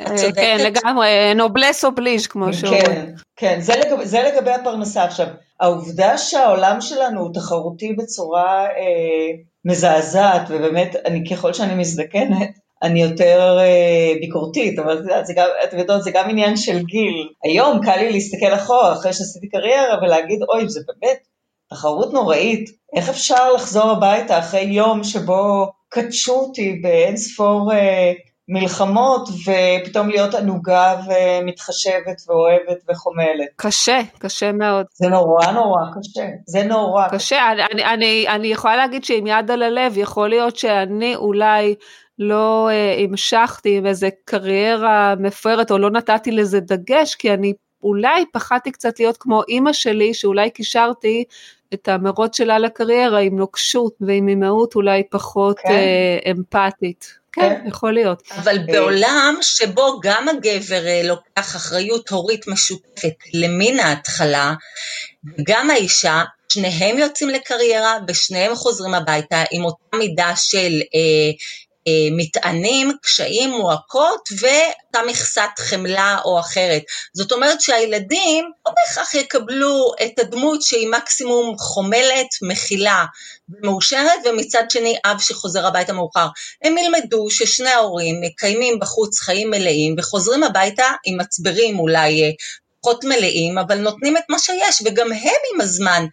אה, 0.00 0.32
כן, 0.34 0.56
לגמרי, 0.60 1.34
נובלס 1.34 1.84
אובליז' 1.84 2.26
כמו 2.26 2.52
שאומרים. 2.52 2.84
כן, 2.84 3.12
כן, 3.36 3.60
זה 3.60 3.72
לגבי, 3.76 4.06
זה 4.06 4.22
לגבי 4.22 4.50
הפרנסה. 4.50 5.04
עכשיו, 5.04 5.26
העובדה 5.60 6.18
שהעולם 6.18 6.80
שלנו 6.80 7.20
הוא 7.20 7.34
תחרותי 7.34 7.92
בצורה 7.92 8.66
אה, 8.66 9.30
מזעזעת, 9.64 10.42
ובאמת, 10.48 10.96
אני, 11.06 11.30
ככל 11.30 11.52
שאני 11.52 11.74
מזדקנת, 11.74 12.50
אני 12.82 13.02
יותר 13.02 13.58
אה, 13.60 14.12
ביקורתית, 14.20 14.78
אבל 14.78 15.02
אתם 15.64 15.78
יודעות, 15.78 16.02
זה 16.02 16.10
גם 16.14 16.30
עניין 16.30 16.56
של 16.56 16.78
גיל. 16.82 17.28
היום 17.44 17.80
קל 17.84 17.96
לי 17.96 18.12
להסתכל 18.12 18.54
אחורה, 18.54 18.92
אחרי 18.92 19.12
שעשיתי 19.12 19.48
קריירה, 19.48 19.98
ולהגיד, 20.02 20.38
אוי, 20.54 20.68
זה 20.68 20.80
באמת 20.86 21.18
תחרות 21.74 22.12
נוראית. 22.12 22.70
איך 22.96 23.08
אפשר 23.08 23.52
לחזור 23.52 23.90
הביתה 23.90 24.38
אחרי 24.38 24.60
יום 24.60 25.04
שבו 25.04 25.72
קדשו 25.88 26.32
אותי 26.32 26.80
באין 26.82 27.16
ספור 27.16 27.72
אה, 27.72 28.12
מלחמות, 28.48 29.28
ופתאום 29.28 30.08
להיות 30.08 30.34
ענוגה 30.34 30.94
ומתחשבת 31.06 32.22
ואוהבת 32.28 32.78
וחומלת. 32.88 33.48
קשה, 33.56 34.00
קשה 34.18 34.52
מאוד. 34.52 34.86
זה 34.94 35.08
נורא 35.08 35.50
נורא 35.50 35.82
קשה, 35.98 36.26
זה 36.46 36.62
נורא 36.62 37.08
קשה. 37.08 37.16
קשה, 37.16 37.52
אני, 37.72 37.84
אני, 37.84 38.26
אני 38.28 38.46
יכולה 38.46 38.76
להגיד 38.76 39.04
שעם 39.04 39.26
יד 39.26 39.50
על 39.50 39.62
הלב, 39.62 39.98
יכול 39.98 40.28
להיות 40.28 40.56
שאני 40.56 41.16
אולי... 41.16 41.74
לא 42.18 42.68
uh, 42.70 43.00
המשכתי 43.00 43.78
עם 43.78 43.86
איזה 43.86 44.08
קריירה 44.24 45.14
מפוארת 45.18 45.70
או 45.70 45.78
לא 45.78 45.90
נתתי 45.90 46.30
לזה 46.30 46.60
דגש 46.60 47.14
כי 47.14 47.34
אני 47.34 47.52
אולי 47.82 48.24
פחדתי 48.32 48.72
קצת 48.72 49.00
להיות 49.00 49.16
כמו 49.16 49.42
אימא 49.48 49.72
שלי 49.72 50.14
שאולי 50.14 50.50
קישרתי 50.50 51.24
את 51.74 51.88
המרוץ 51.88 52.36
שלה 52.36 52.58
לקריירה 52.58 53.18
עם 53.18 53.36
נוקשות 53.36 53.92
ועם 54.00 54.28
אימהות 54.28 54.74
אולי 54.74 55.02
פחות 55.10 55.58
כן. 55.58 55.68
אה, 55.68 56.30
אמפתית. 56.30 57.24
כן, 57.34 57.48
כן, 57.62 57.68
יכול 57.68 57.92
להיות. 57.92 58.22
אבל 58.30 58.58
אה, 58.58 58.64
בעולם 58.66 59.34
שבו 59.42 60.00
גם 60.02 60.28
הגבר 60.28 60.86
אה, 60.86 61.02
לוקח 61.04 61.56
אחריות 61.56 62.08
הורית 62.08 62.48
משותפת 62.48 63.14
למין 63.34 63.80
ההתחלה, 63.80 64.54
גם 65.46 65.70
האישה, 65.70 66.22
שניהם 66.48 66.98
יוצאים 66.98 67.30
לקריירה 67.30 67.98
ושניהם 68.08 68.54
חוזרים 68.54 68.94
הביתה 68.94 69.42
עם 69.52 69.64
אותה 69.64 69.96
מידה 69.96 70.32
של 70.36 70.80
אה, 70.94 71.30
מטענים, 72.16 72.92
קשיים, 73.02 73.50
מועקות 73.50 74.28
ואותה 74.38 75.06
מכסת 75.06 75.50
חמלה 75.58 76.18
או 76.24 76.40
אחרת. 76.40 76.82
זאת 77.12 77.32
אומרת 77.32 77.60
שהילדים 77.60 78.50
לא 78.66 78.72
בהכרח 78.72 79.14
יקבלו 79.14 79.92
את 80.04 80.18
הדמות 80.18 80.62
שהיא 80.62 80.88
מקסימום 80.88 81.58
חומלת, 81.58 82.26
מכילה 82.42 83.04
ומאושרת, 83.48 84.20
ומצד 84.24 84.64
שני 84.70 84.96
אב 85.04 85.20
שחוזר 85.20 85.66
הביתה 85.66 85.92
מאוחר. 85.92 86.26
הם 86.62 86.78
ילמדו 86.78 87.30
ששני 87.30 87.70
ההורים 87.70 88.20
מקיימים 88.20 88.78
בחוץ 88.78 89.20
חיים 89.20 89.50
מלאים 89.50 89.94
וחוזרים 89.98 90.42
הביתה 90.42 90.86
עם 91.06 91.20
מצברים 91.20 91.78
אולי 91.78 92.22
אה, 92.22 92.30
פחות 92.80 93.04
מלאים, 93.04 93.58
אבל 93.58 93.78
נותנים 93.78 94.16
את 94.16 94.22
מה 94.28 94.38
שיש, 94.38 94.82
וגם 94.84 95.12
הם 95.12 95.40
עם 95.54 95.60
הזמן 95.60 96.06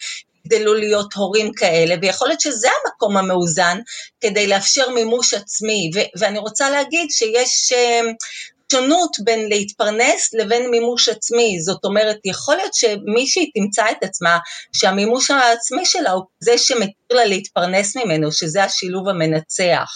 יגדלו 0.45 0.73
להיות 0.73 1.13
הורים 1.13 1.53
כאלה, 1.53 1.95
ויכול 2.01 2.27
להיות 2.27 2.41
שזה 2.41 2.67
המקום 2.85 3.17
המאוזן 3.17 3.77
כדי 4.21 4.47
לאפשר 4.47 4.89
מימוש 4.89 5.33
עצמי. 5.33 5.91
ו- 5.95 6.19
ואני 6.19 6.39
רוצה 6.39 6.69
להגיד 6.69 7.07
שיש 7.11 7.73
uh, 7.73 8.05
שונות 8.71 9.17
בין 9.23 9.49
להתפרנס 9.49 10.33
לבין 10.33 10.71
מימוש 10.71 11.09
עצמי. 11.09 11.61
זאת 11.61 11.85
אומרת, 11.85 12.17
יכול 12.25 12.55
להיות 12.55 12.73
שמישהי 12.73 13.51
תמצא 13.51 13.85
את 13.91 14.03
עצמה 14.03 14.37
שהמימוש 14.73 15.31
העצמי 15.31 15.85
שלה 15.85 16.11
הוא 16.11 16.23
זה 16.39 16.57
שמתיר 16.57 16.93
לה 17.11 17.25
להתפרנס 17.25 17.95
ממנו, 17.97 18.31
שזה 18.31 18.63
השילוב 18.63 19.09
המנצח. 19.09 19.89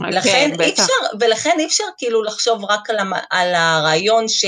Okay, 0.00 0.04
אוקיי, 0.04 0.12
ולכן, 0.12 0.50
אי 0.60 0.70
אפשר, 0.70 1.16
ולכן 1.20 1.56
אי 1.58 1.66
אפשר 1.66 1.84
כאילו 1.98 2.22
לחשוב 2.22 2.64
רק 2.64 2.90
על, 2.90 2.98
המ, 2.98 3.12
על 3.30 3.54
הרעיון 3.54 4.28
ש... 4.28 4.44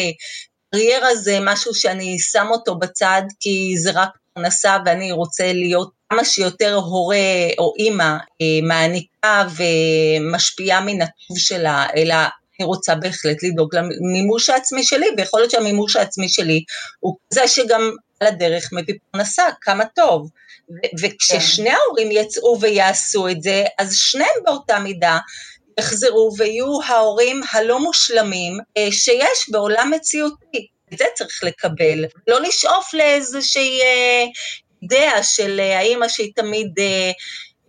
קריירה 0.76 1.14
זה 1.14 1.38
משהו 1.40 1.74
שאני 1.74 2.18
שם 2.18 2.46
אותו 2.50 2.78
בצד 2.78 3.22
כי 3.40 3.74
זה 3.78 3.90
רק 3.94 4.08
פרנסה 4.34 4.76
ואני 4.86 5.12
רוצה 5.12 5.52
להיות 5.52 5.90
כמה 6.10 6.24
שיותר 6.24 6.74
הורה 6.74 7.48
או 7.58 7.72
אימא 7.78 8.16
אה, 8.42 8.46
מעניקה 8.62 9.46
ומשפיעה 9.56 10.80
מן 10.80 11.02
הטוב 11.02 11.38
שלה, 11.38 11.86
אלא 11.96 12.14
אני 12.14 12.66
רוצה 12.66 12.94
בהחלט 12.94 13.42
לדאוג 13.42 13.70
למימוש 13.76 14.50
העצמי 14.50 14.84
שלי, 14.84 15.06
ויכול 15.16 15.40
להיות 15.40 15.50
שהמימוש 15.50 15.96
העצמי 15.96 16.28
שלי 16.28 16.64
הוא 17.00 17.16
כזה 17.30 17.48
שגם 17.48 17.90
על 18.20 18.26
הדרך 18.26 18.72
מביא 18.72 18.94
פרנסה, 19.10 19.44
כמה 19.60 19.84
טוב. 19.84 20.30
וכששני. 21.00 21.70
ההורים 21.70 22.08
יצאו 22.10 22.60
ויעשו 22.60 23.28
את 23.28 23.42
זה, 23.42 23.64
אז 23.78 23.94
שניהם 23.96 24.36
באותה 24.44 24.78
מידה 24.78 25.18
יחזרו 25.78 26.30
ויהיו 26.38 26.82
ההורים 26.86 27.40
הלא 27.52 27.80
מושלמים 27.80 28.58
אה, 28.76 28.92
שיש 28.92 29.50
בעולם 29.50 29.90
מציאותי. 29.94 30.66
את 30.92 30.98
זה 30.98 31.04
צריך 31.14 31.40
לקבל, 31.44 32.04
לא 32.28 32.40
לשאוף 32.40 32.94
לאיזושהי 32.94 33.80
אה, 33.80 34.24
אידאה 34.82 35.22
של 35.22 35.60
אה, 35.60 35.78
האימא 35.78 36.08
שהיא 36.08 36.32
תמיד 36.36 36.72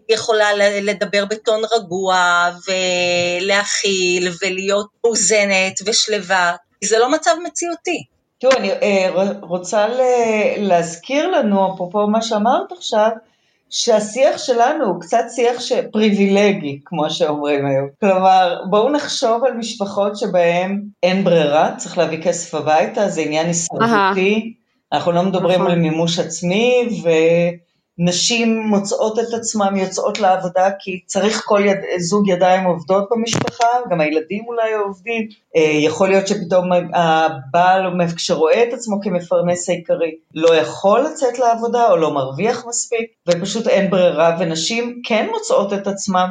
יכולה 0.09 0.53
לדבר 0.81 1.25
בטון 1.25 1.61
רגוע 1.75 2.49
ולהכיל 2.67 4.29
ולהיות 4.41 4.87
מאוזנת 5.03 5.79
ושלווה, 5.85 6.55
כי 6.81 6.87
זה 6.87 6.99
לא 6.99 7.11
מצב 7.11 7.35
מציאותי. 7.43 8.03
תראו, 8.39 8.51
אני 8.53 8.71
רוצה 9.41 9.87
להזכיר 10.57 11.27
לנו, 11.27 11.73
אפרופו 11.73 12.07
מה 12.07 12.21
שאמרת 12.21 12.71
עכשיו, 12.71 13.09
שהשיח 13.69 14.37
שלנו 14.37 14.85
הוא 14.85 15.01
קצת 15.01 15.23
שיח 15.29 15.61
פריבילגי, 15.91 16.79
כמו 16.85 17.09
שאומרים 17.09 17.65
היום. 17.65 17.87
כלומר, 17.99 18.61
בואו 18.69 18.91
נחשוב 18.91 19.43
על 19.43 19.53
משפחות 19.53 20.17
שבהן 20.17 20.81
אין 21.03 21.23
ברירה, 21.23 21.75
צריך 21.77 21.97
להביא 21.97 22.21
כסף 22.21 22.55
הביתה, 22.55 23.09
זה 23.09 23.21
עניין 23.21 23.47
הישרדותי, 23.47 24.53
אנחנו 24.93 25.11
לא 25.11 25.23
מדברים 25.23 25.59
נכון. 25.59 25.71
על 25.71 25.79
מימוש 25.79 26.19
עצמי, 26.19 26.89
נשים 27.99 28.61
מוצאות 28.61 29.19
את 29.19 29.33
עצמן 29.33 29.77
יוצאות 29.77 30.19
לעבודה 30.19 30.69
כי 30.79 30.99
צריך 31.05 31.41
כל 31.45 31.61
יד, 31.65 31.77
זוג 31.99 32.27
ידיים 32.27 32.63
עובדות 32.63 33.09
במשפחה, 33.11 33.67
גם 33.89 34.01
הילדים 34.01 34.43
אולי 34.47 34.73
עובדים, 34.73 35.27
אה, 35.55 35.61
יכול 35.61 36.09
להיות 36.09 36.27
שפתאום 36.27 36.69
הבעל, 36.93 37.81
כשרואה 38.15 38.63
את 38.63 38.73
עצמו 38.73 38.99
כמפרנס 39.01 39.69
העיקרי, 39.69 40.15
לא 40.33 40.55
יכול 40.55 41.01
לצאת 41.01 41.39
לעבודה 41.39 41.89
או 41.89 41.97
לא 41.97 42.13
מרוויח 42.13 42.65
מספיק, 42.67 43.11
ופשוט 43.27 43.67
אין 43.67 43.89
ברירה, 43.89 44.37
ונשים 44.39 45.01
כן 45.05 45.27
מוצאות 45.31 45.73
את 45.73 45.87
עצמן 45.87 46.27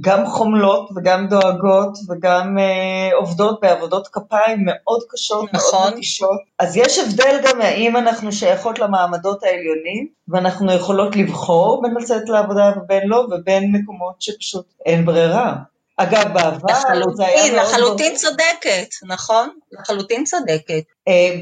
גם 0.00 0.26
חומלות 0.26 0.90
וגם 0.96 1.26
דואגות 1.28 1.98
וגם 2.08 2.58
אה, 2.58 3.16
עובדות 3.16 3.60
בעבודות 3.62 4.08
כפיים 4.08 4.58
מאוד 4.66 5.00
קשות, 5.10 5.54
נכון. 5.54 5.80
מאוד 5.80 5.92
מתישות. 5.92 6.40
אז 6.58 6.76
יש 6.76 6.98
הבדל 6.98 7.40
גם 7.44 7.60
האם 7.60 7.96
אנחנו 7.96 8.32
שייכות 8.32 8.78
למעמדות 8.78 9.42
העליונים, 9.42 10.08
ואנחנו 10.28 10.72
יכולות 10.72 11.16
לבחור 11.16 11.82
בין 11.82 11.94
לצאת 12.00 12.28
לעבודה 12.28 12.72
ובין 12.76 13.08
לא, 13.08 13.26
ובין 13.30 13.72
מקומות 13.72 14.14
שפשוט 14.20 14.66
אין 14.86 15.04
ברירה. 15.04 15.54
אגב, 15.96 16.32
בעבר 16.32 16.68
לחלוטין, 16.70 17.14
זה 17.16 17.26
היה 17.26 17.52
מאוד... 17.52 17.62
לחלוטין 17.62 18.16
צודקת, 18.16 18.88
נכון? 19.08 19.48
לחלוטין 19.72 20.24
צודקת. 20.24 20.82
אה, 21.08 21.36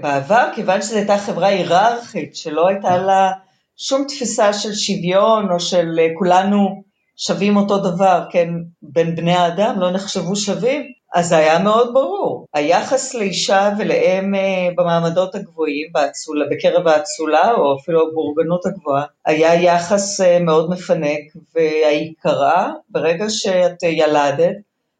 בעבר, 0.00 0.48
כיוון 0.54 0.82
שזו 0.82 0.96
הייתה 0.96 1.18
חברה 1.18 1.48
היררכית, 1.48 2.36
שלא 2.36 2.68
הייתה 2.68 2.96
לה 2.96 3.30
שום 3.76 4.04
תפיסה 4.08 4.52
של 4.52 4.74
שוויון, 4.74 5.52
או 5.52 5.60
של 5.60 5.98
אה, 5.98 6.06
כולנו 6.18 6.87
שווים 7.18 7.56
אותו 7.56 7.78
דבר, 7.78 8.24
כן, 8.30 8.48
בין 8.82 9.16
בני 9.16 9.32
האדם, 9.32 9.80
לא 9.80 9.90
נחשבו 9.90 10.36
שווים, 10.36 10.82
אז 11.14 11.28
זה 11.28 11.36
היה 11.36 11.58
מאוד 11.58 11.90
ברור. 11.94 12.46
היחס 12.54 13.14
לאישה 13.14 13.70
ולאם 13.78 14.34
אה, 14.34 14.68
במעמדות 14.76 15.34
הגבוהים, 15.34 15.88
באצולה, 15.92 16.44
בקרב 16.50 16.88
האצולה, 16.88 17.52
או 17.52 17.76
אפילו 17.76 18.08
הבורגנות 18.08 18.66
הגבוהה, 18.66 19.04
היה 19.26 19.54
יחס 19.54 20.20
אה, 20.20 20.38
מאוד 20.40 20.70
מפנק, 20.70 21.20
והעיקרה, 21.54 22.72
ברגע 22.88 23.24
שאת 23.28 23.82
ילדת, 23.82 24.56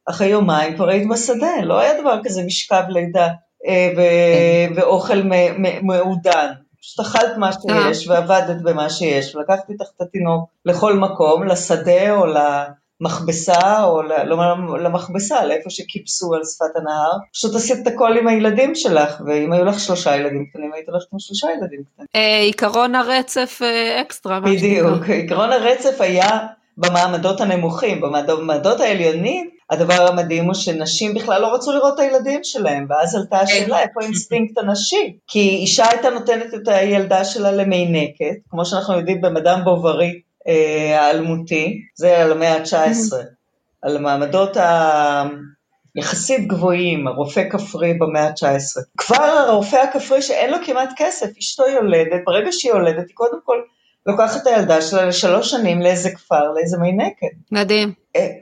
אחרי 0.07 0.27
יומיים 0.27 0.77
כבר 0.77 0.89
היית 0.89 1.09
בשדה, 1.09 1.53
לא 1.63 1.79
היה 1.79 2.01
דבר 2.01 2.21
כזה 2.25 2.43
משכב 2.47 2.83
לידה 2.89 3.29
אה, 3.67 3.89
ו- 3.97 4.75
כן. 4.75 4.81
ואוכל 4.81 5.23
מעודן. 5.83 6.53
פשוט 6.81 7.07
אכלת 7.07 7.37
מה 7.37 7.51
שיש 7.53 8.09
ועבדת 8.09 8.63
במה 8.63 8.91
שיש, 8.91 9.35
ולקחתי 9.35 9.73
איתך 9.73 9.87
את 9.97 10.01
התינוק 10.01 10.51
לכל 10.65 10.95
מקום, 10.95 11.47
לשדה 11.47 12.15
או 12.15 12.27
למכבסה, 12.27 13.85
או. 13.85 14.03
לא 14.03 14.79
למכבסה, 14.79 15.45
לאיפה 15.45 15.71
שכיבסו 15.71 16.35
על 16.35 16.41
שפת 16.45 16.77
הנהר, 16.77 17.13
פשוט 17.33 17.55
עשית 17.55 17.79
את 17.83 17.87
הכל 17.87 18.17
עם 18.17 18.29
הילדים 18.29 18.75
שלך, 18.75 19.23
ואם 19.27 19.53
היו 19.53 19.65
לך 19.65 19.81
שלושה 19.81 20.17
ילדים 20.17 20.47
קטנים, 20.47 20.73
היית 20.75 20.89
הולכת 20.89 21.07
עם 21.13 21.19
שלושה 21.19 21.47
ילדים 21.51 21.83
קטנים. 21.93 22.07
אה, 22.17 22.41
עיקרון 22.41 22.95
הרצף 22.95 23.59
אה, 23.63 24.01
אקסטרה. 24.01 24.41
בדיוק, 24.41 25.05
עיקרון 25.09 25.53
הרצף 25.53 26.01
היה 26.01 26.39
במעמדות 26.77 27.41
הנמוכים, 27.41 28.01
במעמדות 28.01 28.81
העליונים, 28.81 29.51
הדבר 29.71 30.09
המדהים 30.09 30.45
הוא 30.45 30.55
שנשים 30.55 31.15
בכלל 31.15 31.43
לא 31.43 31.55
רצו 31.55 31.73
לראות 31.73 31.95
את 31.95 31.99
הילדים 31.99 32.45
שלהם, 32.45 32.87
ואז 32.89 33.15
עלתה 33.15 33.41
השאלה 33.41 33.77
כן. 33.77 33.89
איפה 33.89 34.01
האינסטינקט 34.03 34.59
הנשי, 34.59 35.17
כי 35.27 35.49
אישה 35.49 35.89
הייתה 35.91 36.11
נותנת 36.11 36.55
את 36.55 36.69
הילדה 36.69 37.25
שלה 37.25 37.53
למיינקת, 37.53 38.37
כמו 38.51 38.65
שאנחנו 38.65 38.99
יודעים 38.99 39.21
במאדאם 39.21 39.65
בובארי 39.65 40.21
אה, 40.49 41.01
האלמותי, 41.01 41.81
זה 41.95 42.23
על 42.23 42.33
המאה 42.33 42.57
ה-19, 42.57 43.15
על 43.83 43.97
המעמדות 43.97 44.57
היחסית 45.95 46.49
גבוהים, 46.49 47.07
הרופא 47.07 47.49
כפרי 47.51 47.95
במאה 47.95 48.27
ה-19. 48.27 48.81
כבר 48.97 49.23
הרופא 49.25 49.77
הכפרי 49.77 50.23
שאין 50.23 50.51
לו 50.51 50.57
כמעט 50.67 50.91
כסף, 50.97 51.27
אשתו 51.39 51.69
יולדת, 51.69 52.21
ברגע 52.27 52.49
שהיא 52.53 52.73
יולדת, 52.73 53.09
היא 53.09 53.15
קודם 53.15 53.39
כל 53.45 53.59
לוקחת 54.07 54.43
את 54.43 54.47
הילדה 54.47 54.83
שלה 54.83 55.07
לשלוש 55.07 55.51
שנים 55.51 55.81
לאיזה 55.81 56.11
כפר, 56.11 56.53
לאיזה 56.53 56.79
מיינקת. 56.79 57.27
מדהים. 57.53 57.93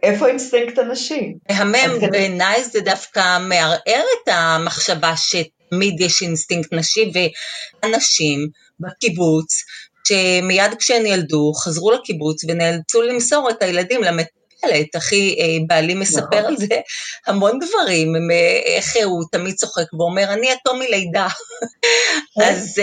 איפה 0.02 0.26
האינסטינקט 0.26 0.78
הנשי? 0.78 1.34
מהמם, 1.50 2.10
בעיניי 2.10 2.64
זה 2.64 2.80
דווקא 2.80 3.38
מערער 3.38 3.78
את 4.24 4.28
המחשבה 4.28 5.14
שתמיד 5.16 6.00
יש 6.00 6.22
אינסטינקט 6.22 6.72
נשי, 6.72 7.10
ואנשים 7.82 8.48
בקיבוץ, 8.80 9.64
שמיד 10.08 10.74
כשהן 10.78 11.06
ילדו, 11.06 11.52
חזרו 11.52 11.90
לקיבוץ 11.90 12.44
ונאלצו 12.48 13.02
למסור 13.02 13.50
את 13.50 13.62
הילדים 13.62 14.02
למטפלת. 14.02 14.96
אחי 14.96 15.36
אה, 15.38 15.56
בעלי 15.66 15.94
מספר 15.94 16.38
נכון. 16.38 16.44
על 16.44 16.56
זה 16.56 16.80
המון 17.26 17.58
דברים, 17.58 18.12
איך 18.64 18.96
הוא 19.04 19.24
תמיד 19.32 19.54
צוחק 19.54 19.94
ואומר, 19.98 20.32
אני 20.32 20.50
יתום 20.50 20.78
מלידה. 20.78 21.28
כן. 22.38 22.42
אז 22.42 22.74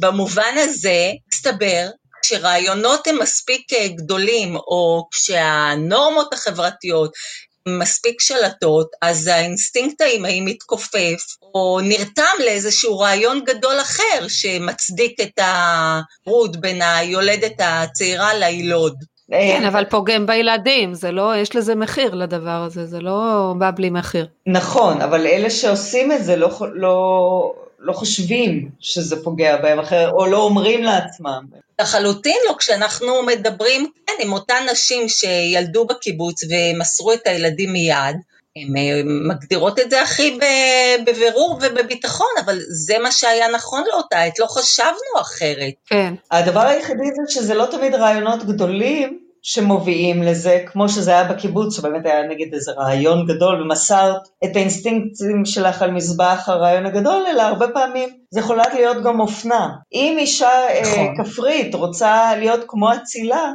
במובן 0.00 0.54
הזה, 0.58 1.10
מסתבר 1.32 1.88
כשרעיונות 2.24 3.06
הם 3.06 3.18
מספיק 3.22 3.72
אה, 3.72 3.88
גדולים, 3.88 4.56
או 4.56 5.08
כשהנורמות 5.10 6.32
החברתיות 6.32 7.12
מספיק 7.68 8.20
שלטות, 8.20 8.90
אז 9.02 9.26
האינסטינקט 9.26 10.00
האימהי 10.00 10.40
מתכופף, 10.40 11.22
או 11.54 11.80
נרתם 11.82 12.36
לאיזשהו 12.44 12.98
רעיון 12.98 13.44
גדול 13.44 13.80
אחר 13.80 14.28
שמצדיק 14.28 15.20
את 15.20 15.38
הפירוד 15.38 16.60
בין 16.60 16.82
היולדת 16.82 17.54
הצעירה 17.58 18.34
ליילוד. 18.34 18.94
כן, 19.30 19.64
אבל 19.64 19.84
פוגם 19.84 20.26
בילדים, 20.26 20.94
זה 20.94 21.10
לא, 21.12 21.36
יש 21.36 21.56
לזה 21.56 21.74
מחיר 21.74 22.14
לדבר 22.14 22.64
הזה, 22.66 22.86
זה 22.86 23.00
לא 23.00 23.52
בא 23.58 23.70
בלי 23.70 23.90
מחיר. 23.90 24.26
נכון, 24.46 25.00
אבל 25.00 25.26
אלה 25.26 25.50
שעושים 25.50 26.12
את 26.12 26.24
זה 26.24 26.36
לא, 26.36 26.50
לא, 26.74 27.54
לא 27.84 27.92
חושבים 27.92 28.68
שזה 28.80 29.24
פוגע 29.24 29.56
בהם 29.56 29.78
אחר, 29.78 30.10
או 30.10 30.26
לא 30.26 30.38
אומרים 30.38 30.82
לעצמם. 30.82 31.44
לחלוטין 31.80 32.36
לא, 32.48 32.54
כשאנחנו 32.58 33.22
מדברים, 33.22 33.90
כן, 34.06 34.12
עם 34.20 34.32
אותן 34.32 34.62
נשים 34.72 35.08
שילדו 35.08 35.86
בקיבוץ 35.86 36.40
ומסרו 36.44 37.12
את 37.12 37.26
הילדים 37.26 37.72
מיד, 37.72 38.16
הן 38.56 38.76
אה, 38.76 39.00
מגדירות 39.04 39.78
את 39.78 39.90
זה 39.90 40.02
הכי 40.02 40.38
בבירור 41.06 41.58
ובביטחון, 41.62 42.26
אבל 42.44 42.58
זה 42.68 42.98
מה 42.98 43.12
שהיה 43.12 43.48
נכון 43.48 43.84
לאותה 43.92 44.22
עת, 44.22 44.38
לא 44.38 44.46
חשבנו 44.46 45.20
אחרת. 45.20 45.72
כן. 45.86 46.14
הדבר 46.30 46.60
היחידי 46.60 47.04
זה 47.04 47.34
שזה 47.34 47.54
לא 47.54 47.66
תמיד 47.70 47.94
רעיונות 47.94 48.44
גדולים, 48.44 49.23
שמובילים 49.46 50.22
לזה, 50.22 50.62
כמו 50.66 50.88
שזה 50.88 51.10
היה 51.10 51.24
בקיבוץ, 51.24 51.76
שבאמת 51.76 52.06
היה 52.06 52.26
נגיד 52.28 52.54
איזה 52.54 52.72
רעיון 52.72 53.26
גדול 53.26 53.62
ומסרת 53.62 54.22
את 54.44 54.56
האינסטינקטים 54.56 55.44
שלך 55.44 55.82
על 55.82 55.90
מזבח 55.90 56.44
הרעיון 56.46 56.86
הגדול, 56.86 57.24
אלא 57.30 57.42
הרבה 57.42 57.68
פעמים 57.68 58.08
זה 58.30 58.40
יכולה 58.40 58.64
להיות 58.74 59.04
גם 59.04 59.20
אופנה. 59.20 59.68
אם 59.92 60.16
אישה 60.18 60.68
אה, 60.68 60.82
נכון. 60.82 61.24
כפרית 61.24 61.74
רוצה 61.74 62.36
להיות 62.36 62.60
כמו 62.68 62.92
אצילה, 62.92 63.52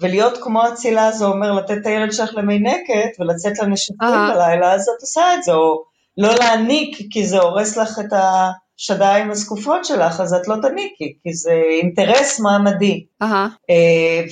ולהיות 0.00 0.38
כמו 0.42 0.68
אצילה 0.68 1.12
זה 1.12 1.24
אומר 1.24 1.52
לתת 1.52 1.76
את 1.80 1.86
הילד 1.86 2.12
שלך 2.12 2.34
למיינקת 2.34 3.10
ולצאת 3.20 3.58
לנשקים 3.58 3.96
בלילה, 4.34 4.72
אז 4.72 4.82
את 4.96 5.00
עושה 5.00 5.34
את 5.34 5.42
זה, 5.42 5.52
או 5.52 5.84
לא 6.18 6.34
להעניק 6.34 6.96
כי 7.10 7.26
זה 7.26 7.38
הורס 7.38 7.76
לך 7.76 7.98
את 7.98 8.12
ה... 8.12 8.50
השדיים 8.80 9.30
הזקופות 9.30 9.84
שלך, 9.84 10.20
אז 10.20 10.34
את 10.34 10.48
לא 10.48 10.56
תניקי, 10.62 11.16
כי 11.22 11.34
זה 11.34 11.52
אינטרס 11.80 12.40
מעמדי. 12.40 13.04
Uh-huh. 13.22 13.72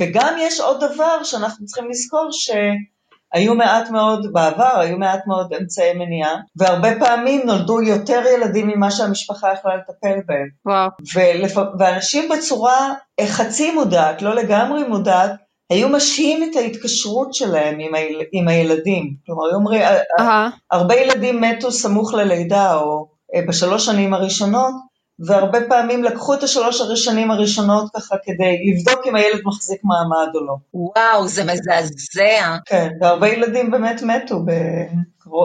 וגם 0.00 0.34
יש 0.40 0.60
עוד 0.60 0.84
דבר 0.84 1.24
שאנחנו 1.24 1.66
צריכים 1.66 1.90
לזכור, 1.90 2.28
שהיו 2.30 3.54
מעט 3.54 3.90
מאוד, 3.90 4.32
בעבר 4.32 4.80
היו 4.80 4.98
מעט 4.98 5.20
מאוד 5.26 5.52
אמצעי 5.60 5.94
מניעה, 5.94 6.36
והרבה 6.56 6.88
פעמים 6.98 7.40
נולדו 7.44 7.82
יותר 7.82 8.22
ילדים 8.34 8.68
ממה 8.68 8.90
שהמשפחה 8.90 9.52
יכלה 9.52 9.76
לטפל 9.76 10.20
בהם. 10.26 10.48
וואו. 10.66 10.90
ולפ... 11.14 11.56
ואנשים 11.78 12.28
בצורה 12.28 12.94
חצי 13.26 13.74
מודעת, 13.74 14.22
לא 14.22 14.34
לגמרי 14.34 14.82
מודעת, 14.88 15.30
היו 15.70 15.88
משהים 15.88 16.50
את 16.50 16.56
ההתקשרות 16.56 17.34
שלהם 17.34 17.78
עם, 17.80 17.94
היל... 17.94 18.22
עם 18.32 18.48
הילדים. 18.48 19.14
כלומר, 19.26 19.46
היו 19.46 19.54
אומרים, 19.54 19.82
uh-huh. 19.82 20.22
הרבה 20.70 20.94
ילדים 20.94 21.40
מתו 21.40 21.72
סמוך 21.72 22.14
ללידה, 22.14 22.74
או 22.74 23.06
אה, 23.08 23.13
בשלוש 23.48 23.86
שנים 23.86 24.14
הראשונות, 24.14 24.74
והרבה 25.18 25.58
פעמים 25.68 26.04
לקחו 26.04 26.34
את 26.34 26.42
השלוש 26.42 26.80
השנים 26.80 27.30
הראשונות 27.30 27.84
ככה 27.96 28.16
כדי 28.24 28.56
לבדוק 28.66 29.06
אם 29.06 29.16
הילד 29.16 29.40
מחזיק 29.44 29.80
מעמד 29.84 30.28
או 30.34 30.46
לא. 30.46 30.54
וואו, 30.74 31.28
זה 31.28 31.44
מזעזע. 31.44 32.56
כן, 32.66 32.88
והרבה 33.00 33.28
ילדים 33.28 33.70
באמת 33.70 34.02
מתו 34.02 34.44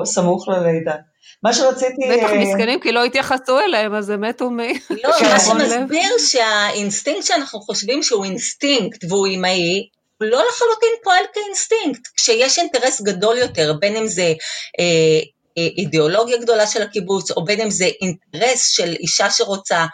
סמוך 0.06 0.48
ללידה. 0.48 0.96
מה 1.44 1.54
שרציתי... 1.54 2.02
בטח 2.12 2.30
אה, 2.30 2.40
מסכנים, 2.40 2.80
כי 2.80 2.92
לא 2.92 3.04
התייחסו 3.04 3.60
אליהם, 3.60 3.94
אז 3.94 4.10
הם 4.10 4.22
מתו 4.22 4.50
מ... 4.50 4.60
לא, 5.04 5.10
מה 5.22 5.40
שמסביר 5.40 6.18
שהאינסטינקט 6.18 7.26
שאנחנו 7.26 7.60
חושבים 7.60 8.04
שהוא 8.04 8.26
אינסטינקט 8.26 9.04
והוא 9.10 9.26
אימהי, 9.26 9.88
הוא 10.18 10.28
לא 10.28 10.44
לחלוטין 10.50 10.90
פועל 11.04 11.24
כאינסטינקט. 11.34 12.08
כשיש 12.16 12.60
אינטרס 12.60 13.02
גדול 13.02 13.38
יותר, 13.38 13.74
בין 13.80 13.96
אם 13.96 14.08
זה 14.08 14.34
אה, 14.80 15.20
אידיאולוגיה 15.58 16.38
גדולה 16.38 16.68
של 16.68 16.82
הקיבוץ, 16.82 17.32
או 17.32 17.46
בין 17.46 17.62
אם 17.62 17.70
זה 17.70 17.86
אינטרס 18.02 18.70
של 18.70 18.96
אישה 19.00 19.30
שרוצה 19.30 19.86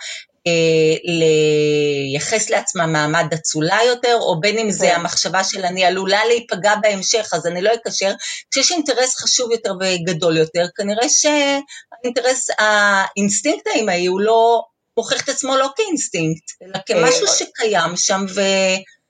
אה, 0.47 0.95
לייחס 1.03 2.49
לעצמה 2.49 2.85
מעמד 2.87 3.25
אצולה 3.33 3.77
יותר, 3.87 4.17
או 4.21 4.39
בין 4.39 4.59
אם 4.59 4.71
זה 4.71 4.87
כן. 4.87 4.95
המחשבה 4.95 5.43
של 5.43 5.65
אני 5.65 5.85
עלולה 5.85 6.25
להיפגע 6.25 6.73
בהמשך, 6.81 7.29
אז 7.33 7.47
אני 7.47 7.61
לא 7.61 7.71
אקשר. 7.73 8.13
כשיש 8.51 8.71
אינטרס 8.71 9.15
חשוב 9.15 9.51
יותר 9.51 9.73
וגדול 9.79 10.37
יותר, 10.37 10.65
כנראה 10.75 11.09
שהאינטרס, 11.09 12.47
האינסטינקט 12.57 13.67
האימהי 13.67 14.05
הוא 14.05 14.21
לא 14.21 14.61
מוכיח 14.97 15.23
את 15.23 15.29
עצמו 15.29 15.55
לא 15.55 15.69
כאינסטינקט, 15.75 16.43
אלא 16.63 16.79
כמשהו 16.85 17.27
שקיים 17.27 17.97
שם 17.97 18.25
ו... 18.35 18.41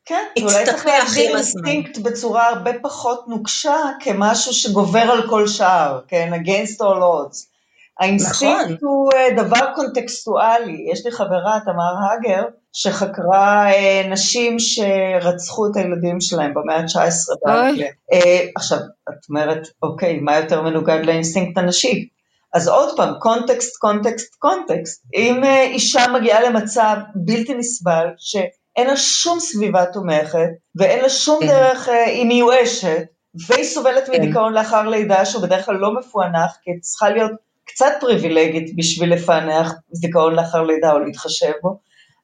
כן, 0.06 0.24
אולי 0.42 0.66
צריך 0.66 0.86
להגדיר 0.86 1.36
אינסטינקט 1.36 1.98
בצורה 1.98 2.50
הרבה 2.50 2.72
פחות 2.82 3.28
נוקשה 3.28 3.78
כמשהו 4.00 4.54
שגובר 4.54 5.00
על 5.00 5.30
כל 5.30 5.48
שער, 5.48 6.02
כן, 6.08 6.32
against 6.34 6.82
all 6.82 7.02
odds. 7.02 7.56
האינסטינקט 8.00 8.62
נכון. 8.62 8.78
הוא 8.82 9.12
אה, 9.14 9.44
דבר 9.44 9.74
קונטקסטואלי. 9.76 10.86
יש 10.92 11.06
לי 11.06 11.12
חברה, 11.12 11.60
תמר 11.66 11.94
הגר, 12.14 12.44
שחקרה 12.74 13.72
אה, 13.72 14.08
נשים 14.08 14.60
שרצחו 14.60 15.68
את 15.68 15.76
הילדים 15.76 16.22
שלהם 16.22 16.54
במאה 16.54 16.76
ה-19 16.78 17.46
באנגליה. 17.46 17.92
אה, 18.14 18.18
עכשיו, 18.56 18.78
את 19.10 19.30
אומרת, 19.30 19.68
אוקיי, 19.84 20.20
מה 20.20 20.38
יותר 20.38 20.62
מנוגד 20.62 21.00
לאינסטינקט 21.04 21.58
הנשי? 21.58 22.08
אז 22.54 22.68
עוד 22.68 22.98
פעם, 22.98 23.14
קונטקסט, 23.20 23.78
קונטקסט, 23.78 24.36
קונטקסט. 24.36 25.04
אם 25.14 25.44
אישה 25.44 26.08
מגיעה 26.14 26.50
למצב 26.50 26.96
בלתי 27.16 27.54
נסבל, 27.54 28.08
שאין 28.76 28.88
לה 28.88 28.98
שום 28.98 29.40
סביבה 29.40 29.86
תומכת, 29.86 30.50
ואין 30.76 31.02
לה 31.02 31.10
שום 31.10 31.40
כן. 31.40 31.48
דרך, 31.48 31.88
uh, 31.88 31.92
היא 31.92 32.26
מיואשת, 32.26 33.04
והיא 33.48 33.64
סובלת 33.64 34.06
כן. 34.06 34.14
מדיכאון 34.14 34.54
לאחר 34.54 34.88
לידה, 34.88 35.26
שהוא 35.26 35.44
בדרך 35.44 35.66
כלל 35.66 35.76
לא 35.76 35.94
מפוענח, 35.94 36.58
כי 36.64 36.72
היא 36.72 36.82
צריכה 36.82 37.10
להיות 37.10 37.32
קצת 37.66 37.94
פריבילגית 38.00 38.76
בשביל 38.76 39.14
לפענח 39.14 39.74
דיכאון 40.02 40.36
לאחר 40.36 40.64
לידה 40.64 40.92
או 40.92 41.00
להתחשב 41.00 41.52
בו, 41.62 41.80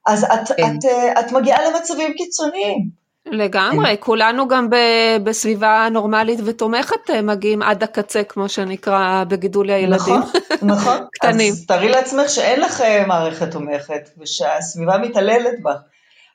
אז 0.07 0.23
את, 0.23 0.51
כן. 0.57 0.63
את, 0.63 0.85
את, 0.85 1.25
את 1.25 1.31
מגיעה 1.31 1.59
למצבים 1.69 2.13
קיצוניים. 2.13 3.01
לגמרי, 3.25 3.87
כן. 3.87 3.95
כולנו 3.99 4.47
גם 4.47 4.69
ב, 4.69 4.75
בסביבה 5.23 5.87
נורמלית 5.91 6.39
ותומכת 6.45 7.09
אה, 7.09 7.21
מגיעים 7.21 7.61
עד 7.61 7.83
הקצה, 7.83 8.23
כמו 8.23 8.49
שנקרא 8.49 9.23
בגידול 9.27 9.69
הילדים. 9.69 10.15
נכון, 10.15 10.41
נכון. 10.61 10.97
קטנים. 11.13 11.53
אז 11.53 11.65
תארי 11.65 11.89
לעצמך 11.89 12.29
שאין 12.29 12.59
לך 12.59 12.81
אה, 12.81 13.05
מערכת 13.07 13.51
תומכת, 13.51 14.09
ושהסביבה 14.17 14.97
מתעללת 14.97 15.61
בך. 15.63 15.90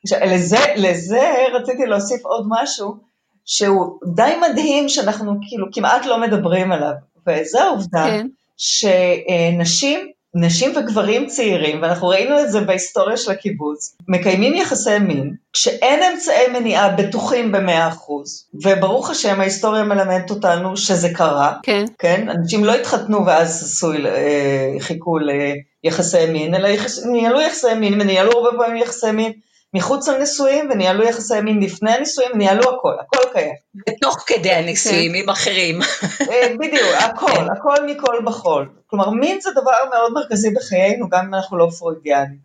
עכשיו, 0.06 0.28
לזה, 0.34 0.58
לזה 0.76 1.34
רציתי 1.52 1.86
להוסיף 1.86 2.24
עוד 2.24 2.46
משהו, 2.48 2.96
שהוא 3.44 3.98
די 4.14 4.32
מדהים 4.40 4.88
שאנחנו 4.88 5.34
כאילו 5.48 5.66
כמעט 5.72 6.06
לא 6.06 6.20
מדברים 6.20 6.72
עליו, 6.72 6.92
וזו 7.26 7.58
העובדה 7.58 8.04
כן. 8.06 8.26
שנשים, 8.56 10.08
נשים 10.34 10.72
וגברים 10.76 11.26
צעירים, 11.26 11.82
ואנחנו 11.82 12.08
ראינו 12.08 12.40
את 12.40 12.50
זה 12.50 12.60
בהיסטוריה 12.60 13.16
של 13.16 13.30
הקיבוץ, 13.30 13.96
מקיימים 14.08 14.54
יחסי 14.54 14.98
מין, 14.98 15.34
כשאין 15.52 16.00
אמצעי 16.12 16.48
מניעה 16.52 16.96
בטוחים 16.96 17.52
במאה 17.52 17.88
אחוז, 17.88 18.46
וברוך 18.64 19.10
השם 19.10 19.40
ההיסטוריה 19.40 19.84
מלמדת 19.84 20.30
אותנו 20.30 20.76
שזה 20.76 21.08
קרה, 21.14 21.52
כן, 21.62 21.84
כן? 21.98 22.28
אנשים 22.28 22.64
לא 22.64 22.74
התחתנו 22.74 23.26
ואז 23.26 23.62
עשו, 23.62 23.92
אה, 23.92 24.74
חיכו 24.78 25.18
ליחסי 25.18 26.26
מין, 26.26 26.54
אלא 26.54 26.68
ניהלו 27.12 27.40
יחסי 27.40 27.74
מין, 27.74 28.00
וניהלו 28.00 28.32
הרבה 28.32 28.58
פעמים 28.58 28.82
יחסי 28.82 29.10
מין 29.10 29.32
מחוץ 29.76 30.08
לנישואים 30.08 30.70
וניהלו 30.70 31.04
יחסי 31.04 31.40
מין 31.40 31.60
לפני 31.60 31.92
הנישואים, 31.92 32.30
ניהלו 32.34 32.62
הכל, 32.62 32.92
הכל 33.00 33.28
קיים. 33.32 33.54
ותוך 33.88 34.24
כדי 34.26 34.50
הנישואים 34.50 35.12
כן. 35.12 35.18
עם 35.18 35.28
אחרים. 35.28 35.80
אה, 36.30 36.48
בדיוק, 36.58 36.94
הכל, 36.98 37.26
כן. 37.26 37.46
הכל 37.52 37.86
מכל 37.86 38.20
בכל. 38.26 38.66
כלומר, 38.86 39.10
מין 39.10 39.40
זה 39.40 39.50
דבר 39.50 39.72
מאוד 39.90 40.12
מרכזי 40.12 40.50
בחיינו, 40.50 41.08
גם 41.08 41.24
אם 41.26 41.34
אנחנו 41.34 41.58
לא 41.58 41.68
פרוידיאנים. 41.78 42.38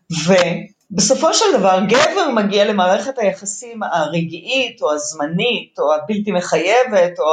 ובסופו 0.90 1.34
של 1.34 1.44
דבר, 1.58 1.80
גבר 1.88 2.30
מגיע 2.34 2.64
למערכת 2.64 3.18
היחסים 3.18 3.82
הרגעית, 3.82 4.82
או 4.82 4.92
הזמנית, 4.92 5.78
או 5.78 5.94
הבלתי 5.94 6.32
מחייבת, 6.32 7.18
או 7.18 7.24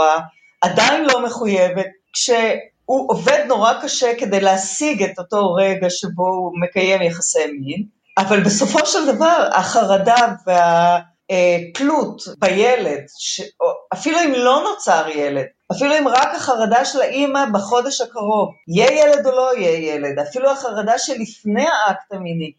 עדיין 0.62 1.06
לא 1.06 1.26
מחויבת, 1.26 1.88
כשהוא 2.14 3.10
עובד 3.10 3.40
נורא 3.48 3.74
קשה 3.82 4.12
כדי 4.20 4.40
להשיג 4.40 5.04
את 5.04 5.20
אותו 5.20 5.54
רגע 5.54 5.90
שבו 5.90 6.28
הוא 6.28 6.52
מקיים 6.62 7.02
יחסי 7.02 7.46
מין, 7.60 7.99
אבל 8.18 8.44
בסופו 8.44 8.86
של 8.86 9.16
דבר 9.16 9.50
החרדה 9.54 10.36
והתלות 10.46 12.22
בילד, 12.38 13.04
ש... 13.18 13.42
אפילו 13.94 14.20
אם 14.20 14.34
לא 14.34 14.64
נוצר 14.70 15.06
ילד, 15.16 15.46
אפילו 15.72 15.98
אם 15.98 16.08
רק 16.08 16.36
החרדה 16.36 16.86
של 16.86 17.02
האימא 17.02 17.46
בחודש 17.54 18.02
הקרוב, 18.02 18.50
יהיה 18.68 18.92
ילד 18.92 19.28
או 19.28 19.32
לא 19.32 19.58
יהיה 19.58 19.94
ילד, 19.94 20.20
אפילו 20.20 20.52
החרדה 20.52 20.98
שלפני 20.98 21.66
האקט 21.68 22.14
המיני, 22.14 22.52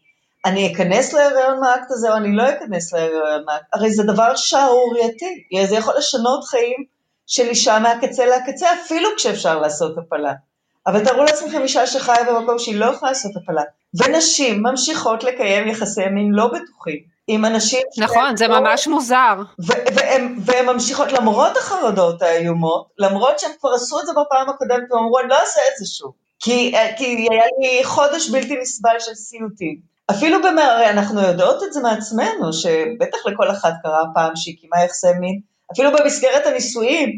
אני 0.45 0.73
אכנס 0.73 1.13
להיריון 1.13 1.59
מהאקט 1.59 1.91
הזה 1.91 2.11
או 2.11 2.17
אני 2.17 2.35
לא 2.35 2.43
אכנס 2.49 2.93
להיריון 2.93 3.45
מהאקט, 3.45 3.65
הרי 3.73 3.91
זה 3.91 4.03
דבר 4.03 4.35
שערורייתי, 4.35 5.43
זה 5.65 5.75
יכול 5.75 5.93
לשנות 5.97 6.43
חיים 6.43 6.83
של 7.27 7.47
אישה 7.47 7.79
מהקצה 7.79 8.25
לקצה, 8.25 8.67
אפילו 8.73 9.09
כשאפשר 9.17 9.59
לעשות 9.59 9.97
הפלה. 9.97 10.33
אבל 10.87 11.05
תארו 11.05 11.23
לעצמכם 11.23 11.61
אישה 11.61 11.87
שחיה 11.87 12.23
במקום 12.23 12.59
שהיא 12.59 12.75
לא 12.75 12.85
יכולה 12.85 13.11
לעשות 13.11 13.31
הפלה, 13.35 13.61
ונשים 13.99 14.63
ממשיכות 14.63 15.23
לקיים 15.23 15.67
יחסי 15.67 16.05
מין 16.05 16.31
לא 16.31 16.47
בטוחים 16.47 16.99
עם 17.27 17.45
אנשים... 17.45 17.81
נכון, 17.97 18.37
זה 18.37 18.47
לא... 18.47 18.59
ממש 18.59 18.87
מוזר. 18.87 19.41
והן 20.45 20.65
ממשיכות, 20.65 21.11
למרות 21.11 21.57
החרדות 21.57 22.21
האיומות, 22.21 22.87
למרות 22.97 23.39
שהן 23.39 23.51
כבר 23.59 23.69
עשו 23.75 23.99
את 23.99 24.05
זה 24.05 24.11
בפעם 24.11 24.49
הקודמת, 24.49 24.91
ואמרו, 24.91 25.19
אני 25.19 25.29
לא 25.29 25.35
אעשה 25.35 25.61
את 25.71 25.77
זה 25.77 25.85
שוב. 25.85 26.11
כי, 26.39 26.73
כי 26.97 27.27
היה 27.31 27.43
לי 27.59 27.83
חודש 27.83 28.29
בלתי 28.29 28.57
נסבל 28.61 28.95
של 28.99 29.13
סיוטים. 29.15 29.91
אפילו 30.11 30.41
במערה, 30.41 30.89
אנחנו 30.89 31.21
יודעות 31.21 31.63
את 31.63 31.73
זה 31.73 31.81
מעצמנו, 31.81 32.53
שבטח 32.53 33.25
לכל 33.25 33.51
אחת 33.51 33.73
קרה 33.83 34.03
פעם 34.13 34.35
שהיא 34.35 34.55
קיימה 34.59 34.85
יחסי 34.85 35.07
מין, 35.19 35.39
אפילו 35.73 35.91
במסגרת 35.91 36.47
הנישואים, 36.47 37.09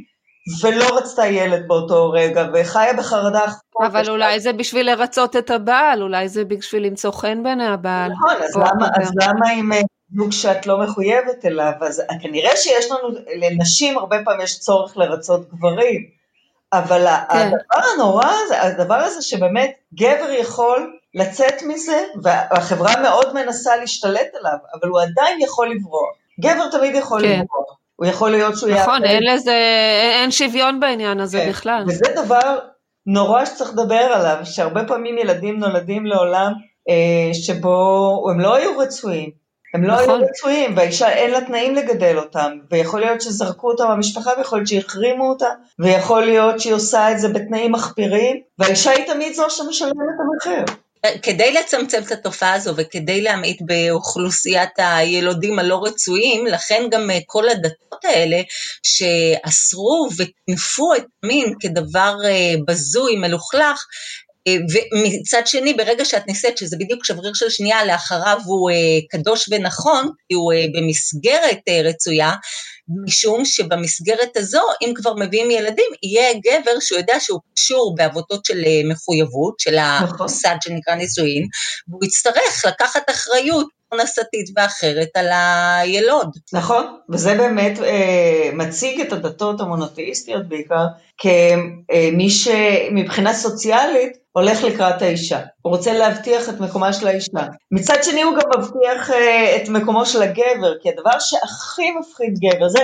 ולא 0.61 0.97
רצתה 0.97 1.27
ילד 1.27 1.67
באותו 1.67 2.11
רגע, 2.11 2.45
וחיה 2.53 2.93
בחרדה. 2.93 3.45
אבל 3.87 4.09
אולי 4.09 4.39
זה 4.39 4.53
בשביל 4.53 4.91
לרצות 4.91 5.35
את 5.35 5.49
הבעל, 5.49 6.01
אולי 6.01 6.29
זה 6.29 6.45
בשביל 6.45 6.85
למצוא 6.85 7.11
חן 7.11 7.43
בעיני 7.43 7.67
הבעל. 7.67 8.11
נכון, 8.11 8.35
אז 8.43 8.55
למה, 8.55 8.87
אז 9.01 9.11
למה 9.21 9.75
אה, 9.75 9.81
זוג 10.15 10.31
שאת 10.31 10.67
לא 10.67 10.79
מחויבת 10.79 11.45
אליו? 11.45 11.71
אז 11.81 12.01
כנראה 12.21 12.55
שיש 12.55 12.91
לנו, 12.91 13.09
לנשים 13.35 13.97
הרבה 13.97 14.17
פעמים 14.25 14.41
יש 14.41 14.59
צורך 14.59 14.97
לרצות 14.97 15.49
גברים, 15.49 16.01
אבל 16.73 17.07
כן. 17.07 17.37
הדבר 17.37 17.87
הנורא 17.93 18.31
הזה, 18.45 18.61
הדבר 18.61 18.95
הזה 18.95 19.21
שבאמת 19.21 19.71
גבר 19.93 20.31
יכול 20.31 20.97
לצאת 21.15 21.61
מזה, 21.67 22.03
והחברה 22.23 23.01
מאוד 23.01 23.33
מנסה 23.33 23.75
להשתלט 23.75 24.27
עליו, 24.39 24.57
אבל 24.73 24.89
הוא 24.89 25.01
עדיין 25.01 25.41
יכול 25.41 25.69
לברוח. 25.69 26.15
גבר 26.39 26.69
תמיד 26.71 26.95
יכול 26.95 27.21
כן. 27.21 27.39
לברוח. 27.39 27.82
הוא 27.95 28.07
יכול 28.07 28.31
להיות 28.31 28.57
שהוא 28.57 28.69
יעשה... 28.69 28.81
נכון, 28.83 29.03
אין 29.03 29.23
לזה, 29.23 29.57
אין 30.21 30.31
שוויון 30.31 30.79
בעניין 30.79 31.19
הזה 31.19 31.37
כן. 31.37 31.49
בכלל. 31.49 31.83
וזה 31.87 32.05
דבר 32.25 32.59
נורא 33.05 33.45
שצריך 33.45 33.69
לדבר 33.73 33.95
עליו, 33.95 34.37
שהרבה 34.43 34.85
פעמים 34.85 35.17
ילדים 35.17 35.59
נולדים 35.59 36.05
לעולם 36.05 36.51
אה, 36.89 37.33
שבו 37.33 38.27
הם 38.31 38.39
לא 38.39 38.55
היו 38.55 38.77
רצויים. 38.77 39.43
הם 39.73 39.83
לא 39.83 39.93
נכון. 39.93 40.09
היו 40.09 40.27
רצויים, 40.29 40.77
והאישה 40.77 41.09
אין 41.09 41.31
לה 41.31 41.41
תנאים 41.41 41.75
לגדל 41.75 42.17
אותם, 42.17 42.57
ויכול 42.71 42.99
להיות 42.99 43.21
שזרקו 43.21 43.71
אותם 43.71 43.83
במשפחה, 43.89 44.31
ויכול 44.37 44.57
להיות 44.59 44.67
שהחרימו 44.67 45.29
אותה, 45.29 45.49
ויכול 45.79 46.25
להיות 46.25 46.59
שהיא 46.59 46.73
עושה 46.73 47.11
את 47.11 47.19
זה 47.19 47.29
בתנאים 47.29 47.71
מחפירים, 47.71 48.37
והאישה 48.59 48.91
היא 48.91 49.05
תמיד 49.07 49.33
זו 49.33 49.49
שמשלמת 49.49 49.91
את 49.91 50.19
המחיר. 50.19 50.75
כדי 51.21 51.51
לצמצם 51.51 52.01
את 52.07 52.11
התופעה 52.11 52.53
הזו 52.53 52.73
וכדי 52.77 53.21
להמעיט 53.21 53.61
באוכלוסיית 53.61 54.69
הילודים 54.77 55.59
הלא 55.59 55.81
רצויים, 55.83 56.47
לכן 56.47 56.87
גם 56.91 57.11
אה, 57.11 57.19
כל 57.25 57.49
הדתות 57.49 58.05
האלה 58.05 58.41
שאסרו 58.83 60.09
וטינפו 60.17 60.95
את 60.95 61.03
המין 61.23 61.53
כדבר 61.59 62.15
אה, 62.25 62.53
בזוי, 62.67 63.15
מלוכלך, 63.15 63.85
ומצד 64.49 65.41
שני, 65.45 65.73
ברגע 65.73 66.05
שאת 66.05 66.27
ניסית, 66.27 66.57
שזה 66.57 66.77
בדיוק 66.79 67.05
שבריר 67.05 67.33
של 67.33 67.49
שנייה, 67.49 67.85
לאחריו 67.85 68.39
הוא 68.45 68.71
קדוש 69.09 69.49
ונכון, 69.51 70.09
כי 70.27 70.33
הוא 70.35 70.53
במסגרת 70.73 71.59
רצויה, 71.83 72.33
משום 73.05 73.45
שבמסגרת 73.45 74.37
הזו, 74.37 74.61
אם 74.81 74.93
כבר 74.95 75.13
מביאים 75.13 75.51
ילדים, 75.51 75.85
יהיה 76.03 76.33
גבר 76.33 76.79
שהוא 76.79 76.97
יודע 76.97 77.19
שהוא 77.19 77.39
קשור 77.55 77.95
בעבודות 77.97 78.45
של 78.45 78.63
אה, 78.65 78.81
מחויבות, 78.89 79.59
של 79.59 79.75
נכון. 80.03 80.17
המוסד 80.19 80.55
שנקרא 80.63 80.95
נישואין, 80.95 81.47
והוא 81.87 82.05
יצטרך 82.05 82.65
לקחת 82.65 83.09
אחריות 83.09 83.67
פרנסתית 83.97 84.49
ואחרת 84.55 85.09
על 85.15 85.27
הילוד. 85.31 86.29
נכון, 86.53 86.97
וזה 87.09 87.35
באמת 87.35 87.79
אה, 87.79 88.49
מציג 88.53 89.01
את 89.01 89.13
הדתות 89.13 89.61
המונותאיסטיות 89.61 90.47
בעיקר 90.47 90.85
כמי 91.17 92.29
שמבחינה 92.29 93.33
סוציאלית 93.33 94.17
הולך 94.31 94.63
לקראת 94.63 95.01
האישה, 95.01 95.39
הוא 95.61 95.75
רוצה 95.75 95.93
להבטיח 95.93 96.49
את 96.49 96.59
מקומה 96.59 96.93
של 96.93 97.07
האישה. 97.07 97.47
מצד 97.71 97.97
שני 98.03 98.21
הוא 98.21 98.33
גם 98.33 98.59
מבטיח 98.59 99.11
אה, 99.11 99.55
את 99.55 99.69
מקומו 99.69 100.05
של 100.05 100.21
הגבר, 100.21 100.73
כי 100.81 100.89
הדבר 100.89 101.19
שהכי 101.19 101.91
מפחיד 101.99 102.33
גבר, 102.39 102.69
זה, 102.69 102.79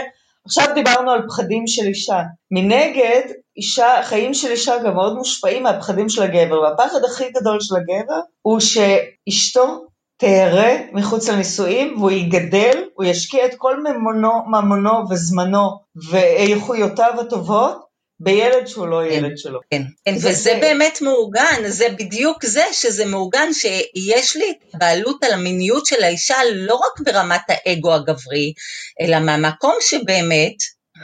עכשיו 0.46 0.66
דיברנו 0.76 1.12
על 1.12 1.22
פחדים 1.28 1.68
של 1.68 1.88
אישה. 1.88 2.22
מנגד, 2.52 3.22
אישה, 3.58 4.00
החיים 4.00 4.34
של 4.34 4.52
אישה 4.52 4.78
גם 4.86 4.96
מאוד 4.96 5.16
מושפעים 5.16 5.64
מהפחדים 5.64 6.10
של 6.10 6.24
הגבר, 6.24 6.62
והפחד 6.62 7.04
הכי 7.06 7.24
גדול 7.32 7.58
של 7.62 7.76
הגבר 7.76 8.20
הוא 8.42 8.60
שאשתו 8.60 9.89
תהרה 10.20 10.78
מחוץ 10.94 11.30
לנישואים 11.30 11.98
והוא 11.98 12.12
יגדל, 12.12 12.84
הוא 12.94 13.06
ישקיע 13.06 13.46
את 13.46 13.56
כל 13.58 13.84
ממונו, 13.84 14.32
ממונו 14.48 15.10
וזמנו 15.10 15.80
ואיכויותיו 16.10 17.14
הטובות 17.20 17.90
בילד 18.20 18.68
שהוא 18.68 18.88
לא 18.88 19.02
כן, 19.10 19.16
ילד 19.16 19.38
שלו. 19.38 19.60
כן, 19.72 19.82
כן 20.06 20.16
וזה 20.16 20.34
זה... 20.34 20.58
באמת 20.62 21.02
מעוגן, 21.02 21.64
זה 21.68 21.88
בדיוק 22.00 22.46
זה, 22.46 22.64
שזה 22.72 23.06
מעוגן 23.06 23.54
שיש 23.54 24.36
לי 24.36 24.54
בעלות 24.74 25.24
על 25.24 25.32
המיניות 25.32 25.86
של 25.86 26.04
האישה 26.04 26.36
לא 26.54 26.76
רק 26.76 27.00
ברמת 27.00 27.42
האגו 27.48 27.94
הגברי, 27.94 28.54
אלא 29.02 29.20
מהמקום 29.20 29.76
שבאמת, 29.82 30.56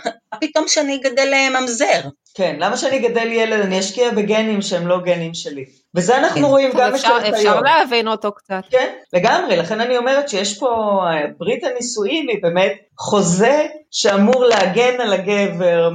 מה 0.05 0.39
פתאום 0.41 0.68
שאני 0.68 0.95
אגדל 0.95 1.34
ממזר? 1.49 2.01
כן, 2.34 2.55
למה 2.59 2.78
שאני 2.78 2.97
אגדל 2.97 3.28
ילד, 3.28 3.59
אני 3.59 3.80
אשקיע 3.80 4.11
בגנים 4.11 4.61
שהם 4.61 4.88
לא 4.88 5.01
גנים 5.05 5.34
שלי. 5.34 5.66
וזה 5.96 6.18
אנחנו 6.18 6.41
כן. 6.41 6.46
רואים 6.46 6.72
גם 6.78 6.93
אפשר, 6.96 7.18
אפשר 7.20 7.30
אפשר 7.30 7.62
להבין 7.62 8.08
אותו 8.08 8.32
קצת. 8.32 8.62
כן, 8.70 8.93
לגמרי, 9.14 9.58
לכן 9.58 9.82
אני 9.82 9.98
אומרת 9.98 10.30
שיש 10.30 10.60
פה, 10.60 11.00
ברית 11.38 11.64
הנישואים 11.64 12.30
היא 12.30 12.41
באמת 12.41 12.74
חוזה 13.00 13.66
שאמור 13.91 14.46
להגן 14.46 15.02
על 15.02 15.14
הגבר 15.14 15.89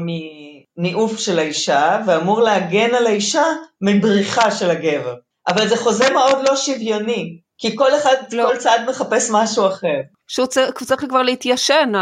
מניאוף 0.77 1.19
של 1.19 1.39
האישה, 1.39 2.01
ואמור 2.07 2.41
להגן 2.41 2.95
על 2.95 3.07
האישה 3.07 3.45
מבריחה 3.81 4.51
של 4.51 4.71
הגבר. 4.71 5.15
אבל 5.49 5.69
זה 5.69 5.77
חוזה 5.77 6.11
מאוד 6.11 6.39
לא 6.49 6.57
שוויוני, 6.57 7.39
כי 7.59 7.77
כל 7.77 7.95
אחד, 7.97 8.15
לא. 8.33 8.47
כל 8.47 8.57
צד 8.57 8.79
מחפש 8.89 9.31
משהו 9.33 9.67
אחר. 9.67 10.01
שהוא 10.29 10.47
צריך, 10.47 10.71
צריך 10.85 11.05
כבר 11.09 11.23
להתיישן, 11.23 11.93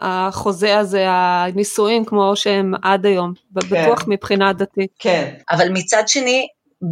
החוזה 0.00 0.78
הזה, 0.78 1.04
הנישואים 1.08 2.04
כמו 2.04 2.36
שהם 2.36 2.74
עד 2.82 3.06
היום, 3.06 3.32
כן. 3.34 3.84
בטוח 3.84 4.04
מבחינה 4.08 4.52
דתית. 4.52 4.90
כן. 4.98 5.34
אבל 5.50 5.68
מצד 5.72 6.02
שני, 6.06 6.46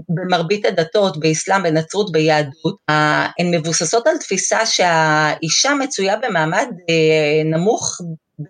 במרבית 0.08 0.64
הדתות, 0.64 1.20
באסלאם, 1.20 1.62
בנצרות, 1.62 2.12
ביהדות, 2.12 2.76
הן 3.38 3.54
מבוססות 3.54 4.06
על 4.06 4.18
תפיסה 4.18 4.66
שהאישה 4.66 5.74
מצויה 5.74 6.16
במעמד 6.16 6.66
אה, 6.90 7.42
נמוך 7.44 8.00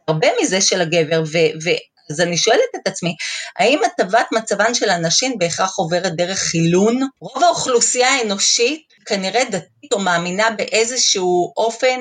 הרבה 0.08 0.28
מזה 0.42 0.60
של 0.60 0.80
הגבר, 0.80 1.22
ו, 1.32 1.38
ו, 1.64 1.70
אז 2.10 2.20
אני 2.20 2.36
שואלת 2.36 2.60
את 2.76 2.88
עצמי, 2.88 3.14
האם 3.58 3.80
הטבת 3.84 4.26
מצבן 4.32 4.74
של 4.74 4.90
הנשים 4.90 5.38
בהכרח 5.38 5.74
עוברת 5.76 6.16
דרך 6.16 6.38
חילון? 6.38 7.00
רוב 7.20 7.44
האוכלוסייה 7.44 8.08
האנושית 8.08 8.93
כנראה 9.06 9.44
דתית 9.44 9.92
או 9.92 9.98
מאמינה 9.98 10.50
באיזשהו 10.58 11.52
אופן. 11.56 12.00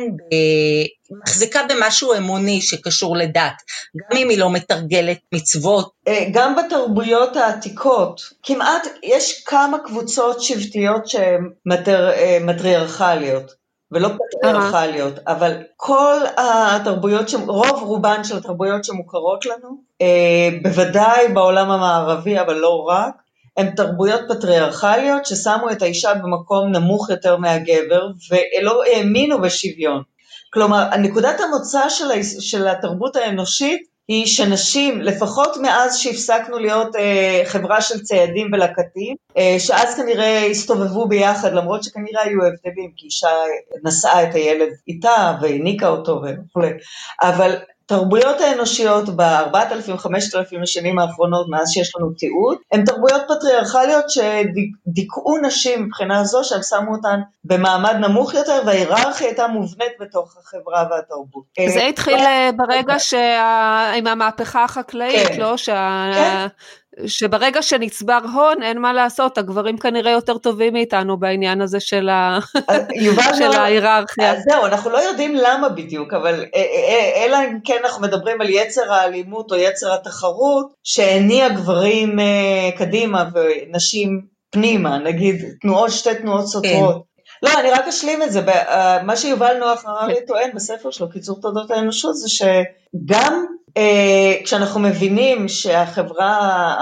מחזיקה 1.22 1.62
במשהו 1.70 2.14
אמוני 2.14 2.62
שקשור 2.62 3.18
לדת, 3.18 3.54
גם 3.96 4.18
אם 4.18 4.30
היא 4.30 4.38
לא 4.38 4.52
מתרגלת 4.52 5.18
מצוות. 5.34 5.92
אה, 6.08 6.26
גם 6.34 6.56
בתרבויות 6.56 7.36
העתיקות, 7.36 8.22
כמעט 8.44 8.88
יש 9.04 9.44
כמה 9.46 9.78
קבוצות 9.86 10.42
שבטיות 10.42 11.08
שהן 11.08 11.50
מטר, 11.66 12.10
אה, 12.10 12.38
מטריארכליות. 12.42 13.64
ולא 13.92 14.10
פטריארכליות, 14.10 15.20
אבל 15.28 15.58
כל 15.78 16.18
התרבויות, 16.38 17.34
רוב 17.48 17.84
רובן 17.84 18.24
של 18.24 18.38
התרבויות 18.38 18.84
שמוכרות 18.84 19.46
לנו, 19.46 19.78
אה, 20.02 20.50
בוודאי 20.64 21.28
בעולם 21.28 21.72
המערבי, 21.72 22.40
אבל 22.40 22.54
לא 22.54 22.86
רק, 22.88 23.14
הן 23.58 23.76
תרבויות 23.76 24.22
פטריארכליות 24.30 25.26
ששמו 25.26 25.70
את 25.72 25.82
האישה 25.82 26.14
במקום 26.14 26.72
נמוך 26.72 27.10
יותר 27.10 27.38
מהגבר 27.38 28.08
ולא 28.32 28.84
האמינו 28.84 29.42
בשוויון. 29.42 30.02
כלומר, 30.54 30.96
נקודת 30.98 31.40
המוצא 31.40 31.90
של, 31.90 32.06
של 32.40 32.68
התרבות 32.68 33.16
האנושית 33.16 33.94
היא 34.08 34.26
שנשים, 34.26 35.02
לפחות 35.02 35.58
מאז 35.62 35.98
שהפסקנו 35.98 36.60
להיות 36.60 36.96
אה, 36.96 37.42
חברה 37.46 37.82
של 37.82 38.02
ציידים 38.02 38.50
ולקטים, 38.54 39.16
אה, 39.38 39.56
שאז 39.60 39.96
כנראה 39.96 40.46
הסתובבו 40.46 41.08
ביחד, 41.08 41.54
למרות 41.54 41.84
שכנראה 41.84 42.24
היו 42.24 42.40
הבדלים, 42.42 42.92
כי 42.98 43.06
אישה 43.06 43.30
נשאה 43.84 44.24
את 44.24 44.36
הילד 44.36 44.70
איתה 44.88 45.38
והניקה 45.42 45.88
אותו 45.88 46.22
וכולי, 46.22 46.70
אבל 47.22 47.56
התרבויות 47.86 48.42
האנושיות 48.42 49.10
ב-4,000-5,000 49.10 50.64
השנים 50.64 51.00
האחרונות 51.00 51.50
מאז 51.50 51.70
שיש 51.70 51.96
לנו 51.96 52.12
תיעוד, 52.18 52.58
הן 52.72 52.86
תרבויות 52.86 53.22
פטריארכליות 53.28 54.06
שדיכאו 54.10 55.38
נשים 55.38 55.86
מבחינה 55.86 56.24
זו 56.24 56.44
שהם 56.44 56.64
שמו 56.64 56.96
אותן 56.96 57.20
במעמד 57.44 57.96
נמוך 58.00 58.34
יותר 58.34 58.62
וההיררכיה 58.66 59.28
הייתה 59.28 59.48
מובנית 59.48 59.92
בתוך 60.00 60.38
החברה 60.38 60.86
והתרבות. 60.92 61.44
זה 61.68 61.86
התחיל 61.86 62.20
אה, 62.20 62.50
ברגע 62.56 63.00
שה... 63.00 63.92
עם 63.96 64.08
המהפכה 64.08 64.64
החקלאית, 64.64 65.28
כן. 65.28 65.40
לא? 65.40 65.56
כן. 65.66 66.48
שברגע 67.06 67.62
שנצבר 67.62 68.20
הון 68.34 68.64
אין 68.64 68.82
מה 68.82 68.94
לעשות, 68.94 69.38
הגברים 69.38 69.78
כנראה 69.78 70.12
יותר 70.12 70.38
טובים 70.38 70.74
מאיתנו 70.74 71.18
בעניין 71.18 71.62
הזה 71.62 71.80
של, 71.80 72.10
ה... 72.10 72.40
של 73.38 73.48
לא, 73.48 73.56
ההיררכיה. 73.56 74.34
זהו, 74.50 74.66
אנחנו 74.66 74.90
לא 74.90 74.98
יודעים 74.98 75.36
למה 75.36 75.70
בדיוק, 75.70 76.14
אבל 76.14 76.46
אה, 76.56 76.62
אה, 76.62 77.20
אה, 77.20 77.26
אלא 77.26 77.38
אם 77.38 77.58
כן 77.64 77.78
אנחנו 77.84 78.02
מדברים 78.02 78.42
על 78.42 78.50
יצר 78.50 78.94
האלימות 78.94 79.52
או 79.52 79.58
יצר 79.58 79.94
התחרות, 79.94 80.74
שהניע 80.84 81.50
גברים 81.50 82.20
קדימה 82.78 83.26
ונשים 83.34 84.22
פנימה, 84.50 84.98
נגיד 84.98 85.46
תנועות, 85.62 85.92
שתי 85.92 86.16
תנועות 86.16 86.46
סותרות. 86.46 86.96
כן. 86.96 87.13
לא, 87.44 87.50
אני 87.60 87.70
רק 87.70 87.88
אשלים 87.88 88.24
את 88.24 88.32
זה, 88.32 88.42
מה 89.04 89.16
שיובל 89.16 89.58
נוח 89.60 89.86
הררי 89.86 90.16
כן. 90.16 90.26
טוען 90.28 90.50
בספר 90.56 90.92
שלו, 90.92 91.10
קיצור 91.10 91.42
תולדות 91.42 91.72
האנושות, 91.72 92.18
זה 92.18 92.30
שגם 92.30 93.46
אה, 93.78 94.34
כשאנחנו 94.44 94.80
מבינים 94.80 95.48
שהחברה 95.48 96.76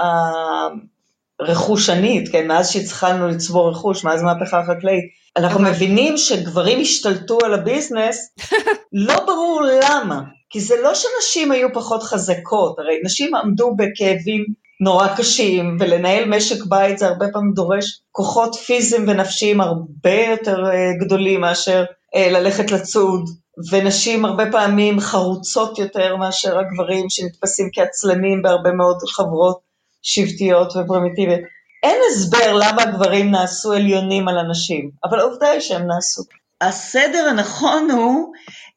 הרכושנית, 1.40 2.28
כן, 2.32 2.46
מאז 2.48 2.70
שהתחלנו 2.70 3.28
לצבור 3.28 3.70
רכוש, 3.70 4.04
מאז 4.04 4.22
המהפכה 4.22 4.60
החקלאית, 4.60 5.04
אנחנו 5.36 5.60
מבינים 5.60 6.16
שגברים 6.16 6.80
השתלטו 6.80 7.38
על 7.44 7.54
הביזנס, 7.54 8.34
לא 8.92 9.24
ברור 9.26 9.62
למה. 9.62 10.20
כי 10.50 10.60
זה 10.60 10.74
לא 10.82 10.92
שנשים 10.94 11.52
היו 11.52 11.68
פחות 11.72 12.02
חזקות, 12.02 12.78
הרי 12.78 13.00
נשים 13.04 13.34
עמדו 13.34 13.74
בכאבים 13.76 14.44
נורא 14.84 15.08
קשים, 15.16 15.76
ולנהל 15.80 16.24
משק 16.28 16.64
בית 16.64 16.98
זה 16.98 17.06
הרבה 17.06 17.26
פעמים 17.32 17.52
דורש 17.52 18.00
כוחות 18.10 18.54
פיזיים 18.54 19.08
ונפשיים 19.08 19.60
הרבה 19.60 20.14
יותר 20.30 20.64
אה, 20.66 20.90
גדולים 21.00 21.40
מאשר 21.40 21.84
אה, 22.14 22.30
ללכת 22.30 22.70
לצוד. 22.70 23.28
ונשים 23.72 24.24
הרבה 24.24 24.50
פעמים 24.52 25.00
חרוצות 25.00 25.78
יותר 25.78 26.16
מאשר 26.16 26.58
הגברים 26.58 27.06
שנתפסים 27.08 27.68
כעצלנים 27.72 28.42
בהרבה 28.42 28.72
מאוד 28.72 28.96
חברות 29.16 29.60
שבטיות 30.02 30.76
ופרימיטיביות. 30.76 31.40
אין 31.82 31.96
הסבר 32.10 32.52
למה 32.52 32.82
הגברים 32.82 33.30
נעשו 33.30 33.72
עליונים 33.72 34.28
על 34.28 34.38
הנשים, 34.38 34.90
אבל 35.04 35.20
העובדה 35.20 35.50
היא 35.50 35.60
שהם 35.60 35.86
נעשו. 35.86 36.22
הסדר 36.60 37.28
הנכון 37.28 37.90
הוא 37.90 38.32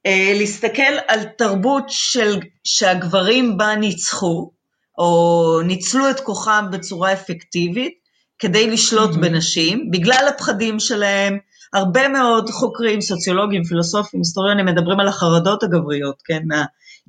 אה, 0.06 0.34
להסתכל 0.38 0.94
על 1.08 1.24
תרבות 1.24 1.84
של, 1.88 2.40
שהגברים 2.64 3.58
בה 3.58 3.76
ניצחו, 3.76 4.52
או 4.98 5.62
ניצלו 5.66 6.10
את 6.10 6.20
כוחם 6.20 6.66
בצורה 6.72 7.14
אפקטיבית, 7.14 7.94
כדי 8.40 8.72
לשלוט 8.72 9.12
mm-hmm. 9.12 9.20
בנשים, 9.20 9.92
בגלל 9.92 10.26
הפחדים 10.30 10.80
שלהם, 10.80 11.38
הרבה 11.74 12.08
מאוד 12.08 12.50
חוקרים, 12.50 13.02
סוציולוגים, 13.02 13.64
פילוסופים, 13.64 14.20
היסטוריונים, 14.20 14.66
מדברים 14.66 15.00
על 15.00 15.08
החרדות 15.08 15.64
הגבריות, 15.64 16.22
כן, 16.26 16.44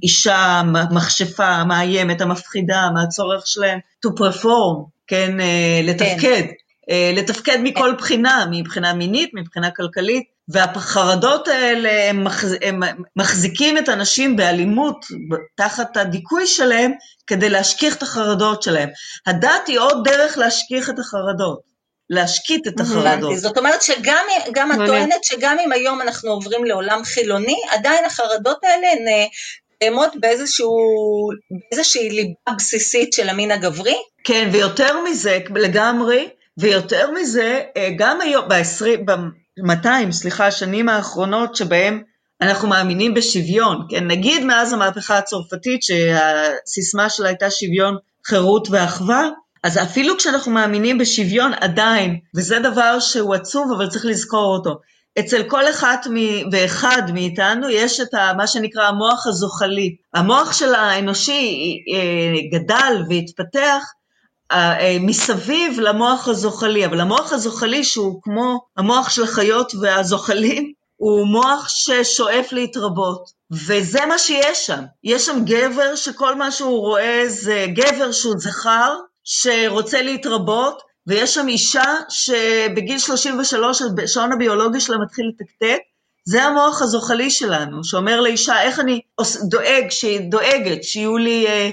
האישה, 0.03 0.37
המכשפה, 0.37 1.47
המאיימת, 1.47 2.21
המפחידה, 2.21 2.89
מה 2.95 3.03
הצורך 3.03 3.47
שלהם 3.47 3.79
to 4.07 4.11
perform, 4.11 4.85
כן, 5.07 5.41
אה, 5.41 5.81
לתפקד, 5.85 6.17
כן. 6.21 6.47
אה, 6.91 7.13
לתפקד 7.17 7.59
מכל. 7.63 7.95
בחינה, 7.99 8.47
מבחינה 8.51 8.95
מינית, 8.95 9.31
מבחינה 9.35 9.71
כלכלית, 9.71 10.36
והחרדות 10.49 11.49
האלה, 11.49 12.11
הם, 12.11 12.25
מחז... 12.25 12.55
הם 12.63 12.81
מחזיקים 13.17 13.79
את 13.79 13.89
הנשים 13.89 14.37
באלימות 14.37 15.07
תחת 15.57 15.97
הדיכוי 15.97 16.47
שלהם, 16.47 16.93
כדי 17.27 17.49
להשכיח 17.49 17.97
את 17.97 18.03
החרדות 18.03 18.63
שלהם. 18.63 18.89
הדת 19.27 19.67
היא 19.67 19.79
עוד 19.79 20.09
דרך 20.09 20.39
להשכיח 20.39 20.91
את 20.91 20.99
החרדות. 20.99 21.77
להשקיט 22.11 22.67
את 22.67 22.81
החרדות. 22.81 23.39
זאת 23.39 23.59
אומרת 23.59 23.83
שגם 23.83 24.25
את 24.47 24.77
טוענת 24.87 25.25
שגם 25.25 25.57
אם 25.65 25.73
היום 25.73 26.03
אנחנו 26.03 26.31
עוברים 26.31 26.65
לעולם 26.65 27.05
חילוני, 27.05 27.57
עדיין 27.71 28.05
החרדות 28.05 28.65
האלה 28.65 28.87
הן 28.93 29.09
אה, 29.09 29.27
קיימות 29.79 30.13
באיזושהי 31.71 32.11
ליבה 32.11 32.57
בסיסית 32.57 33.13
של 33.13 33.29
המין 33.29 33.51
הגברי? 33.51 33.97
כן, 34.25 34.49
ויותר 34.53 35.01
מזה, 35.01 35.39
לגמרי, 35.55 36.29
ויותר 36.59 37.11
מזה, 37.11 37.61
אה, 37.77 37.89
גם 37.99 38.21
היום, 38.21 38.45
ב-200, 39.59 40.13
סליחה, 40.13 40.47
השנים 40.47 40.89
האחרונות 40.89 41.57
שבהם 41.57 42.03
אנחנו 42.41 42.69
מאמינים 42.69 43.15
בשוויון, 43.15 43.87
כן, 43.91 44.07
נגיד 44.07 44.45
מאז 44.45 44.73
המהפכה 44.73 45.19
הצרפתית 45.19 45.83
שהסיסמה 45.83 47.11
שלה 47.11 47.29
הייתה 47.29 47.51
שוויון, 47.51 47.97
חירות 48.27 48.69
ואחווה, 48.71 49.29
אז 49.63 49.79
אפילו 49.79 50.17
כשאנחנו 50.17 50.53
מאמינים 50.53 50.99
בשוויון 50.99 51.53
עדיין, 51.61 52.19
וזה 52.37 52.59
דבר 52.59 53.01
שהוא 53.01 53.35
עצוב 53.35 53.73
אבל 53.73 53.89
צריך 53.89 54.05
לזכור 54.05 54.57
אותו, 54.57 54.81
אצל 55.19 55.43
כל 55.43 55.71
אחת 55.71 56.07
ואחד 56.53 57.03
מאיתנו 57.15 57.71
יש 57.71 58.01
את 58.01 58.15
מה 58.37 58.47
שנקרא 58.47 58.89
המוח 58.89 59.27
הזוחלי. 59.27 59.97
המוח 60.15 60.53
של 60.53 60.75
האנושי 60.75 61.77
אה, 61.95 62.59
גדל 62.59 63.03
והתפתח 63.09 63.83
מסביב 65.01 65.81
למוח 65.81 66.29
הזוחלי, 66.29 66.87
אבל 66.87 67.01
המוח 67.01 67.33
הזוחלי 67.33 67.85
שהוא 67.85 68.21
כמו 68.23 68.61
המוח 68.77 69.11
של 69.11 69.23
החיות 69.23 69.73
והזוחלים, 69.81 70.73
הוא 70.97 71.27
מוח 71.27 71.69
ששואף 71.69 72.53
להתרבות. 72.53 73.31
וזה 73.51 74.07
מה 74.07 74.19
שיש 74.19 74.67
שם. 74.67 74.85
יש 75.05 75.27
שם 75.27 75.45
גבר 75.45 75.95
שכל 75.97 76.35
מה 76.35 76.51
שהוא 76.51 76.81
רואה 76.81 77.23
זה 77.27 77.67
גבר 77.75 78.13
שהוא 78.13 78.35
זכר, 78.39 78.97
שרוצה 79.25 80.03
להתרבות, 80.03 80.83
ויש 81.07 81.35
שם 81.35 81.49
אישה 81.49 81.95
שבגיל 82.09 82.99
33 82.99 83.83
השעון 84.05 84.33
הביולוגי 84.33 84.81
שלה 84.81 84.99
מתחיל 84.99 85.25
לתקתק, 85.29 85.79
זה 86.25 86.43
המוח 86.43 86.83
הזוחלי 86.83 87.31
שלנו, 87.31 87.85
שאומר 87.85 88.21
לאישה, 88.21 88.63
איך 88.63 88.81
אני 88.81 89.01
דואג, 89.49 89.91
שהיא 89.91 90.31
דואגת, 90.31 90.85
שיהיו 90.85 91.17
לי 91.17 91.47
אה, 91.47 91.71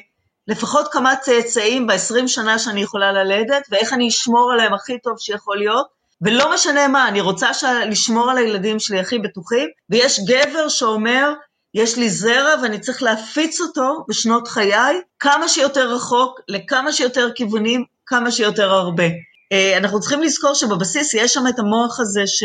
לפחות 0.48 0.88
כמה 0.91 1.16
צאצאים 1.16 1.88
ב-20 1.88 2.28
שנה 2.28 2.60
שאני 2.60 2.82
יכולה 2.82 3.12
ללדת, 3.12 3.68
ואיך 3.72 3.94
אני 3.94 4.08
אשמור 4.08 4.52
עליהם 4.54 4.74
הכי 4.74 5.00
טוב 5.00 5.14
שיכול 5.20 5.58
להיות, 5.58 5.88
ולא 6.22 6.54
משנה 6.54 6.88
מה, 6.88 7.08
אני 7.08 7.22
רוצה 7.22 7.54
ש... 7.54 7.64
לשמור 7.89 8.32
על 8.32 8.38
הילדים 8.38 8.80
שלי 8.80 9.00
הכי 9.00 9.20
בטוחים, 9.20 9.70
ויש 9.89 10.20
גבר 10.20 10.70
שאומר, 10.70 11.34
יש 11.74 11.98
לי 11.98 12.10
זרע 12.10 12.56
ואני 12.62 12.80
צריך 12.80 13.04
להפיץ 13.04 13.62
אותו 13.62 14.06
בשנות 14.10 14.48
חיי, 14.48 15.02
כמה 15.20 15.48
שיותר 15.48 15.94
רחוק, 15.96 16.39
לכמה 16.48 16.91
שיותר 16.91 17.32
כיוונים, 17.36 17.84
כמה 18.06 18.32
שיותר 18.32 18.72
הרבה. 18.72 19.04
אה, 19.52 19.78
אנחנו 19.78 20.00
צריכים 20.00 20.22
לזכור 20.22 20.54
שבבסיס 20.54 21.14
יש 21.14 21.34
שם 21.34 21.48
את 21.50 21.60
המוח 21.60 22.00
הזה 22.00 22.28
ש... 22.28 22.44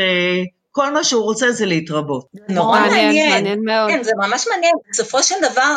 כל 0.71 0.91
מה 0.93 1.05
שהוא 1.05 1.23
רוצה 1.23 1.53
זה 1.53 1.67
להתרבות. 1.67 2.27
נורא 2.49 2.81
מעניין, 2.81 3.33
מעניין 3.33 3.59
מאוד. 3.65 3.91
כן, 3.91 4.03
זה 4.03 4.13
ממש 4.19 4.47
מעניין. 4.51 4.75
בסופו 4.91 5.23
של 5.23 5.35
דבר, 5.51 5.75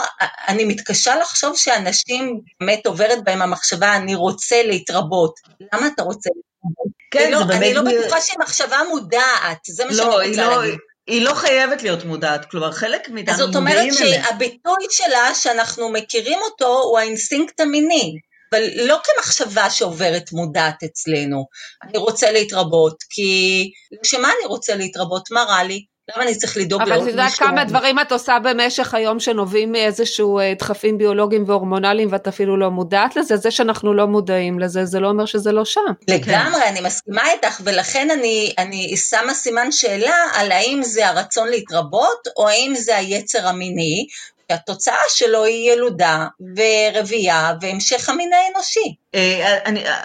אני 0.48 0.66
מתקשה 0.66 1.16
לחשוב 1.16 1.58
שאנשים, 1.58 2.42
באמת 2.60 2.86
עוברת 2.86 3.24
בהם 3.24 3.42
המחשבה, 3.42 3.96
אני 3.96 4.16
רוצה 4.16 4.64
להתרבות. 4.64 5.34
למה 5.74 5.88
אתה 5.88 6.04
רוצה 6.04 6.30
להתרבות? 6.36 6.92
כן, 7.12 7.32
לא, 7.32 7.38
זה 7.38 7.46
באמת... 7.46 7.64
אני 7.64 7.74
לא 7.74 7.82
בטוחה 7.82 8.22
שהיא 8.22 8.40
מחשבה 8.40 8.78
מודעת, 8.90 9.60
זה 9.68 9.86
מה 9.86 9.92
לא, 9.92 9.98
שאני 9.98 10.30
רוצה 10.30 10.50
לא, 10.50 10.62
להגיד. 10.62 10.80
היא 11.08 11.26
לא 11.26 11.34
חייבת 11.34 11.84
להיות 11.84 12.06
מודעת, 12.06 12.46
כלומר 12.52 12.72
חלק 12.72 13.10
מאיתנו 13.10 13.48
מודעים 13.48 13.68
אליה. 13.68 13.92
זאת 13.92 14.02
אומרת 14.02 14.24
שהביטוי 14.24 14.86
שלה, 14.90 15.36
שאנחנו 15.36 15.90
מכירים 15.90 16.40
אותו, 16.52 16.82
הוא 16.82 17.00
האינסטינקט 17.00 17.60
המיני. 17.60 18.18
אבל 18.52 18.64
לא 18.76 18.98
כמחשבה 19.04 19.70
שעוברת 19.70 20.32
מודעת 20.32 20.84
אצלנו. 20.84 21.46
אני 21.84 21.98
רוצה 21.98 22.32
להתרבות, 22.32 23.04
כי 23.10 23.72
שמה 24.04 24.28
אני 24.28 24.48
רוצה 24.48 24.76
להתרבות? 24.76 25.32
מה 25.32 25.44
רע 25.44 25.64
לי? 25.64 25.86
למה 26.16 26.26
אני 26.26 26.36
צריך 26.36 26.58
לדאוג 26.58 26.82
לעוד 26.82 27.04
מישהו? 27.04 27.20
אבל 27.20 27.28
את 27.28 27.32
יודעת 27.32 27.50
כמה 27.50 27.64
דברים 27.64 28.00
את 28.00 28.12
עושה 28.12 28.38
במשך 28.44 28.94
היום 28.94 29.20
שנובעים 29.20 29.72
מאיזשהו 29.72 30.40
אה, 30.40 30.54
דחפים 30.60 30.98
ביולוגיים 30.98 31.44
והורמונליים 31.48 32.08
ואת 32.12 32.28
אפילו 32.28 32.58
לא 32.58 32.72
מודעת 32.72 33.16
לזה, 33.16 33.38
זה 33.38 33.52
שאנחנו 33.52 33.94
לא 33.94 34.08
מודעים 34.08 34.60
לזה, 34.60 34.86
זה 34.86 35.00
לא 35.00 35.08
אומר 35.08 35.26
שזה 35.26 35.52
לא 35.52 35.66
שם. 35.66 35.82
לגמרי, 36.08 36.68
אני 36.68 36.82
מסכימה 36.82 37.32
איתך, 37.32 37.62
ולכן 37.64 38.12
אני, 38.12 38.54
אני 38.58 38.98
שמה 38.98 39.34
סימן 39.34 39.72
שאלה 39.72 40.16
על 40.34 40.52
האם 40.52 40.84
זה 40.84 41.08
הרצון 41.08 41.48
להתרבות, 41.48 42.28
או 42.38 42.48
האם 42.48 42.76
זה 42.76 42.98
היצר 42.98 43.48
המיני, 43.48 44.06
שהתוצאה 44.52 45.04
שלו 45.10 45.44
היא 45.44 45.72
ילודה 45.72 46.28
ורבייה 46.58 47.54
והמשך 47.62 48.10
המין 48.10 48.30
האנושי. 48.34 48.96
אה, 49.16 49.58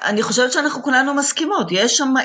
אני, 0.03 0.22
חושבת 0.22 0.53
שאנחנו 0.53 0.82
כולנו 0.82 1.14
מסכימות. 1.14 1.66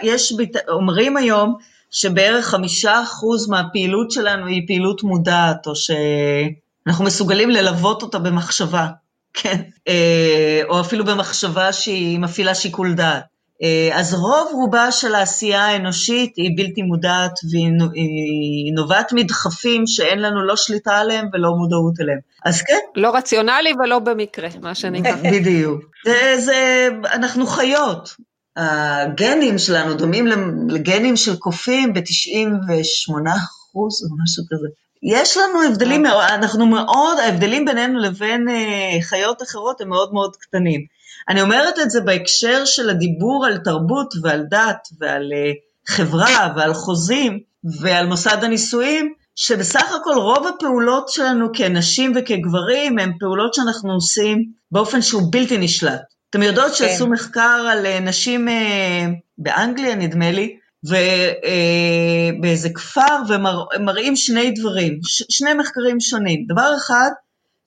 יש, 0.03 0.33
אומרים 0.69 1.17
היום 1.17 1.55
שבערך 1.91 2.45
חמישה 2.45 3.03
אחוז 3.03 3.49
מהפעילות 3.49 4.11
שלנו 4.11 4.47
היא 4.47 4.61
פעילות 4.67 5.03
מודעת, 5.03 5.67
או 5.67 5.73
שאנחנו 5.75 7.05
מסוגלים 7.05 7.49
ללוות 7.49 8.01
אותה 8.01 8.19
במחשבה, 8.19 8.87
כן? 9.33 9.61
אה, 9.87 10.61
או 10.69 10.81
אפילו 10.81 11.05
במחשבה 11.05 11.73
שהיא 11.73 12.19
מפעילה 12.19 12.55
שיקול 12.55 12.93
דעת. 12.93 13.30
אה, 13.63 13.99
אז 13.99 14.13
רוב 14.13 14.51
רובה 14.53 14.91
של 14.91 15.15
העשייה 15.15 15.65
האנושית 15.67 16.33
היא 16.37 16.51
בלתי 16.57 16.81
מודעת 16.81 17.31
והיא 17.51 18.73
נובעת 18.75 19.13
מדחפים 19.13 19.87
שאין 19.87 20.19
לנו 20.19 20.45
לא 20.45 20.55
שליטה 20.55 20.97
עליהם 20.97 21.27
ולא 21.33 21.49
מודעות 21.51 21.93
אליהם. 22.01 22.19
אז 22.45 22.61
כן. 22.61 22.79
לא 22.95 23.15
רציונלי 23.15 23.73
ולא 23.83 23.99
במקרה, 23.99 24.49
מה 24.61 24.75
שנקרא. 24.75 25.15
בדיוק. 25.33 25.81
זה, 26.05 26.35
זה, 26.37 26.87
אנחנו 27.13 27.45
חיות. 27.45 28.15
הגנים 28.57 29.57
שלנו 29.57 29.93
דומים 29.93 30.27
לגנים 30.69 31.17
של 31.17 31.35
קופים 31.35 31.93
ב-98 31.93 33.29
אחוז 33.29 34.03
או 34.03 34.23
משהו 34.23 34.43
כזה. 34.49 34.67
יש 35.03 35.37
לנו 35.37 35.63
הבדלים, 35.63 36.05
אה. 36.05 36.35
אנחנו 36.35 36.65
מאוד, 36.65 37.19
ההבדלים 37.19 37.65
בינינו 37.65 37.99
לבין 37.99 38.49
אה, 38.49 39.01
חיות 39.01 39.41
אחרות 39.41 39.81
הם 39.81 39.89
מאוד 39.89 40.13
מאוד 40.13 40.35
קטנים. 40.35 40.85
אני 41.29 41.41
אומרת 41.41 41.79
את 41.79 41.91
זה 41.91 42.01
בהקשר 42.01 42.65
של 42.65 42.89
הדיבור 42.89 43.45
על 43.45 43.57
תרבות 43.57 44.13
ועל 44.21 44.43
דת 44.49 44.87
ועל 44.99 45.31
אה, 45.33 45.51
חברה 45.87 46.53
ועל 46.55 46.73
חוזים 46.73 47.39
ועל 47.81 48.07
מוסד 48.07 48.43
הנישואים, 48.43 49.13
שבסך 49.35 49.93
הכל 50.01 50.19
רוב 50.19 50.47
הפעולות 50.47 51.09
שלנו 51.09 51.47
כנשים 51.53 52.13
וכגברים 52.15 52.99
הן 52.99 53.11
פעולות 53.19 53.53
שאנחנו 53.53 53.93
עושים 53.93 54.45
באופן 54.71 55.01
שהוא 55.01 55.23
בלתי 55.31 55.57
נשלט. 55.57 56.01
אתם 56.29 56.41
יודעות 56.43 56.71
כן. 56.71 56.73
שעשו 56.73 57.07
מחקר 57.07 57.67
על 57.71 57.85
אה, 57.85 57.99
נשים 57.99 58.47
אה, 58.47 59.05
באנגליה, 59.37 59.95
נדמה 59.95 60.31
לי, 60.31 60.57
ובאיזה 60.83 62.69
כפר, 62.75 63.17
ומראים 63.29 64.15
שני 64.15 64.51
דברים, 64.51 64.99
שני 65.29 65.53
מחקרים 65.53 65.99
שונים. 65.99 66.45
דבר 66.47 66.73
אחד, 66.77 67.09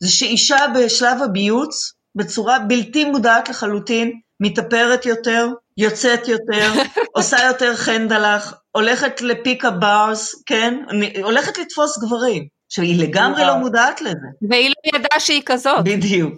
זה 0.02 0.10
שאישה 0.10 0.56
בשלב 0.74 1.22
הביוץ, 1.22 1.92
בצורה 2.14 2.58
בלתי 2.58 3.04
מודעת 3.04 3.48
לחלוטין, 3.48 4.12
מתאפרת 4.40 5.06
יותר, 5.06 5.48
יוצאת 5.76 6.28
יותר, 6.28 6.72
עושה 7.16 7.36
יותר 7.46 7.76
חן 7.76 8.08
דלך, 8.08 8.54
הולכת 8.72 9.20
לפיקה 9.20 9.70
בארס, 9.70 10.42
כן? 10.46 10.74
הולכת 11.22 11.58
לתפוס 11.58 11.98
גברים. 11.98 12.46
עכשיו, 12.66 12.84
היא 12.84 13.02
לגמרי 13.02 13.44
לא 13.44 13.56
מודעת 13.56 14.00
לזה. 14.00 14.28
והיא 14.50 14.68
לא 14.68 14.98
ידעה 14.98 15.20
שהיא 15.20 15.42
כזאת. 15.46 15.84
בדיוק. 15.84 16.34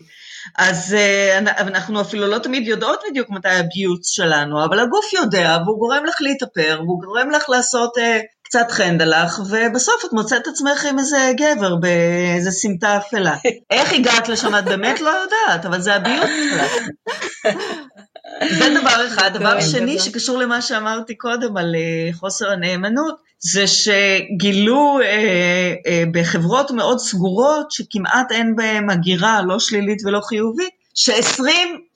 אז 0.59 0.97
uh, 0.99 1.51
אנחנו 1.61 2.01
אפילו 2.01 2.27
לא 2.27 2.39
תמיד 2.39 2.69
יודעות 2.69 3.01
בדיוק 3.11 3.31
מתי 3.31 3.49
הביוץ 3.49 4.09
שלנו, 4.09 4.65
אבל 4.65 4.79
הגוף 4.79 5.13
יודע, 5.13 5.57
והוא 5.65 5.79
גורם 5.79 6.05
לך 6.05 6.15
להתאפר, 6.21 6.81
והוא 6.85 7.03
גורם 7.03 7.31
לך 7.31 7.49
לעשות 7.49 7.91
קצת 8.49 8.71
חנדלח, 8.71 9.41
ובסוף 9.51 10.05
את 10.05 10.13
מוצאת 10.13 10.47
עצמך 10.47 10.85
עם 10.85 10.99
איזה 10.99 11.33
גבר 11.37 11.77
באיזה 11.77 12.51
סמטה 12.51 12.97
אפלה. 12.97 13.37
איך 13.71 13.93
הגעת 13.93 14.29
לשם? 14.29 14.55
את 14.55 14.65
באמת 14.65 15.01
לא 15.01 15.11
יודעת, 15.11 15.67
אבל 15.67 15.81
זה 15.81 15.95
הביוט 15.95 16.31
שלך. 16.51 16.73
זה 18.59 18.81
דבר 18.81 19.07
אחד. 19.07 19.31
דבר 19.35 19.61
שני 19.61 19.99
שקשור 19.99 20.39
למה 20.39 20.63
שאמרתי 20.63 21.15
קודם 21.15 21.57
על 21.57 21.75
אה, 21.75 22.13
חוסר 22.13 22.51
הנאמנות, 22.51 23.17
זה 23.39 23.67
שגילו 23.67 25.01
אה, 25.03 25.75
אה, 25.87 26.05
בחברות 26.13 26.71
מאוד 26.71 26.99
סגורות, 26.99 27.71
שכמעט 27.71 28.33
אין 28.33 28.57
בהן 28.57 28.91
הגירה, 28.91 29.43
לא 29.43 29.59
שלילית 29.59 29.99
ולא 30.05 30.21
חיובית, 30.21 30.71
ש-20 30.95 31.43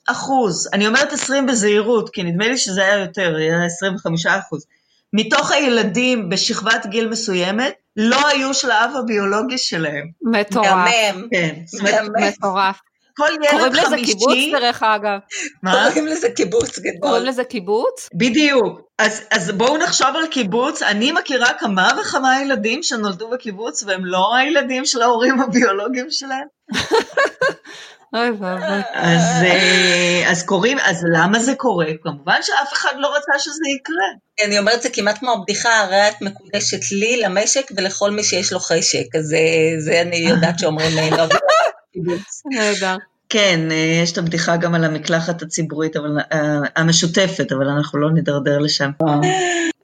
אחוז, 0.07 0.69
אני 0.73 0.87
אומרת 0.87 1.13
20 1.13 1.45
בזהירות, 1.45 2.09
כי 2.09 2.23
נדמה 2.23 2.47
לי 2.47 2.57
שזה 2.57 2.81
היה 2.81 2.97
יותר, 2.99 3.35
היה 3.35 3.65
25 3.65 4.25
אחוז, 4.25 4.65
מתוך 5.13 5.51
הילדים 5.51 6.29
בשכבת 6.29 6.85
גיל 6.85 7.09
מסוימת, 7.09 7.73
לא 7.97 8.27
היו 8.27 8.53
של 8.53 8.71
האב 8.71 8.91
הביולוגי 8.95 9.57
שלהם. 9.57 10.07
מטורף. 10.21 10.65
מהמם. 10.67 11.27
כן. 11.31 11.55
מטורף. 12.27 12.79
כל 13.17 13.29
ילד 13.33 13.49
קוראים 13.49 13.73
חמישי... 13.73 14.13
קוראים 14.13 14.39
לזה 14.39 14.45
קיבוץ 14.45 14.61
דרך 14.61 14.83
אגב. 14.83 15.19
מה? 15.63 15.87
קוראים 15.87 16.07
לזה 16.07 16.27
קיבוץ 16.35 16.79
גדול. 16.79 16.99
קוראים 17.01 17.25
לזה 17.25 17.43
קיבוץ? 17.43 18.09
בדיוק. 18.13 18.81
אז, 18.99 19.21
אז 19.31 19.51
בואו 19.51 19.77
נחשוב 19.77 20.07
על 20.07 20.27
קיבוץ. 20.27 20.81
אני 20.81 21.11
מכירה 21.11 21.49
כמה 21.59 21.89
וכמה 22.01 22.41
ילדים 22.41 22.83
שנולדו 22.83 23.29
בקיבוץ 23.29 23.83
והם 23.83 24.05
לא 24.05 24.35
הילדים 24.35 24.85
של 24.85 25.01
ההורים 25.01 25.41
הביולוגיים 25.41 26.07
שלהם. 26.09 26.47
אוי 28.13 28.29
ואבוי. 28.29 28.81
אז, 28.93 29.43
אה, 29.43 30.23
אז 30.31 30.43
קוראים, 30.43 30.77
אז 30.79 31.05
למה 31.13 31.39
זה 31.39 31.55
קורה? 31.55 31.85
כמובן 32.03 32.37
שאף 32.41 32.73
אחד 32.73 32.91
לא 32.97 33.15
רצה 33.15 33.39
שזה 33.39 33.69
יקרה. 33.75 34.05
אני 34.45 34.59
אומרת, 34.59 34.81
זה 34.81 34.89
כמעט 34.93 35.17
כמו 35.17 35.31
הבדיחה, 35.31 35.79
הרי 35.79 36.07
את 36.07 36.21
מקודשת 36.21 36.91
לי, 36.91 37.21
למשק 37.21 37.71
ולכל 37.77 38.11
מי 38.11 38.23
שיש 38.23 38.53
לו 38.53 38.59
חשק, 38.59 39.15
אז 39.19 39.33
אה, 39.33 39.79
זה 39.79 40.01
אני 40.01 40.17
יודעת 40.17 40.59
שאומרים 40.59 40.97
אה, 40.97 41.09
לא 41.09 41.17
נהדר. 42.51 42.97
כן, 43.29 43.59
יש 44.03 44.11
את 44.11 44.17
הבדיחה 44.17 44.57
גם 44.57 44.75
על 44.75 44.83
המקלחת 44.83 45.41
הציבורית, 45.41 45.95
אבל, 45.95 46.17
המשותפת, 46.75 47.51
אבל 47.51 47.67
אנחנו 47.67 47.99
לא 47.99 48.11
נידרדר 48.13 48.59
לשם. 48.59 48.91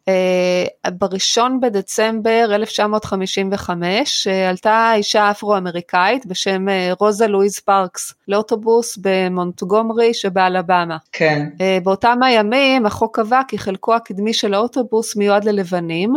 אה, 0.08 0.91
בראשון 0.91 1.60
בדצמבר 1.60 2.51
1955 2.55 4.28
אה, 4.28 4.49
עלתה 4.49 4.91
אישה 4.95 5.32
אפרו-אמריקאית 5.32 6.26
בשם 6.26 6.70
אה, 6.70 6.91
רוזה 6.99 7.28
לואיז 7.28 7.60
פארקס 7.60 8.14
לאוטובוס 8.28 8.97
במונטגומרי 9.01 10.14
שבאלבמה. 10.14 10.97
כן. 11.12 11.49
באותם 11.84 12.24
הימים 12.24 12.86
החוק 12.86 13.16
קבע 13.16 13.41
כי 13.47 13.58
חלקו 13.58 13.95
הקדמי 13.95 14.34
של 14.34 14.53
האוטובוס 14.53 15.16
מיועד 15.16 15.45
ללבנים 15.45 16.14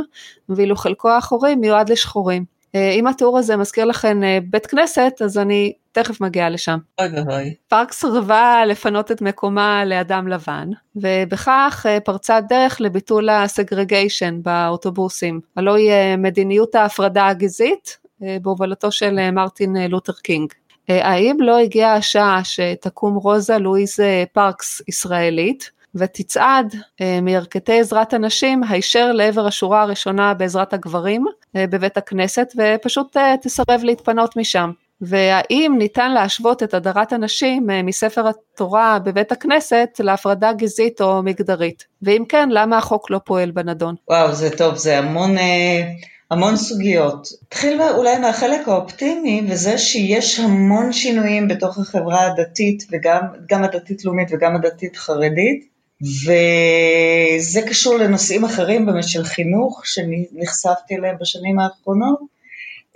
ואילו 0.49 0.77
חלקו 0.77 1.09
האחורי 1.11 1.55
מיועד 1.55 1.89
לשחורים. 1.89 2.60
אם 2.75 3.07
התיאור 3.07 3.39
הזה 3.39 3.57
מזכיר 3.57 3.85
לכם 3.85 4.21
בית 4.51 4.67
כנסת 4.67 5.13
אז 5.25 5.39
אני 5.39 5.73
תכף 5.93 6.21
מגיעה 6.21 6.49
לשם. 6.49 6.79
אוי 7.01 7.09
ואבוי. 7.15 7.55
פארקס 7.69 7.93
סירבה 7.93 8.63
לפנות 8.67 9.13
את 9.13 9.23
מקומה 9.23 9.85
לאדם 9.85 10.29
לבן, 10.29 10.69
ובכך 10.97 11.87
אה, 11.89 12.01
פרצה 12.01 12.41
דרך 12.41 12.81
לביטול 12.81 13.29
ה 13.29 13.38
segregation 13.38 14.43
באוטובוסים. 14.43 15.41
הלוא 15.57 15.77
היא 15.77 15.91
אה, 15.91 16.17
מדיניות 16.17 16.75
ההפרדה 16.75 17.27
הגזעית, 17.27 17.99
בהובלתו 18.43 18.93
של 18.93 19.31
מרטין 19.31 19.77
לותר 19.89 20.13
קינג. 20.13 20.53
האם 20.89 21.37
לא 21.41 21.59
הגיעה 21.59 21.95
השעה 21.95 22.41
שתקום 22.45 23.15
רוזה 23.15 23.59
לואיז 23.59 23.97
פארקס 24.33 24.83
ישראלית 24.89 25.71
ותצעד 25.95 26.75
מירכתי 27.23 27.81
עזרת 27.81 28.15
הנשים 28.15 28.63
הישר 28.69 29.13
לעבר 29.13 29.47
השורה 29.47 29.83
הראשונה 29.83 30.35
בעזרת 30.35 30.73
הגברים 30.73 31.25
בבית 31.57 31.97
הכנסת 31.97 32.53
ופשוט 32.57 33.17
תסרב 33.43 33.81
להתפנות 33.83 34.37
משם. 34.37 34.71
והאם 35.01 35.75
ניתן 35.79 36.13
להשוות 36.13 36.63
את 36.63 36.75
הדרת 36.75 37.13
הנשים 37.13 37.71
אה, 37.71 37.83
מספר 37.83 38.29
התורה 38.29 38.99
בבית 38.99 39.33
הכנסת 39.33 39.89
להפרדה 40.01 40.53
גזעית 40.53 41.01
או 41.01 41.23
מגדרית? 41.23 41.85
ואם 42.03 42.25
כן, 42.29 42.49
למה 42.53 42.79
החוק 42.79 43.11
לא 43.11 43.21
פועל 43.25 43.51
בנדון? 43.51 43.95
וואו, 44.11 44.33
זה 44.33 44.57
טוב, 44.57 44.77
זה 44.77 44.99
המון, 44.99 45.39
אה, 45.39 45.83
המון 46.31 46.57
סוגיות. 46.57 47.29
נתחיל 47.47 47.83
אולי 47.83 48.19
מהחלק 48.19 48.69
האופטימי, 48.69 49.43
וזה 49.49 49.79
שיש 49.79 50.41
המון 50.41 50.93
שינויים 50.93 51.49
בתוך 51.49 51.79
החברה 51.79 52.27
הדתית, 52.27 52.87
וגם 52.93 53.65
הדתית-לאומית 53.65 54.29
וגם 54.33 54.57
הדתית-חרדית, 54.57 55.70
וזה 56.03 57.63
קשור 57.69 57.99
לנושאים 57.99 58.45
אחרים 58.45 58.87
באמת 58.87 59.09
של 59.09 59.25
חינוך, 59.25 59.83
שנחשפתי 59.85 60.97
אליהם 60.97 61.17
בשנים 61.21 61.59
האחרונות. 61.59 62.21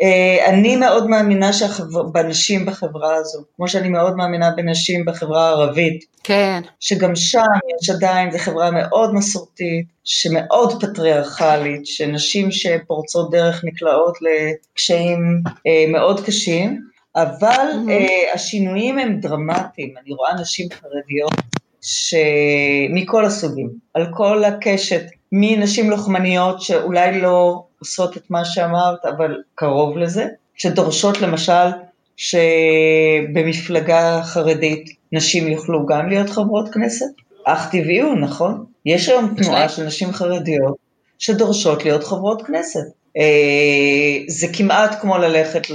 אה, 0.02 0.48
אני 0.48 0.76
מאוד 0.76 1.06
מאמינה 1.06 1.52
שהחבר... 1.52 2.02
בנשים 2.02 2.66
בחברה 2.66 3.14
הזו, 3.14 3.38
כמו 3.56 3.68
שאני 3.68 3.88
מאוד 3.88 4.16
מאמינה 4.16 4.50
בנשים 4.50 5.04
בחברה 5.04 5.48
הערבית. 5.48 6.04
כן. 6.24 6.60
שגם 6.80 7.16
שם 7.16 7.40
יש 7.82 7.90
עדיין, 7.90 8.32
זו 8.32 8.38
חברה 8.38 8.70
מאוד 8.70 9.14
מסורתית, 9.14 9.86
שמאוד 10.04 10.82
פטריארכלית, 10.82 11.86
שנשים 11.86 12.52
שפורצות 12.52 13.30
דרך 13.30 13.64
נקלעות 13.64 14.18
לקשיים 14.20 15.42
אה, 15.66 15.84
מאוד 15.88 16.26
קשים, 16.26 16.80
אבל 17.16 17.68
mm-hmm. 17.72 17.90
אה, 17.90 18.34
השינויים 18.34 18.98
הם 18.98 19.20
דרמטיים. 19.20 19.94
אני 20.04 20.14
רואה 20.14 20.34
נשים 20.34 20.68
חרדיות 20.70 21.53
מכל 22.90 23.24
הסוגים, 23.24 23.70
על 23.94 24.06
כל 24.14 24.44
הקשת, 24.44 25.02
מנשים 25.32 25.90
לוחמניות 25.90 26.60
שאולי 26.60 27.20
לא 27.20 27.62
עושות 27.80 28.16
את 28.16 28.30
מה 28.30 28.44
שאמרת, 28.44 29.04
אבל 29.04 29.42
קרוב 29.54 29.98
לזה, 29.98 30.26
שדורשות 30.56 31.20
למשל 31.20 31.68
שבמפלגה 32.16 34.22
חרדית 34.22 34.90
נשים 35.12 35.48
יוכלו 35.48 35.86
גם 35.86 36.08
להיות 36.08 36.30
חברות 36.30 36.74
כנסת. 36.74 37.06
אך 37.44 37.70
טבעי 37.70 38.00
הוא, 38.00 38.18
נכון? 38.18 38.64
יש 38.86 39.08
היום 39.08 39.34
תנועה 39.36 39.68
של 39.68 39.84
נשים 39.84 40.12
חרדיות 40.12 40.76
שדורשות 41.18 41.84
להיות 41.84 42.04
חברות 42.04 42.42
כנסת. 42.42 42.84
אה, 43.16 44.18
זה 44.28 44.46
כמעט 44.52 45.00
כמו 45.00 45.18
ללכת, 45.18 45.70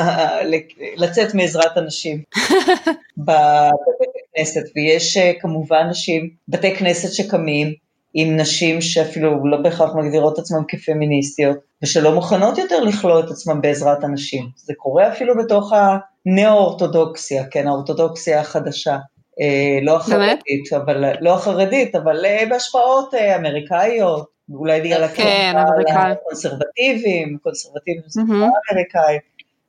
לצאת 0.96 1.34
מעזרת 1.34 1.76
הנשים 1.76 2.22
בבית 3.16 4.03
הכנסת, 4.36 4.62
ויש 4.76 5.16
אה, 5.16 5.32
כמובן 5.40 5.86
נשים, 5.90 6.30
בתי 6.48 6.76
כנסת 6.76 7.12
שקמים, 7.12 7.72
עם 8.14 8.36
נשים 8.36 8.80
שאפילו 8.80 9.46
לא 9.46 9.56
בהכרח 9.56 9.94
מגדירות 9.94 10.38
עצמן 10.38 10.62
כפמיניסטיות, 10.68 11.56
ושלא 11.82 12.14
מוכנות 12.14 12.58
יותר 12.58 12.80
לכלוא 12.80 13.20
את 13.20 13.30
עצמן 13.30 13.60
בעזרת 13.60 14.04
הנשים. 14.04 14.48
זה 14.56 14.72
קורה 14.76 15.08
אפילו 15.08 15.38
בתוך 15.38 15.72
הנאו-אורתודוקסיה, 15.72 17.44
כן, 17.50 17.66
האורתודוקסיה 17.66 18.40
החדשה. 18.40 18.96
אה, 19.40 19.78
לא 19.82 19.96
החרדית, 19.96 20.72
אבל, 20.76 21.04
לא 21.20 21.34
החרדית, 21.34 21.94
אבל 21.94 22.24
אה, 22.24 22.44
בהשפעות 22.50 23.14
אה, 23.14 23.36
אמריקאיות, 23.36 24.26
אולי 24.50 24.80
בגלל 24.80 25.08
כן, 25.08 25.54
הקונסרבטיבים, 25.96 27.38
קונסרבטיבים 27.42 28.02
זה 28.06 28.20
mm-hmm. 28.20 28.72
אמריקאי, 28.72 29.18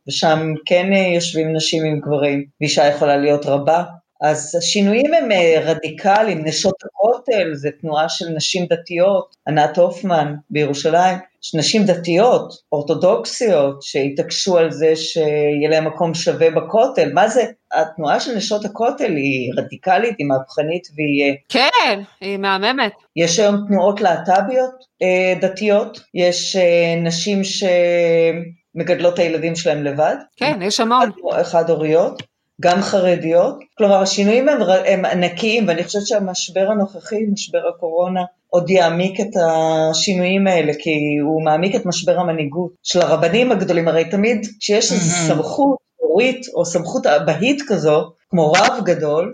ושם 0.07 0.53
כן 0.66 0.93
יושבים 0.93 1.55
נשים 1.55 1.86
עם 1.86 1.99
גברים, 1.99 2.45
ואישה 2.61 2.88
יכולה 2.88 3.18
להיות 3.18 3.45
רבה, 3.45 3.84
אז 4.22 4.55
השינויים 4.57 5.13
הם 5.13 5.32
אה, 5.32 5.61
רדיקליים, 5.66 6.45
נשות 6.45 6.76
הכותל 6.84 7.53
זה 7.53 7.70
תנועה 7.82 8.09
של 8.09 8.26
נשים 8.30 8.66
דתיות, 8.66 9.36
ענת 9.47 9.78
הופמן 9.78 10.36
בירושלים, 10.49 11.18
נשים 11.55 11.86
דתיות, 11.86 12.53
אורתודוקסיות, 12.72 13.82
שהתעקשו 13.82 14.57
על 14.57 14.72
זה 14.72 14.95
שיהיה 14.95 15.70
להם 15.70 15.88
מקום 15.88 16.13
שווה 16.13 16.51
בכותל, 16.51 17.13
מה 17.13 17.28
זה? 17.28 17.43
התנועה 17.74 18.20
של 18.20 18.36
נשות 18.36 18.66
הכותל 18.66 19.16
היא 19.16 19.51
רדיקלית, 19.57 20.16
היא 20.20 20.28
מהפכנית 20.28 20.88
והיא... 20.95 21.32
אה, 21.32 21.36
כן, 21.49 22.01
היא 22.22 22.38
מהממת. 22.38 22.93
יש 23.16 23.39
היום 23.39 23.55
תנועות 23.68 24.01
להט"ביות 24.01 24.86
אה, 25.01 25.34
דתיות, 25.41 25.99
יש 26.13 26.55
נשים 27.03 27.41
שמגדלות 28.76 29.13
את 29.13 29.20
הילדים 29.20 29.55
שלהם 29.55 29.84
לבד. 29.84 30.16
כן, 30.38 30.59
יש 30.61 30.80
המון. 30.80 31.11
חד-הוריות. 31.43 32.35
גם 32.62 32.82
חרדיות, 32.82 33.60
כלומר 33.78 34.01
השינויים 34.01 34.49
הם, 34.49 34.62
הם 34.86 35.06
ענקיים 35.06 35.68
ואני 35.68 35.84
חושבת 35.84 36.08
שהמשבר 36.08 36.68
הנוכחי, 36.72 37.26
משבר 37.34 37.68
הקורונה, 37.68 38.22
עוד 38.47 38.70
יעמיק 38.70 39.20
את 39.20 39.30
השינויים 39.45 40.47
האלה, 40.47 40.74
כי 40.80 40.91
הוא 41.24 41.45
מעמיק 41.45 41.76
את 41.76 41.86
משבר 41.86 42.20
המנהיגות 42.20 42.72
של 42.84 43.01
הרבנים 43.01 43.51
הגדולים, 43.51 43.88
הרי 43.88 44.10
תמיד 44.10 44.47
כשיש 44.60 44.91
איזו 44.91 45.16
סמכות 45.28 45.78
הורית 45.97 46.47
או 46.53 46.66
סמכות 46.66 47.06
אבהית 47.06 47.62
כזו, 47.68 48.12
כמו 48.30 48.51
רב 48.51 48.84
גדול, 48.84 49.32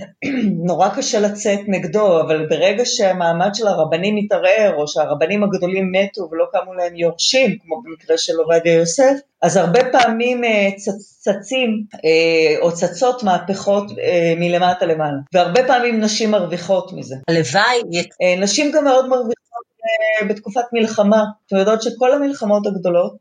נורא 0.68 0.88
קשה 0.88 1.20
לצאת 1.20 1.60
נגדו, 1.68 2.20
אבל 2.20 2.46
ברגע 2.50 2.82
שהמעמד 2.84 3.50
של 3.54 3.66
הרבנים 3.66 4.14
מתערער, 4.16 4.74
או 4.76 4.88
שהרבנים 4.88 5.44
הגדולים 5.44 5.92
מתו 5.92 6.28
ולא 6.30 6.46
קמו 6.52 6.74
להם 6.74 6.96
יורשים, 6.96 7.58
כמו 7.58 7.82
במקרה 7.82 8.18
של 8.18 8.32
עובדיה 8.38 8.74
יוסף, 8.74 9.14
אז 9.42 9.56
הרבה 9.56 9.80
פעמים 9.92 10.44
אה, 10.44 10.68
צצים 11.20 11.84
אה, 12.04 12.60
או 12.60 12.72
צצות 12.72 13.22
מהפכות 13.22 13.90
אה, 13.98 14.34
מלמטה 14.36 14.86
למעלה, 14.86 15.18
והרבה 15.34 15.66
פעמים 15.66 16.00
נשים 16.00 16.30
מרוויחות 16.30 16.92
מזה. 16.92 17.16
הלוואי. 17.28 17.80
נשים 18.38 18.72
גם 18.74 18.84
מאוד 18.84 19.08
מרוויחות 19.08 19.42
בתקופת 20.28 20.64
מלחמה. 20.72 21.24
אתם 21.46 21.56
יודעות 21.56 21.82
שכל 21.82 22.12
המלחמות 22.12 22.66
הגדולות, 22.66 23.16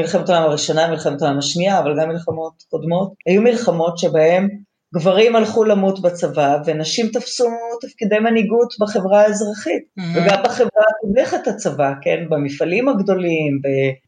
מלחמת 0.00 0.28
העולם 0.28 0.44
הראשונה, 0.44 0.88
מלחמת 0.88 1.22
העולם 1.22 1.38
השנייה, 1.38 1.78
אבל 1.78 2.00
גם 2.00 2.08
מלחמות 2.08 2.52
קודמות, 2.70 3.12
היו 3.26 3.42
מלחמות 3.42 3.98
שבהן 3.98 4.48
גברים 4.94 5.36
הלכו 5.36 5.64
למות 5.64 6.02
בצבא 6.02 6.56
ונשים 6.64 7.06
תפסו 7.08 7.48
תפקידי 7.80 8.18
מנהיגות 8.18 8.74
בחברה 8.80 9.20
האזרחית 9.20 9.82
mm-hmm. 9.82 10.02
וגם 10.16 10.42
בחברה 10.44 10.82
התומכת 10.90 11.46
הצבא, 11.46 11.92
כן, 12.02 12.24
במפעלים 12.28 12.88
הגדולים, 12.88 13.60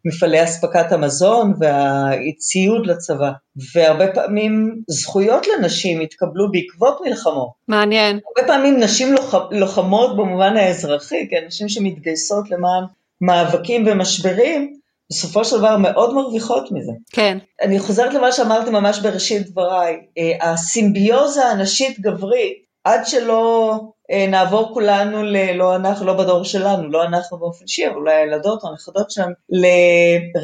במפעלי 0.04 0.44
אספקת 0.44 0.92
המזון 0.92 1.54
והציוד 1.60 2.86
לצבא, 2.86 3.30
והרבה 3.74 4.12
פעמים 4.12 4.82
זכויות 4.88 5.46
לנשים 5.48 6.00
התקבלו 6.00 6.50
בעקבות 6.52 6.98
מלחמות. 7.04 7.50
מעניין. 7.68 8.20
הרבה 8.36 8.52
פעמים 8.52 8.80
נשים 8.80 9.12
לוח... 9.12 9.34
לוחמות 9.50 10.16
במובן 10.16 10.56
האזרחי, 10.56 11.28
כן, 11.30 11.44
נשים 11.46 11.68
שמתגייסות 11.68 12.50
למען 12.50 12.84
מאבקים 13.20 13.84
ומשברים, 13.86 14.79
בסופו 15.10 15.44
של 15.44 15.58
דבר 15.58 15.76
מאוד 15.76 16.14
מרוויחות 16.14 16.72
מזה. 16.72 16.92
כן. 17.12 17.38
אני 17.62 17.78
חוזרת 17.78 18.14
למה 18.14 18.32
שאמרתי 18.32 18.70
ממש 18.70 18.98
בראשית 18.98 19.50
דבריי, 19.50 19.96
אה, 20.18 20.52
הסימביוזה 20.52 21.44
הנשית-גברית, 21.44 22.70
עד 22.84 23.06
שלא 23.06 23.74
אה, 24.10 24.26
נעבור 24.28 24.74
כולנו, 24.74 25.22
ל, 25.22 25.52
לא 25.52 25.76
אנחנו, 25.76 26.06
לא 26.06 26.12
בדור 26.12 26.44
שלנו, 26.44 26.90
לא 26.90 27.04
אנחנו 27.04 27.38
באופן 27.38 27.64
אישי, 27.64 27.86
אבל 27.86 27.96
אולי 27.96 28.14
הילדות 28.14 28.62
או 28.62 28.68
הנכדות 28.68 29.10
שלנו, 29.10 29.32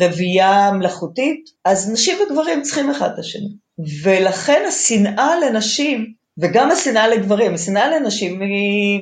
לרבייה 0.01 0.71
מלאכותית, 0.73 1.51
אז 1.65 1.93
נשים 1.93 2.19
וגברים 2.23 2.63
צריכים 2.63 2.91
אחד 2.91 3.11
את 3.15 3.19
השני. 3.19 3.49
ולכן 4.03 4.65
השנאה 4.69 5.33
לנשים, 5.41 6.13
וגם 6.39 6.71
השנאה 6.71 7.09
לגברים, 7.09 7.55
השנאה 7.55 7.91
לנשים 7.91 8.41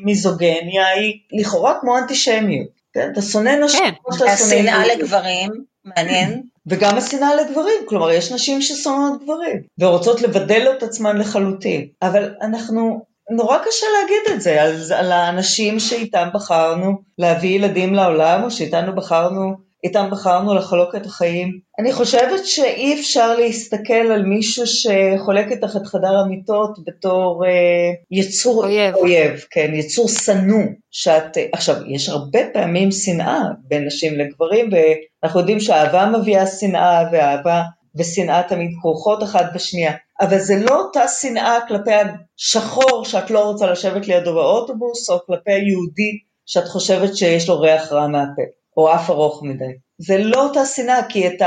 מיזוגניה 0.03 0.87
היא 0.89 1.12
לכאורה 1.33 1.75
כמו 1.81 1.99
אנטישמיות. 1.99 2.84
כן, 2.95 3.09
אתה 3.12 3.22
שונא 3.22 3.51
נשים. 3.64 3.80
כן, 4.18 4.24
השנאה 4.28 4.86
לגברים, 4.86 5.51
מעניין. 5.84 6.42
וגם 6.66 6.97
השנאה 6.97 7.34
לגברים, 7.34 7.78
כלומר 7.88 8.11
יש 8.11 8.32
נשים 8.32 8.62
ששונאות 8.62 9.22
גברים, 9.22 9.62
ורוצות 9.78 10.22
לבדל 10.22 10.72
את 10.78 10.82
עצמן 10.82 11.18
לחלוטין, 11.18 11.86
אבל 12.03 12.34
אנחנו, 12.42 13.05
נורא 13.30 13.59
קשה 13.59 13.86
להגיד 14.01 14.34
את 14.34 14.40
זה 14.40 14.62
על, 14.62 14.76
על 14.95 15.12
האנשים 15.12 15.80
שאיתם 15.80 16.28
בחרנו 16.34 16.99
להביא 17.18 17.57
ילדים 17.57 17.95
לעולם, 17.95 18.42
או 18.42 18.51
שאיתנו 18.51 18.95
בחרנו 18.95 19.55
איתם 19.85 20.09
בחרנו 20.11 20.55
לחלוק 20.55 20.95
את 20.95 21.07
החיים. 21.07 21.59
אני 21.78 21.93
חושבת 21.93 22.47
שאי 22.47 23.01
אפשר 23.01 23.37
להסתכל 23.39 23.95
על 23.95 24.22
מישהו 24.22 24.64
שחולק 24.66 25.53
איתך 25.53 25.76
את 25.76 25.87
חדר 25.87 26.16
המיטות 26.16 26.78
בתור 26.87 27.45
אה, 27.47 27.93
יצור 28.11 28.64
אויב. 28.64 28.95
אויב, 28.95 29.45
כן, 29.51 29.70
יצור 29.74 30.09
שנוא. 30.09 30.64
שאת, 30.91 31.37
עכשיו, 31.53 31.76
יש 31.87 32.09
הרבה 32.09 32.41
פעמים 32.53 32.91
שנאה 32.91 33.43
בין 33.68 33.87
נשים 33.87 34.18
לגברים, 34.18 34.70
ואנחנו 34.72 35.41
יודעים 35.41 35.61
שאהבה 35.61 36.07
מביאה 36.07 36.47
שנאה, 36.47 37.03
ואהבה 37.12 37.62
ושנאה 37.97 38.43
תמיד 38.49 38.70
כרוכות 38.82 39.22
אחת 39.22 39.45
בשנייה, 39.55 39.93
אבל 40.20 40.39
זה 40.39 40.55
לא 40.57 40.80
אותה 40.80 41.09
שנאה 41.09 41.59
כלפי 41.68 41.91
השחור 42.39 43.05
שאת 43.05 43.30
לא 43.30 43.45
רוצה 43.45 43.66
לשבת 43.66 44.09
לידו 44.09 44.35
באוטובוס, 44.35 45.11
או 45.11 45.18
כלפי 45.26 45.53
היהודי 45.53 46.18
שאת 46.47 46.68
חושבת 46.68 47.16
שיש 47.16 47.49
לו 47.49 47.61
ריח 47.61 47.93
רע 47.93 48.07
מהפה. 48.07 48.43
או 48.77 48.95
אף 48.95 49.11
ארוך 49.11 49.43
מדי. 49.43 49.72
זה 49.99 50.18
לא 50.18 50.43
אותה 50.43 50.66
שנאה, 50.66 51.03
כי 51.09 51.27
את 51.27 51.43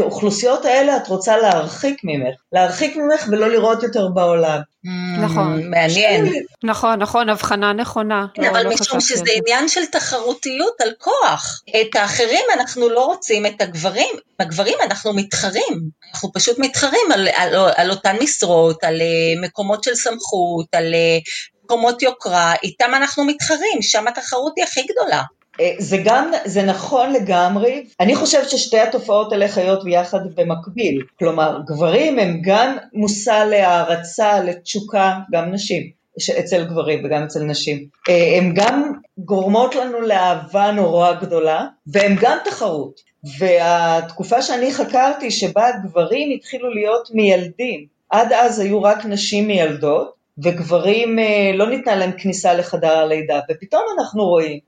האוכלוסיות 0.00 0.64
האלה 0.64 0.96
את 0.96 1.08
רוצה 1.08 1.36
להרחיק 1.36 2.00
ממך, 2.04 2.34
להרחיק 2.52 2.96
ממך 2.96 3.26
ולא 3.30 3.48
לראות 3.48 3.82
יותר 3.82 4.08
בעולם. 4.08 4.60
נכון. 5.22 5.60
Mm, 5.60 5.64
מעניין. 5.64 6.32
נכון, 6.64 6.98
נכון, 6.98 7.28
הבחנה 7.28 7.72
נכונה. 7.72 8.26
כן, 8.34 8.44
אבל 8.44 8.62
לא 8.62 8.70
משום 8.70 9.00
שזה. 9.00 9.24
עניין 9.36 9.68
של 9.68 9.86
תחרותיות 9.86 10.80
על 10.80 10.90
כוח. 10.98 11.62
את 11.80 11.96
האחרים 11.96 12.44
אנחנו 12.54 12.88
לא 12.88 13.04
רוצים, 13.04 13.46
את 13.46 13.60
הגברים, 13.60 14.14
הגברים 14.40 14.78
אנחנו 14.82 15.12
מתחרים. 15.12 15.88
אנחנו 16.12 16.32
פשוט 16.32 16.58
מתחרים 16.58 17.12
על, 17.12 17.28
על, 17.34 17.54
על 17.76 17.90
אותן 17.90 18.16
משרות, 18.22 18.84
על 18.84 19.00
אה, 19.00 19.40
מקומות 19.42 19.84
של 19.84 19.94
סמכות, 19.94 20.66
על 20.74 20.94
אה, 20.94 21.18
מקומות 21.64 22.02
יוקרה, 22.02 22.54
איתם 22.62 22.90
אנחנו 22.94 23.24
מתחרים, 23.24 23.82
שם 23.82 24.08
התחרות 24.08 24.52
היא 24.56 24.64
הכי 24.64 24.82
גדולה. 24.82 25.22
אה, 25.60 25.74
זה 25.78 25.96
גם, 26.04 26.30
זה 26.44 26.62
נכון 26.62 27.12
לגמרי. 27.12 27.86
אני 28.00 28.16
חושבת 28.16 28.50
ששתי 28.50 28.80
התופעות 28.80 29.32
האלה 29.32 29.48
חיות 29.48 29.84
ביחד 29.84 30.20
במקביל. 30.34 31.02
כלומר, 31.18 31.60
גברים 31.66 32.18
הם 32.18 32.40
גם 32.44 32.76
מושא 32.92 33.44
להערצה, 33.50 34.40
לתשוקה, 34.40 35.14
גם 35.32 35.52
נשים. 35.52 36.02
אצל 36.40 36.64
גברים 36.64 37.04
וגם 37.04 37.22
אצל 37.22 37.42
נשים. 37.42 37.86
אה, 38.08 38.38
הן 38.38 38.54
גם 38.54 38.92
גורמות 39.18 39.74
לנו 39.74 40.00
לאהבה 40.00 40.70
נורא 40.70 41.12
גדולה, 41.12 41.66
והן 41.86 42.16
גם 42.20 42.38
תחרות. 42.44 43.00
והתקופה 43.38 44.42
שאני 44.42 44.72
חקרתי, 44.72 45.30
שבה 45.30 45.66
גברים 45.84 46.30
התחילו 46.36 46.74
להיות 46.74 47.08
מיילדים, 47.14 47.86
עד 48.10 48.32
אז 48.32 48.58
היו 48.58 48.82
רק 48.82 49.04
נשים 49.04 49.46
מיילדות, 49.46 50.12
וגברים 50.38 51.18
אה, 51.18 51.50
לא 51.54 51.70
ניתנה 51.70 51.96
להם 51.96 52.12
כניסה 52.18 52.54
לחדר 52.54 52.98
הלידה, 52.98 53.40
ופתאום 53.50 53.82
אנחנו 53.98 54.24
רואים 54.24 54.58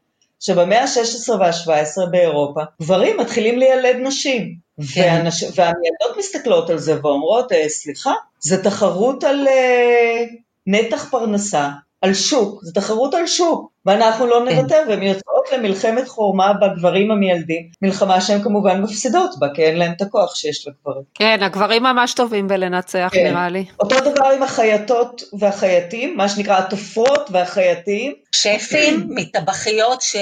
שבמאה 0.46 0.82
ה-16 0.82 1.32
וה-17 1.32 2.10
באירופה, 2.10 2.60
גברים 2.82 3.16
מתחילים 3.20 3.58
לילד 3.58 3.96
נשים. 3.96 4.54
כן. 4.94 5.00
והנש... 5.00 5.42
והמילדות 5.42 6.16
מסתכלות 6.18 6.70
על 6.70 6.78
זה 6.78 7.00
ואומרות, 7.02 7.52
"אה, 7.52 7.68
סליחה, 7.68 8.12
זה 8.40 8.64
תחרות 8.64 9.24
על 9.24 9.48
אה, 9.48 10.24
נתח 10.66 11.08
פרנסה, 11.10 11.68
על 12.02 12.14
שוק, 12.14 12.64
זה 12.64 12.72
תחרות 12.72 13.14
על 13.14 13.26
שוק, 13.26 13.70
ואנחנו 13.86 14.26
לא 14.26 14.44
כן. 14.48 14.56
נוותר, 14.56 14.82
והן 14.88 15.02
יוצאות 15.02 15.52
למלחמת 15.52 16.08
חורמה 16.08 16.52
בגברים 16.52 17.10
המיילדים, 17.10 17.68
מלחמה 17.82 18.20
שהן 18.20 18.42
כמובן 18.42 18.80
מפסידות 18.82 19.30
בה, 19.38 19.46
כי 19.54 19.62
אין 19.62 19.78
להם 19.78 19.92
את 19.96 20.02
הכוח 20.02 20.34
שיש 20.34 20.68
לגברים. 20.68 21.02
כן, 21.14 21.38
הגברים 21.42 21.82
ממש 21.82 22.14
טובים 22.14 22.48
בלנצח 22.48 23.08
כן. 23.12 23.24
נראה 23.24 23.48
לי. 23.48 23.64
אותו 23.80 24.00
דבר 24.00 24.26
עם 24.36 24.42
החייטות 24.42 25.22
והחייטים, 25.38 26.16
מה 26.16 26.28
שנקרא 26.28 26.58
התופרות 26.58 27.28
והחייטים, 27.32 28.12
שפים, 28.34 29.06
מטבחיות 29.16 30.02
שלאט 30.02 30.18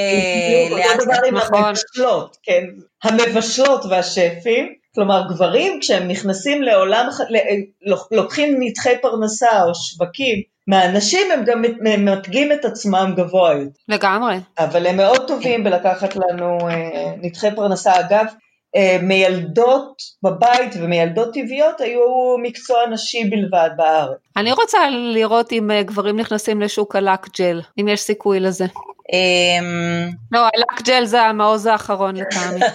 אותו 0.92 1.04
דבר 1.04 1.18
עם 1.28 1.34
נכון. 1.36 1.64
המבשלות, 1.64 2.36
כן, 2.42 2.64
המבשלות 3.04 3.84
והשפים, 3.90 4.68
כלומר 4.94 5.22
גברים 5.28 5.78
כשהם 5.80 6.08
נכנסים 6.08 6.62
לעולם, 6.62 7.08
לוק- 7.82 8.08
לוקחים 8.12 8.56
נתחי 8.60 8.94
פרנסה 9.02 9.62
או 9.64 9.74
שווקים 9.74 10.42
מהנשים 10.66 11.30
הם 11.32 11.44
גם 11.44 11.62
מת- 11.62 11.76
ממתגים 11.80 12.52
את 12.52 12.64
עצמם 12.64 13.14
גבוה 13.16 13.52
יותר, 13.52 13.70
לגמרי. 13.88 14.36
אבל 14.58 14.86
הם 14.86 14.96
מאוד 14.96 15.28
טובים 15.28 15.64
בלקחת 15.64 16.16
לנו 16.16 16.58
אה, 16.70 17.12
נתחי 17.22 17.48
פרנסה, 17.56 18.00
אגב 18.00 18.26
אה, 18.76 18.96
מיילדות 19.02 19.92
בבית 20.22 20.74
ומיילדות 20.82 21.34
טבעיות 21.34 21.80
היו 21.80 22.00
מקצוע 22.42 22.86
נשי 22.90 23.24
בלבד 23.24 23.70
בארץ. 23.76 24.18
אני 24.36 24.52
רוצה 24.52 24.78
לראות 24.90 25.52
אם 25.52 25.70
אה, 25.70 25.82
גברים 25.82 26.20
נכנסים 26.20 26.60
לשוק 26.60 26.96
הלק 26.96 27.38
ג'ל, 27.38 27.60
אם 27.80 27.88
יש 27.88 28.00
סיכוי 28.00 28.40
לזה. 28.40 28.64
אמ, 29.12 30.08
לא, 30.32 30.38
הלק 30.38 30.82
ג'ל 30.82 31.04
זה 31.04 31.22
המעוז 31.22 31.66
האחרון 31.66 32.16
לטעמי. 32.16 32.60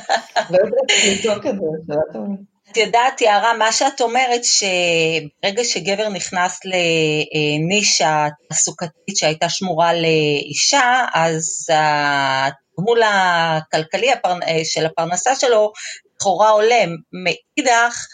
את 2.71 2.77
יודעת, 2.77 3.21
יערה, 3.21 3.53
מה 3.53 3.71
שאת 3.71 4.01
אומרת, 4.01 4.41
שברגע 4.43 5.63
שגבר 5.63 6.09
נכנס 6.09 6.59
לנישה 6.65 8.27
תעסוקתית 8.49 9.17
שהייתה 9.17 9.49
שמורה 9.49 9.91
לאישה, 9.93 11.05
אז 11.13 11.67
התגמול 11.69 13.01
הכלכלי 13.05 14.11
הפר- 14.11 14.39
של 14.63 14.85
הפרנסה 14.85 15.35
שלו 15.35 15.71
לכאורה 16.15 16.49
עולה. 16.49 16.83
מאידך, 17.13 18.05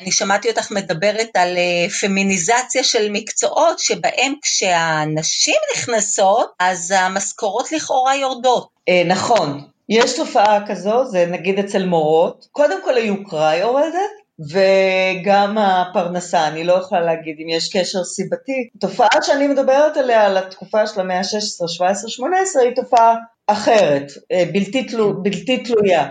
אני 0.00 0.12
שמעתי 0.12 0.50
אותך 0.50 0.70
מדברת 0.70 1.28
על 1.34 1.56
אה, 1.56 1.90
פמיניזציה 2.00 2.84
של 2.84 3.10
מקצועות 3.10 3.78
שבהם 3.78 4.34
כשהנשים 4.42 5.56
נכנסות, 5.76 6.52
אז 6.60 6.90
המשכורות 6.90 7.72
לכאורה 7.72 8.16
יורדות. 8.16 8.68
אה, 8.88 9.02
נכון, 9.06 9.68
יש 9.88 10.16
תופעה 10.16 10.66
כזו, 10.66 11.04
זה 11.04 11.26
נגיד 11.26 11.58
אצל 11.58 11.86
מורות, 11.86 12.46
קודם 12.52 12.84
כל 12.84 12.94
היוקרה 12.94 13.56
יורדת, 13.56 14.14
וגם 14.50 15.58
הפרנסה, 15.58 16.48
אני 16.48 16.64
לא 16.64 16.72
יכולה 16.72 17.00
להגיד 17.00 17.36
אם 17.38 17.48
יש 17.48 17.76
קשר 17.76 18.04
סיבתי. 18.04 18.68
תופעה 18.80 19.22
שאני 19.22 19.48
מדברת 19.48 19.96
עליה, 19.96 20.26
על 20.26 20.36
התקופה 20.36 20.86
של 20.86 21.00
המאה 21.00 21.18
ה-16, 21.18 21.68
17, 21.68 22.10
18, 22.10 22.62
היא 22.62 22.76
תופעה 22.76 23.14
אחרת, 23.46 24.06
אה, 24.32 24.44
בלתי, 24.52 24.84
תלו, 24.84 25.22
בלתי 25.22 25.62
תלויה. 25.64 26.08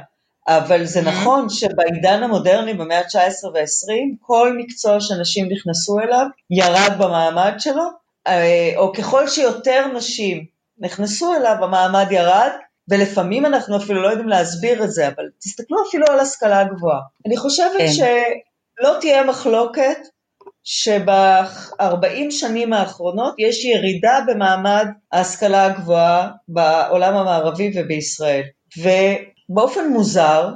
אבל 0.47 0.86
זה 0.86 0.99
Mhm. 0.99 1.03
נכון 1.03 1.49
שבעידן 1.49 2.24
המודרני, 2.24 2.74
במאה 2.74 2.97
ה-19 2.99 3.47
וה-20, 3.53 4.15
כל 4.21 4.57
מקצוע 4.57 4.99
שנשים 4.99 5.47
נכנסו 5.51 5.99
אליו 5.99 6.26
ירד 6.49 6.91
במעמד 6.99 7.53
שלו, 7.57 7.84
אה, 8.28 8.71
או 8.78 8.93
ככל 8.93 9.28
שיותר 9.28 9.88
נשים 9.95 10.45
נכנסו 10.80 11.34
אליו, 11.36 11.55
המעמד 11.61 12.07
ירד, 12.11 12.51
ולפעמים 12.89 13.45
אנחנו 13.45 13.77
אפילו 13.77 14.01
לא 14.01 14.07
יודעים 14.07 14.27
להסביר 14.27 14.84
את 14.84 14.91
זה, 14.91 15.07
אבל 15.07 15.23
תסתכלו 15.39 15.77
אפילו 15.89 16.05
על 16.09 16.19
השכלה 16.19 16.63
גבוהה. 16.63 16.99
אני 17.27 17.38
חושבת 17.38 17.77
כן. 17.77 17.91
שלא 17.91 18.99
תהיה 19.01 19.23
מחלוקת 19.23 19.97
שב-40 20.63 22.31
שנים 22.31 22.73
האחרונות 22.73 23.36
יש 23.38 23.65
ירידה 23.65 24.19
במעמד 24.27 24.88
ההשכלה 25.11 25.65
הגבוהה 25.65 26.29
בעולם 26.47 27.15
המערבי 27.15 27.71
ובישראל. 27.75 28.43
ובאופן 28.77 29.89
מוזר, 29.89 30.49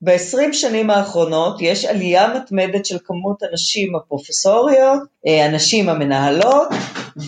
ב-20 0.00 0.52
שנים 0.52 0.90
האחרונות 0.90 1.56
יש 1.60 1.84
עלייה 1.84 2.34
מתמדת 2.34 2.86
של 2.86 2.98
כמות 3.04 3.42
הנשים 3.42 3.96
הפרופסוריות, 3.96 5.02
אה, 5.26 5.44
הנשים 5.44 5.88
המנהלות, 5.88 6.68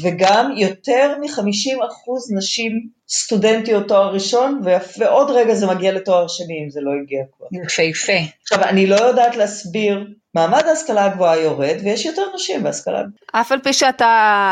וגם 0.02 0.52
יותר 0.56 1.16
מ-50% 1.20 2.36
נשים 2.36 2.88
סטודנטיות 3.10 3.88
תואר 3.88 4.12
ראשון, 4.12 4.60
ועוד 4.98 5.30
רגע 5.30 5.54
זה 5.54 5.66
מגיע 5.66 5.92
לתואר 5.92 6.28
שני 6.28 6.64
אם 6.64 6.70
זה 6.70 6.80
לא 6.80 6.90
הגיע 7.02 7.22
כבר. 7.36 7.46
יפהפה. 7.62 8.12
עכשיו, 8.42 8.62
אני 8.64 8.86
לא 8.86 8.96
יודעת 8.96 9.36
להסביר, 9.36 10.06
מעמד 10.34 10.62
ההשכלה 10.66 11.04
הגבוהה 11.04 11.38
יורד, 11.38 11.76
ויש 11.84 12.06
יותר 12.06 12.22
נשים 12.34 12.62
בהשכלה 12.62 12.98
הגבוהה. 12.98 13.40
אף 13.40 13.52
על 13.52 13.58
פי 13.58 13.72
שאתה, 13.72 14.06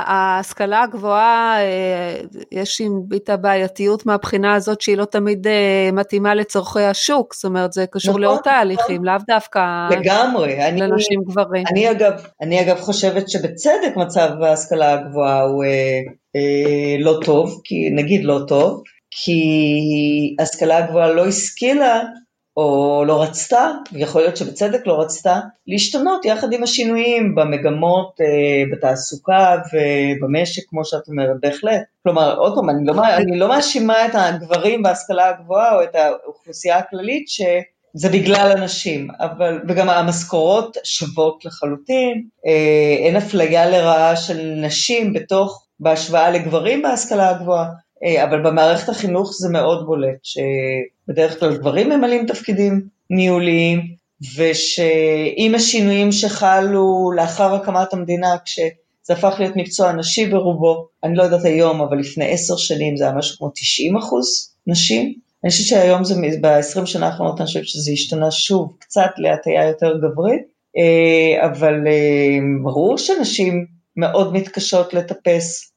ההשכלה 0.06 0.82
הגבוהה, 0.82 1.60
אה, 1.60 2.20
יש 2.52 2.80
עם 2.80 3.02
איתה 3.12 3.36
בעייתיות 3.36 4.06
מהבחינה 4.06 4.54
הזאת 4.54 4.80
שהיא 4.80 4.96
לא 4.96 5.04
תמיד 5.04 5.46
אה, 5.46 5.90
מתאימה 5.92 6.34
לצורכי 6.34 6.82
השוק, 6.82 7.34
זאת 7.34 7.44
אומרת 7.44 7.72
זה 7.72 7.86
קשור 7.90 8.18
נכון, 8.18 8.24
נכון. 8.24 8.42
תהליכים, 8.42 9.04
לאו 9.04 9.14
דווקא 9.26 9.88
לגמרי. 9.90 10.68
אני, 10.68 10.80
לנשים 10.80 11.20
גברים. 11.26 11.64
אני, 11.70 11.90
אגב, 11.90 12.12
אני 12.42 12.60
אגב 12.60 12.80
חושבת 12.80 13.28
שבצדק 13.28 13.96
מצב 13.96 14.30
ההשכלה 14.42 14.92
הגבוהה 14.92 15.42
הוא 15.42 15.64
אה, 15.64 15.98
אה, 16.36 16.96
לא 16.98 17.18
טוב, 17.24 17.60
כי 17.64 17.90
נגיד 17.90 18.24
לא 18.24 18.40
טוב, 18.48 18.82
כי 19.10 19.40
ההשכלה 20.38 20.76
הגבוהה 20.76 21.12
לא 21.12 21.26
השכילה 21.26 22.02
או 22.58 23.04
לא 23.06 23.22
רצתה, 23.22 23.70
ויכול 23.92 24.22
להיות 24.22 24.36
שבצדק 24.36 24.86
לא 24.86 25.00
רצתה, 25.00 25.40
להשתנות 25.66 26.24
יחד 26.24 26.52
עם 26.52 26.62
השינויים 26.62 27.34
במגמות, 27.34 28.20
אה, 28.20 28.62
בתעסוקה 28.72 29.56
ובמשק, 29.72 30.62
כמו 30.68 30.84
שאת 30.84 31.08
אומרת, 31.08 31.36
בהחלט. 31.40 31.82
כלומר, 32.02 32.38
עוד 32.38 32.54
פעם, 32.54 32.70
אני 32.70 32.86
לא, 32.86 32.92
אני 33.16 33.38
לא 33.38 33.48
מאשימה 33.48 34.06
את 34.06 34.10
הגברים 34.14 34.82
בהשכלה 34.82 35.28
הגבוהה 35.28 35.74
או 35.74 35.82
את 35.82 35.94
האוכלוסייה 35.94 36.78
הכללית 36.78 37.28
ש... 37.28 37.40
זה 37.94 38.08
בגלל 38.08 38.54
הנשים, 38.56 39.08
אבל, 39.20 39.60
וגם 39.68 39.88
המשכורות 39.88 40.76
שוות 40.84 41.44
לחלוטין, 41.44 42.24
אה, 42.46 43.06
אין 43.06 43.16
אפליה 43.16 43.70
לרעה 43.70 44.16
של 44.16 44.54
נשים 44.56 45.12
בתוך, 45.12 45.66
בהשוואה 45.80 46.30
לגברים 46.30 46.82
בהשכלה 46.82 47.30
הגבוהה, 47.30 47.66
אבל 48.24 48.42
במערכת 48.42 48.88
החינוך 48.88 49.32
זה 49.32 49.48
מאוד 49.48 49.86
בולט, 49.86 50.18
שבדרך 50.22 51.40
כלל 51.40 51.56
גברים 51.56 51.88
ממלאים 51.88 52.26
תפקידים 52.26 52.82
ניהוליים, 53.10 53.80
ושעם 54.36 55.54
השינויים 55.54 56.12
שחלו 56.12 57.10
לאחר 57.16 57.54
הקמת 57.54 57.92
המדינה, 57.92 58.36
כשזה 58.44 59.12
הפך 59.12 59.34
להיות 59.38 59.56
מקצוע 59.56 59.92
נשי 59.92 60.26
ברובו, 60.26 60.86
אני 61.04 61.16
לא 61.16 61.22
יודעת 61.22 61.44
היום, 61.44 61.80
אבל 61.80 61.98
לפני 61.98 62.32
עשר 62.32 62.56
שנים 62.56 62.96
זה 62.96 63.04
היה 63.04 63.12
משהו 63.14 63.38
כמו 63.38 63.50
90 63.54 63.96
אחוז 63.96 64.54
נשים, 64.66 65.14
אני 65.44 65.50
חושבת 65.50 65.66
שהיום 65.66 66.04
זה, 66.04 66.14
ב-20 66.40 66.86
שנה 66.86 67.06
האחרונות 67.06 67.40
אני 67.40 67.46
חושבת 67.46 67.68
שזה 67.68 67.90
השתנה 67.92 68.30
שוב, 68.30 68.72
קצת 68.78 69.10
להטייה 69.18 69.68
יותר 69.68 69.98
גברית, 69.98 70.42
אה, 70.76 71.46
אבל 71.46 71.86
אה, 71.86 72.38
ברור 72.62 72.98
שנשים 72.98 73.66
מאוד 73.96 74.32
מתקשות 74.32 74.94
לטפס 74.94 75.67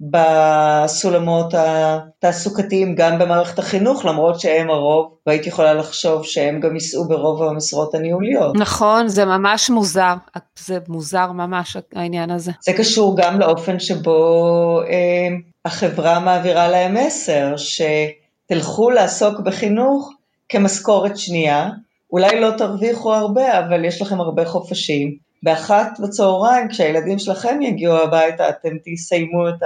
בסולמות 0.00 1.54
התעסוקתיים 1.56 2.94
גם 2.94 3.18
במערכת 3.18 3.58
החינוך, 3.58 4.04
למרות 4.04 4.40
שהם 4.40 4.70
הרוב, 4.70 5.14
והייתי 5.26 5.48
יכולה 5.48 5.74
לחשוב 5.74 6.24
שהם 6.24 6.60
גם 6.60 6.74
יישאו 6.74 7.08
ברוב 7.08 7.42
המשרות 7.42 7.94
הניהוליות. 7.94 8.56
נכון, 8.56 9.08
זה 9.08 9.24
ממש 9.24 9.70
מוזר, 9.70 10.14
זה 10.58 10.78
מוזר 10.88 11.32
ממש 11.32 11.76
העניין 11.94 12.30
הזה. 12.30 12.52
זה 12.60 12.72
קשור 12.72 13.16
גם 13.16 13.40
לאופן 13.40 13.78
שבו 13.78 14.80
אה, 14.80 15.36
החברה 15.64 16.20
מעבירה 16.20 16.68
להם 16.68 16.94
מסר, 16.94 17.54
שתלכו 17.56 18.90
לעסוק 18.90 19.40
בחינוך 19.40 20.12
כמשכורת 20.48 21.18
שנייה, 21.18 21.70
אולי 22.12 22.40
לא 22.40 22.50
תרוויחו 22.58 23.14
הרבה, 23.14 23.58
אבל 23.58 23.84
יש 23.84 24.02
לכם 24.02 24.20
הרבה 24.20 24.44
חופשים. 24.44 25.25
באחת 25.42 26.00
בצהריים, 26.00 26.68
כשהילדים 26.68 27.18
שלכם 27.18 27.62
יגיעו 27.62 27.96
הביתה, 27.96 28.48
אתם 28.48 28.70
תסיימו 28.84 29.48
את 29.48 29.62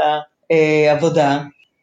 העבודה. 0.50 1.38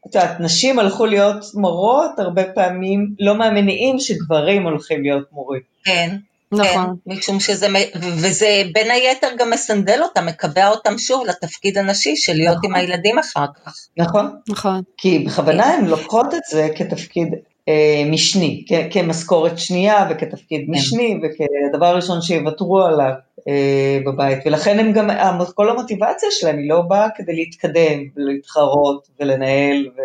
את 0.08 0.16
יודעת, 0.16 0.40
נשים 0.40 0.80
הלכו 0.80 1.06
להיות 1.06 1.46
מורות 1.54 2.20
הרבה 2.20 2.44
פעמים 2.44 3.08
לא 3.20 3.38
מהמניעים 3.38 4.00
שגברים 4.00 4.64
הולכים 4.64 5.04
להיות 5.04 5.28
מורים. 5.32 5.62
כן, 5.84 6.16
נכון. 6.52 6.96
כן, 7.06 7.12
משום 7.14 7.40
שזה, 7.40 7.68
וזה 7.96 8.64
בין 8.74 8.92
היתר 8.92 9.28
גם 9.38 9.50
מסנדל 9.50 10.00
אותם, 10.04 10.26
מקבע 10.26 10.68
אותם 10.68 10.98
שוב 10.98 11.26
לתפקיד 11.28 11.78
הנשי 11.78 12.16
של 12.16 12.34
להיות 12.34 12.58
נכון. 12.58 12.70
עם 12.70 12.76
הילדים 12.76 13.20
אחר 13.20 13.46
כך. 13.66 13.74
נכון. 13.98 14.36
נכון. 14.50 14.82
כי 14.98 15.20
בכוונה 15.20 15.66
הן 15.66 15.86
לוקחות 15.86 16.34
את 16.34 16.42
זה 16.50 16.70
כתפקיד 16.76 17.28
אה, 17.70 18.04
משני, 18.12 18.66
כמשכורת 18.92 19.60
שנייה 19.60 20.08
וכתפקיד 20.10 20.62
כן. 20.66 20.72
משני 20.72 21.20
וכדבר 21.24 21.86
הראשון 21.86 22.22
שיוותרו 22.22 22.82
עליו 22.82 23.12
בבית, 24.06 24.40
ולכן 24.46 24.80
הם 24.80 24.94
גם, 24.94 25.10
כל 25.56 25.70
המוטיבציה 25.70 26.30
שלהם 26.32 26.58
היא 26.58 26.70
לא 26.70 26.82
באה 26.82 27.08
כדי 27.16 27.36
להתקדם 27.36 28.00
ולהתחרות 28.16 29.08
ולנהל 29.20 29.88
ו... 29.98 30.02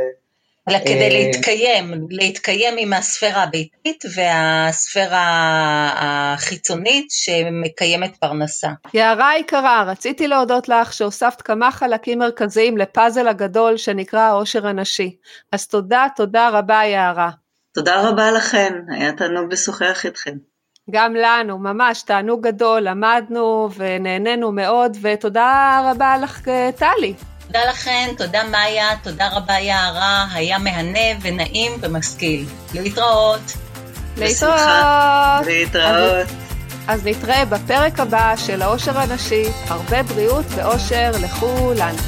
אלא 0.69 0.79
כדי 0.79 1.03
אה, 1.03 1.09
להתקיים, 1.09 2.07
להתקיים 2.11 2.75
עם 2.79 2.93
הספירה 2.93 3.43
הביתית 3.43 4.05
והספירה 4.15 5.25
החיצונית 5.95 7.11
שמקיימת 7.11 8.17
פרנסה. 8.17 8.69
יערה 8.95 9.39
יקרה, 9.39 9.85
רציתי 9.87 10.29
להודות 10.29 10.69
לך 10.69 10.93
שהוספת 10.93 11.43
כמה 11.43 11.71
חלקים 11.71 12.19
מרכזיים 12.19 12.79
לפאזל 12.79 13.29
הגדול 13.29 13.77
שנקרא 13.77 14.21
העושר 14.21 14.67
הנשי. 14.67 15.17
אז 15.53 15.67
תודה, 15.67 16.07
תודה 16.17 16.49
רבה 16.49 16.81
יערה. 16.85 17.31
תודה 17.75 18.09
רבה 18.09 18.31
לכן, 18.31 18.73
היה 18.89 19.13
תענוג 19.13 19.53
לשוחח 19.53 20.07
איתכם. 20.07 20.52
גם 20.91 21.15
לנו, 21.15 21.59
ממש 21.59 22.03
תענוג 22.03 22.47
גדול, 22.47 22.81
למדנו 22.81 23.69
ונהנינו 23.77 24.53
מאוד, 24.53 24.97
ותודה 25.03 25.81
רבה 25.91 26.17
לך 26.19 26.41
טלי. 26.77 27.15
תודה 27.47 27.65
לכן, 27.71 28.09
תודה 28.19 28.45
מאיה, 28.45 28.89
תודה 29.03 29.29
רבה 29.33 29.59
יערה, 29.59 30.27
היה 30.33 30.59
מהנה 30.59 31.19
ונעים 31.23 31.73
ומשכיל. 31.81 32.45
להתראות. 32.75 33.41
להתראות. 34.17 35.47
להתראות. 35.47 36.29
אז 36.89 37.07
נתראה 37.07 37.45
בפרק 37.45 38.01
הבא 38.01 38.37
של 38.37 38.63
העושר 38.63 38.99
הנשי, 38.99 39.45
הרבה 39.69 40.03
בריאות 40.03 40.47
ואושר 40.49 41.11
לכולנו. 41.23 41.99